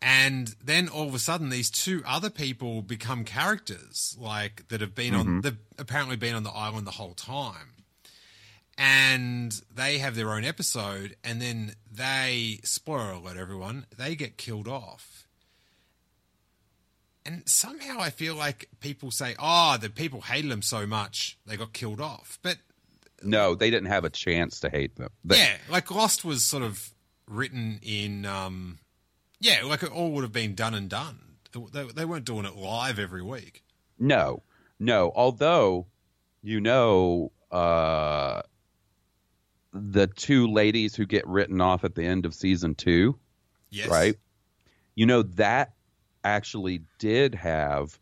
[0.00, 4.94] And then all of a sudden, these two other people become characters, like that have
[4.94, 5.40] been on, mm-hmm.
[5.40, 7.74] they've apparently been on the island the whole time.
[8.80, 14.68] And they have their own episode, and then they, spoiler alert, everyone, they get killed
[14.68, 15.26] off.
[17.28, 21.58] And somehow I feel like people say, oh, the people hated them so much they
[21.58, 22.38] got killed off.
[22.40, 22.56] But
[23.22, 25.10] No, they didn't have a chance to hate them.
[25.24, 26.90] They- yeah, like Lost was sort of
[27.26, 28.78] written in, um,
[29.40, 31.18] yeah, like it all would have been done and done.
[31.72, 33.62] They, they weren't doing it live every week.
[33.98, 34.42] No,
[34.78, 35.12] no.
[35.14, 35.86] Although,
[36.42, 38.40] you know, uh,
[39.74, 43.18] the two ladies who get written off at the end of season two,
[43.70, 43.88] Yes.
[43.88, 44.16] right?
[44.94, 45.72] You know, that
[46.24, 47.98] actually did have,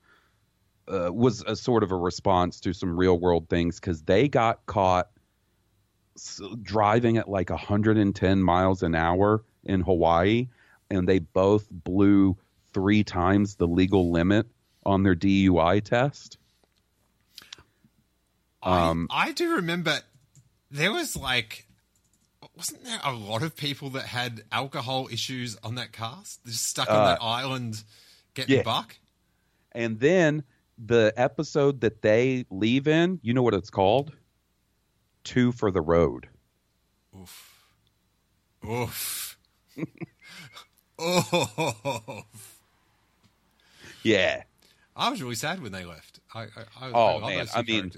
[0.89, 4.65] uh, was a sort of a response to some real world things because they got
[4.67, 5.09] caught
[6.63, 10.49] driving at like 110 miles an hour in Hawaii,
[10.91, 12.37] and they both blew
[12.73, 14.47] three times the legal limit
[14.85, 16.39] on their DUI test.
[18.63, 20.01] Um, I, I do remember
[20.71, 21.67] there was like,
[22.57, 26.45] wasn't there a lot of people that had alcohol issues on that cast?
[26.45, 27.83] They're just stuck on Uh, that island
[28.37, 28.63] getting yeah.
[28.63, 28.97] buck?
[29.73, 30.45] And then
[30.79, 34.15] the episode that they leave in, you know what it's called?
[35.25, 36.29] Two for the road.
[37.19, 37.67] Oof.
[38.65, 39.39] Oof.
[40.99, 42.23] oh.
[44.03, 44.43] Yeah.
[44.95, 46.21] I was really sad when they left.
[46.33, 46.47] I, I,
[46.81, 47.93] I, Oh, I love man, I mean-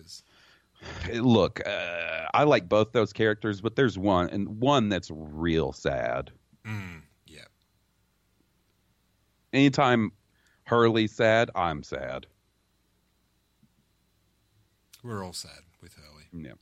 [1.12, 6.30] Look, uh, I like both those characters, but there's one and one that's real sad.
[6.64, 7.46] Mm, yeah.
[9.52, 10.12] Anytime
[10.68, 12.26] Hurley's sad, I'm sad.
[15.02, 16.24] We're all sad with Hurley.
[16.32, 16.52] Yeah.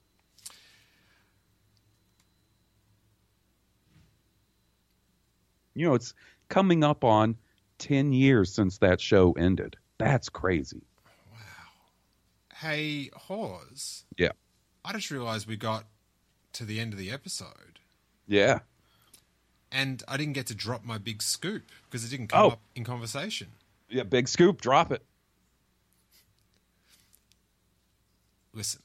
[5.75, 6.15] You know, it's
[6.49, 7.37] coming up on
[7.79, 9.77] 10 years since that show ended.
[9.99, 10.83] That's crazy.
[11.33, 11.39] Wow.
[12.55, 14.05] Hey, Hawes.
[14.17, 14.33] Yeah.
[14.85, 15.85] I just realized we got
[16.55, 17.81] to the end of the episode
[18.27, 18.61] Yeah.
[19.71, 22.49] and I didn't get to drop my big scoop because it didn't come Oh.
[22.53, 23.49] up in conversation.
[23.89, 25.05] Yeah, big scoop, drop it.
[28.53, 28.83] Listen,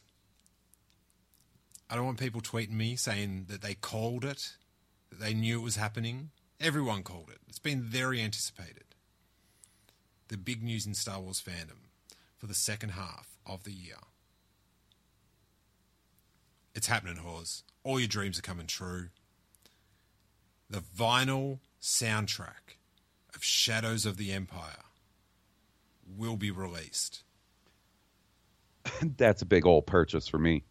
[1.89, 4.53] I don't want people tweeting me saying that they called it,
[5.09, 6.29] that they knew it was happening.
[6.59, 7.39] Everyone called it.
[7.47, 8.83] It's been very anticipated.
[10.27, 11.89] The big news in Star Wars fandom
[12.37, 13.95] for the second half of the year.
[16.73, 17.63] It's happening, Hawes.
[17.83, 19.09] All your dreams are coming true.
[20.69, 22.77] The vinyl soundtrack
[23.35, 24.83] of Shadows of the Empire
[26.17, 27.23] will be released.
[29.17, 30.63] That's a big old purchase for me.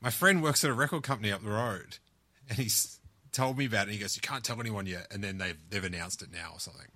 [0.00, 1.98] My friend works at a record company up the road,
[2.48, 3.00] and he's
[3.32, 3.82] told me about it.
[3.82, 6.50] And he goes, "You can't tell anyone yet." And then they've they've announced it now
[6.52, 6.88] or something.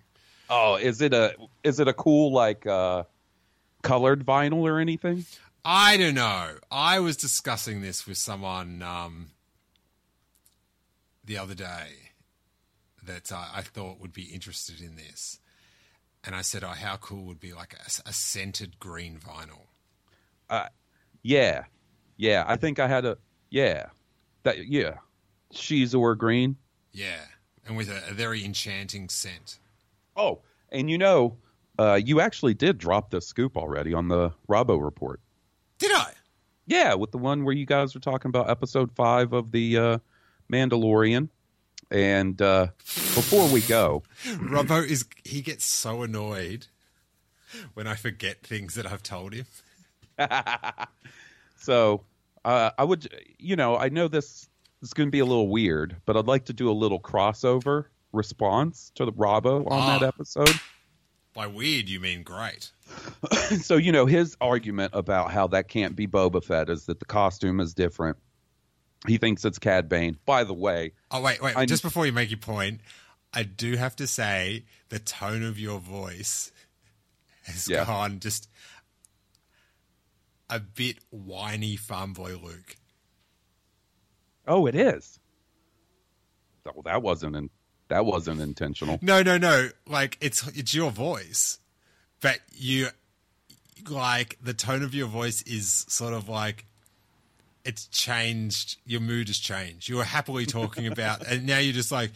[0.50, 1.34] Oh, is it a
[1.64, 3.04] is it a cool like uh
[3.82, 5.24] colored vinyl or anything?
[5.64, 6.54] I don't know.
[6.70, 9.32] I was discussing this with someone um,
[11.24, 12.12] the other day
[13.04, 15.40] that I thought would be interested in this,
[16.24, 19.68] and I said, "Oh, how cool would be like a, a scented green vinyl?"
[21.22, 21.64] Yeah.
[22.16, 23.18] Yeah, I think I had a
[23.50, 23.86] yeah.
[24.42, 24.94] That yeah.
[25.52, 26.56] She's or green.
[26.92, 27.20] Yeah,
[27.66, 29.58] and with a, a very enchanting scent.
[30.16, 30.40] Oh,
[30.70, 31.36] and you know,
[31.78, 35.20] uh you actually did drop the scoop already on the Robbo report.
[35.78, 36.12] Did I?
[36.66, 39.98] Yeah, with the one where you guys were talking about episode 5 of the uh
[40.52, 41.28] Mandalorian.
[41.90, 46.66] And uh before we go, Robbo is he gets so annoyed
[47.74, 49.46] when I forget things that I've told him.
[51.60, 52.04] So
[52.44, 53.08] uh, I would,
[53.38, 54.48] you know, I know this,
[54.80, 57.86] is going to be a little weird, but I'd like to do a little crossover
[58.12, 59.98] response to the Robbo on Ah.
[59.98, 60.54] that episode.
[61.34, 62.70] By weird, you mean great.
[63.60, 67.04] so you know his argument about how that can't be Boba Fett is that the
[67.06, 68.16] costume is different.
[69.06, 70.18] He thinks it's Cad Bane.
[70.26, 71.56] By the way, Oh wait, wait.
[71.56, 72.80] I- just before you make your point,
[73.32, 76.50] I do have to say the tone of your voice
[77.44, 77.84] has Yeah.
[77.84, 78.48] gone just
[80.50, 82.76] a bit whiny farm boy Luke.
[84.46, 85.18] oh, it is.
[86.66, 87.50] Oh, that wasn't in,
[87.88, 88.98] that wasn't intentional.
[89.02, 89.70] No, no, no.
[89.86, 91.58] Like it's it's your voice,
[92.20, 92.88] but you
[93.88, 96.66] like the tone of your voice is sort of like
[97.68, 98.78] it's changed.
[98.86, 99.88] Your mood has changed.
[99.88, 102.10] You were happily talking about, and now you're just like,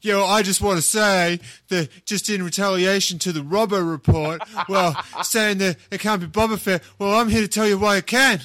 [0.00, 4.96] yo, I just want to say that just in retaliation to the Robbo report, well,
[5.22, 6.82] saying that it can't be Boba Fett.
[6.98, 8.40] Well, I'm here to tell you why it can.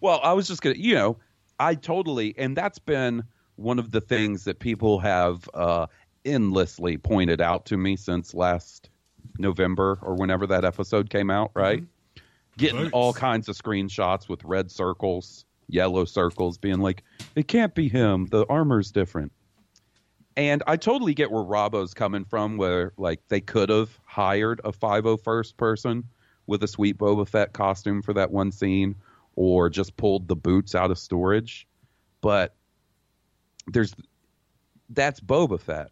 [0.00, 1.16] Well, I was just gonna, you know,
[1.60, 3.22] I totally, and that's been
[3.56, 5.86] one of the things that people have uh,
[6.24, 8.90] endlessly pointed out to me since last
[9.38, 11.50] November or whenever that episode came out.
[11.54, 11.84] Right,
[12.56, 12.92] getting Right.
[12.92, 17.04] all kinds of screenshots with red circles, yellow circles, being like,
[17.34, 18.26] "It can't be him.
[18.26, 19.32] The armor's different."
[20.36, 24.72] And I totally get where Robbo's coming from, where like they could have hired a
[24.72, 26.04] 501st person
[26.46, 28.94] with a sweet Boba Fett costume for that one scene,
[29.36, 31.66] or just pulled the boots out of storage.
[32.20, 32.54] But
[33.66, 33.94] there's
[34.90, 35.90] that's Boba Fett,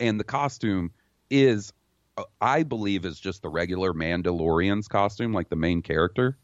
[0.00, 0.92] and the costume
[1.30, 1.72] is,
[2.16, 6.36] uh, I believe, is just the regular Mandalorian's costume, like the main character.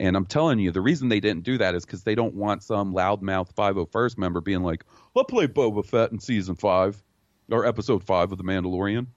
[0.00, 2.62] And I'm telling you, the reason they didn't do that is because they don't want
[2.62, 4.82] some loudmouth 501st member being like,
[5.14, 7.04] "I'll play Boba Fett in season five
[7.50, 9.08] or episode five of the Mandalorian."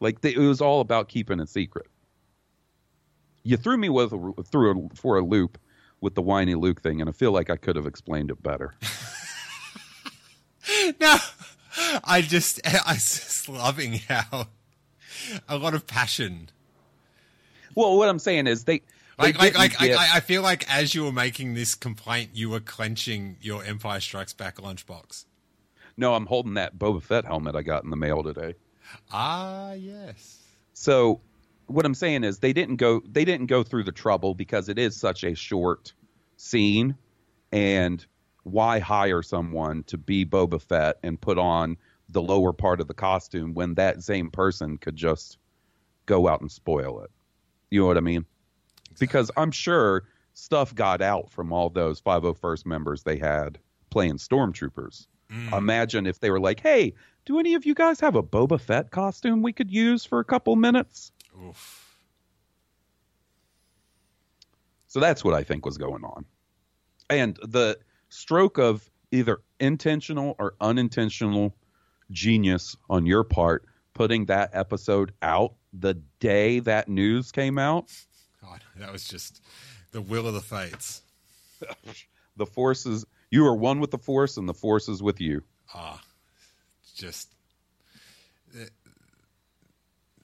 [0.00, 1.88] Like they, it was all about keeping it secret.
[3.42, 5.58] You threw me with a, through a, for a loop
[6.00, 8.72] with the whiny Luke thing, and I feel like I could have explained it better.
[11.00, 11.18] no,
[12.02, 14.46] I just I was just loving how
[15.50, 16.48] a lot of passion.
[17.74, 18.80] Well, what I'm saying is they.
[19.22, 22.50] Like, like, like get- I, I feel like as you were making this complaint, you
[22.50, 25.24] were clenching your Empire Strikes Back lunchbox.
[25.96, 28.54] no, I'm holding that Boba Fett helmet I got in the mail today.
[29.12, 30.38] Ah, yes.
[30.74, 31.20] So
[31.66, 34.78] what I'm saying is they didn't go they didn't go through the trouble because it
[34.78, 35.92] is such a short
[36.36, 36.96] scene
[37.52, 38.04] and
[38.42, 41.76] why hire someone to be Boba Fett and put on
[42.08, 45.38] the lower part of the costume when that same person could just
[46.06, 47.10] go out and spoil it.
[47.70, 48.26] You know what I mean?
[48.98, 50.04] Because I'm sure
[50.34, 53.58] stuff got out from all those 501st members they had
[53.90, 55.06] playing stormtroopers.
[55.30, 55.56] Mm.
[55.56, 56.94] Imagine if they were like, "Hey,
[57.24, 60.24] do any of you guys have a Boba Fett costume we could use for a
[60.24, 61.12] couple minutes?"
[61.46, 61.98] Oof.
[64.86, 66.26] So that's what I think was going on.
[67.08, 67.78] And the
[68.10, 71.54] stroke of either intentional or unintentional
[72.10, 73.64] genius on your part
[73.94, 77.90] putting that episode out the day that news came out,
[78.42, 79.42] God, that was just
[79.92, 81.02] the will of the fates.
[82.36, 85.42] the forces you are one with the force and the force is with you.
[85.74, 86.02] Ah,
[86.94, 87.28] just
[88.54, 88.64] uh,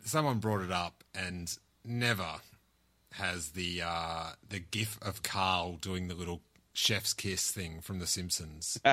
[0.04, 2.26] someone brought it up, and never
[3.12, 6.42] has the uh, the gif of Carl doing the little
[6.72, 8.78] chef's kiss thing from The Simpsons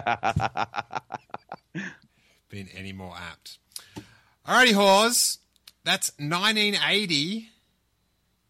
[2.50, 3.60] been any more apt.
[4.48, 5.38] Alrighty, Hawes.
[5.84, 7.50] That's 1980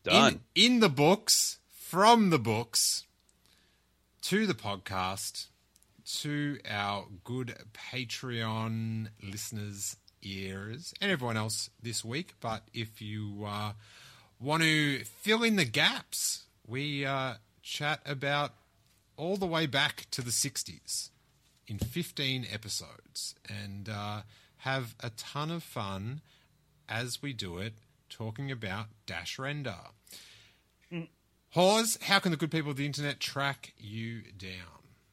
[0.05, 0.41] Done.
[0.55, 3.05] in, in the books, from the books
[4.21, 5.47] to the podcast,
[6.21, 12.35] to our good Patreon listeners' ears, and everyone else this week.
[12.39, 13.73] But if you uh,
[14.39, 18.53] want to fill in the gaps, we uh, chat about
[19.17, 21.09] all the way back to the 60s
[21.67, 24.21] in 15 episodes and uh,
[24.57, 26.21] have a ton of fun
[26.87, 27.73] as we do it
[28.15, 29.89] talking about Dash Rendar.
[31.49, 34.51] Hawes, how can the good people of the internet track you down?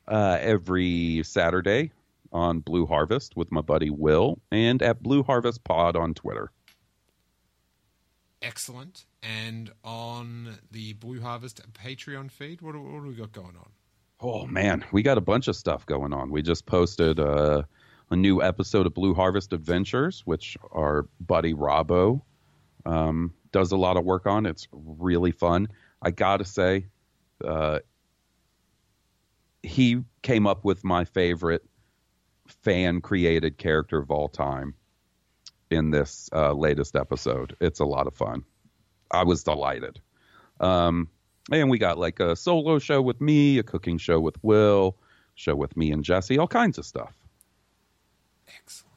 [0.09, 1.93] Uh, every Saturday
[2.33, 6.51] on Blue Harvest with my buddy Will and at Blue Harvest Pod on Twitter.
[8.41, 9.05] Excellent.
[9.23, 13.71] And on the Blue Harvest Patreon feed, what, do- what do we got going on?
[14.21, 16.31] Oh man, we got a bunch of stuff going on.
[16.31, 17.63] We just posted uh,
[18.11, 22.23] a new episode of Blue Harvest Adventures, which our buddy Robbo
[22.87, 24.47] um, does a lot of work on.
[24.47, 25.69] It's really fun.
[26.01, 26.87] I gotta say,
[27.45, 27.81] uh,
[29.63, 31.65] he came up with my favorite
[32.49, 34.75] fan created character of all time
[35.71, 37.57] in this uh, latest episode.
[37.61, 38.45] It's a lot of fun.
[39.11, 40.01] I was delighted.
[40.61, 41.09] Um,
[41.51, 44.97] and we got like a solo show with me, a cooking show with Will,
[45.35, 47.15] show with me and Jesse, all kinds of stuff.
[48.49, 48.92] Excellent.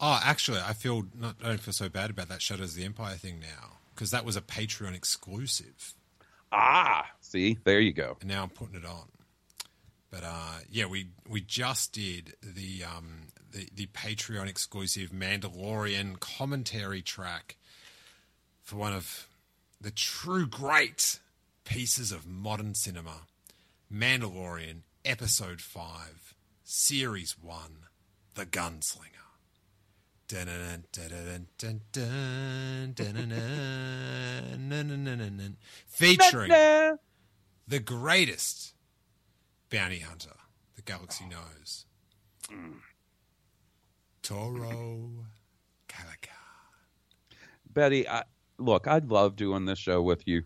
[0.00, 2.84] Oh, actually, I feel not I don't feel so bad about that Shadows of the
[2.84, 5.94] Empire thing now because that was a Patreon exclusive,
[6.52, 8.16] Ah, see, there you go.
[8.20, 9.08] and now I'm putting it on.
[10.10, 17.02] But uh, yeah, we we just did the um, the the Patreon exclusive Mandalorian commentary
[17.02, 17.56] track
[18.62, 19.28] for one of
[19.80, 21.20] the true great
[21.64, 23.22] pieces of modern cinema,
[23.92, 27.86] Mandalorian Episode Five, Series One,
[28.34, 29.19] The Gunslinger.
[35.88, 36.50] Featuring
[37.68, 38.74] the greatest
[39.70, 40.30] bounty hunter
[40.76, 41.86] the galaxy knows.
[44.22, 45.10] Toro
[45.88, 46.30] Calican.
[47.72, 48.24] Betty, I,
[48.58, 50.42] look, I'd love doing this show with you.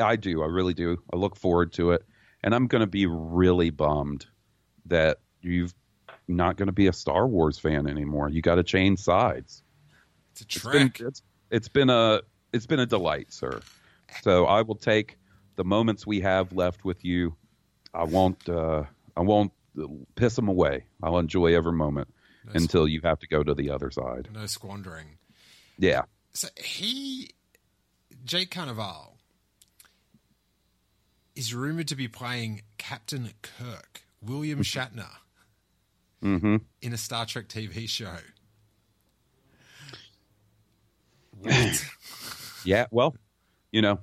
[0.00, 0.42] I do.
[0.42, 0.98] I really do.
[1.12, 2.04] I look forward to it.
[2.42, 4.26] And I'm going to be really bummed
[4.86, 5.74] that you've
[6.28, 8.28] not going to be a Star Wars fan anymore.
[8.28, 9.62] You got to change sides.
[10.32, 12.20] It's a It's been, it's, it's been a
[12.52, 13.60] it's been a delight, sir.
[14.22, 15.16] So I will take
[15.56, 17.36] the moments we have left with you.
[17.92, 18.84] I won't uh,
[19.16, 19.52] I won't
[20.14, 20.84] piss them away.
[21.02, 22.08] I'll enjoy every moment
[22.46, 22.62] Nice.
[22.62, 24.28] until you have to go to the other side.
[24.32, 25.18] no squandering.
[25.78, 26.02] Yeah.
[26.32, 27.30] So he,
[28.24, 29.16] Jake Carnival,
[31.34, 35.08] is rumored to be playing Captain Kirk, William Shatner,
[36.22, 36.56] Mm-hmm.
[36.82, 38.12] in a Star Trek TV show.
[42.64, 43.14] Yeah, well,
[43.70, 44.00] you know,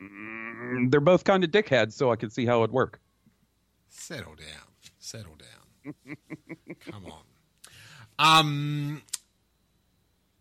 [0.00, 3.00] mm, they're both kind of dickheads, so I can see how it'd work.
[3.88, 4.92] Settle down.
[4.98, 6.16] Settle down.
[6.80, 7.22] Come on.
[8.18, 9.02] Um,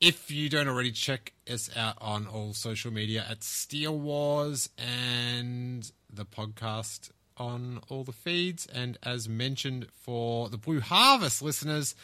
[0.02, 5.90] If you don't already, check us out on all social media at Steele Wars and
[6.12, 8.66] the podcast on all the feeds.
[8.68, 11.96] And as mentioned for the Blue Harvest listeners,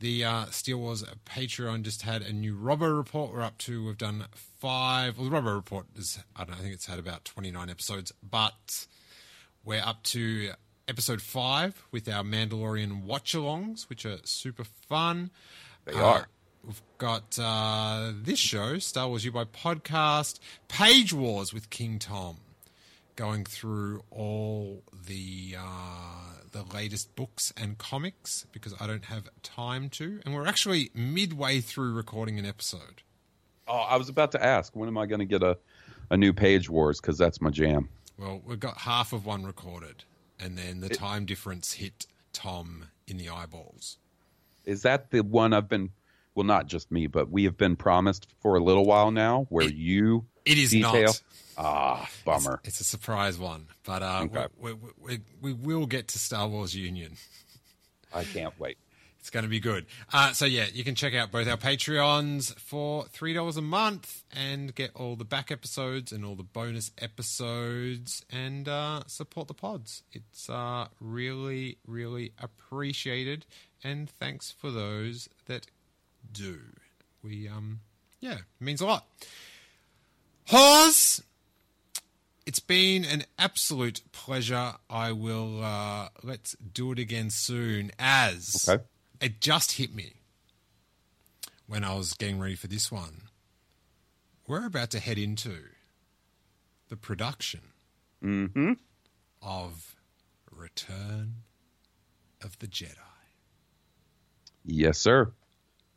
[0.00, 3.32] the uh, Steele Wars Patreon just had a new Robbo report.
[3.32, 5.18] We're up to, we've done five.
[5.18, 8.12] Well, the Robbo report is, I don't know, I think it's had about 29 episodes,
[8.28, 8.86] but
[9.64, 10.50] we're up to
[10.88, 15.30] episode five with our Mandalorian watch alongs, which are super fun.
[15.84, 16.28] They are.
[16.62, 20.38] We've got uh, this show, Star Wars You by Podcast,
[20.68, 22.38] Page Wars with King Tom,
[23.16, 29.88] going through all the uh, the latest books and comics because I don't have time
[29.90, 33.02] to, and we're actually midway through recording an episode.
[33.66, 35.56] Oh, I was about to ask, when am I going to get a,
[36.10, 37.00] a new Page Wars?
[37.00, 37.88] Because that's my jam.
[38.18, 40.04] Well, we've got half of one recorded,
[40.38, 43.98] and then the time difference hit Tom in the eyeballs.
[44.64, 45.90] Is that the one I've been?
[46.34, 49.66] Well, not just me, but we have been promised for a little while now, where
[49.66, 51.04] It- you It is detail.
[51.04, 51.22] not.
[51.56, 52.60] Ah, bummer.
[52.64, 54.46] It's a surprise one, but uh, Okay.
[54.58, 57.16] we, we, we, we will get to Star Wars Union.
[58.12, 58.76] I can't wait.
[59.20, 59.86] It's going to be good.
[60.12, 64.22] Uh, so yeah, you can check out both our Patreons for three dollars a month
[64.30, 69.54] and get all the back episodes and all the bonus episodes and uh, support the
[69.54, 70.02] pods.
[70.12, 73.46] It's uh, really, really appreciated,
[73.82, 75.68] and thanks for those that
[76.32, 76.58] do.
[77.22, 77.80] We um,
[78.20, 79.06] yeah, it means a lot.
[80.48, 81.22] Hawes,
[82.46, 84.74] it's been an absolute pleasure.
[84.90, 87.92] I will uh, let's do it again soon.
[87.98, 88.82] As Okay.
[89.20, 90.14] it just hit me
[91.66, 93.22] when I was getting ready for this one.
[94.46, 95.54] We're about to head into
[96.90, 97.60] the production
[99.42, 99.96] of
[100.50, 101.36] Return
[102.42, 102.96] of the Jedi.
[104.66, 105.32] Yes, sir.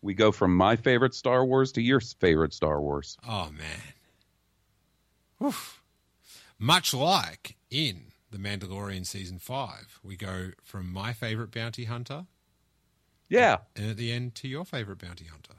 [0.02, 3.18] We go from my favorite Star Wars to your favorite Star Wars.
[3.28, 3.82] Oh man.
[5.44, 5.82] Oof.
[6.60, 12.26] Much like in The Mandalorian season 5, we go from my favorite bounty hunter
[13.30, 15.53] Yeah, and at the end to your favorite bounty hunter.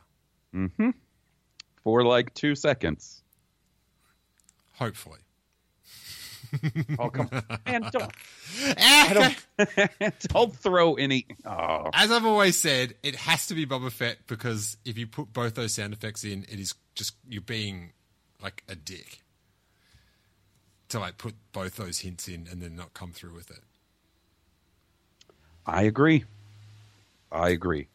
[0.55, 0.90] Mm-hmm.
[1.85, 3.23] for like two seconds.
[4.74, 5.20] Hopefully.
[6.99, 7.83] Oh come on, man!
[7.93, 8.12] Don't,
[8.79, 9.37] I
[10.29, 11.27] don't throw any.
[11.45, 15.33] Oh, As I've always said, it has to be Boba Fett because if you put
[15.33, 17.93] both those sound effects in, it is just you're being
[18.43, 19.20] like a dick
[20.89, 23.62] to like put both those hints in and then not come through with it.
[25.66, 26.25] I agree.
[27.31, 27.89] I agree.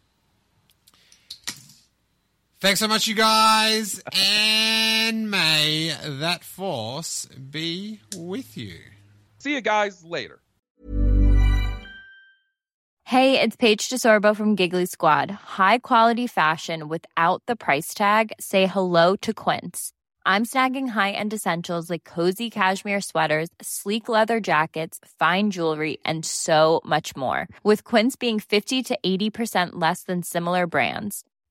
[2.64, 8.76] Thanks so much, you guys, and may that force be with you.
[9.40, 10.40] See you guys later.
[13.03, 15.30] Hey, it's Paige DeSorbo from Giggly Squad.
[15.30, 18.31] High quality fashion without the price tag.
[18.40, 19.91] Say hello to Quince.
[20.26, 26.80] I'm snagging high-end essentials like cozy cashmere sweaters, sleek leather jackets, fine jewelry, and so
[26.85, 27.45] much more.
[27.64, 31.26] With Quince being 50 to 80% less than similar brands.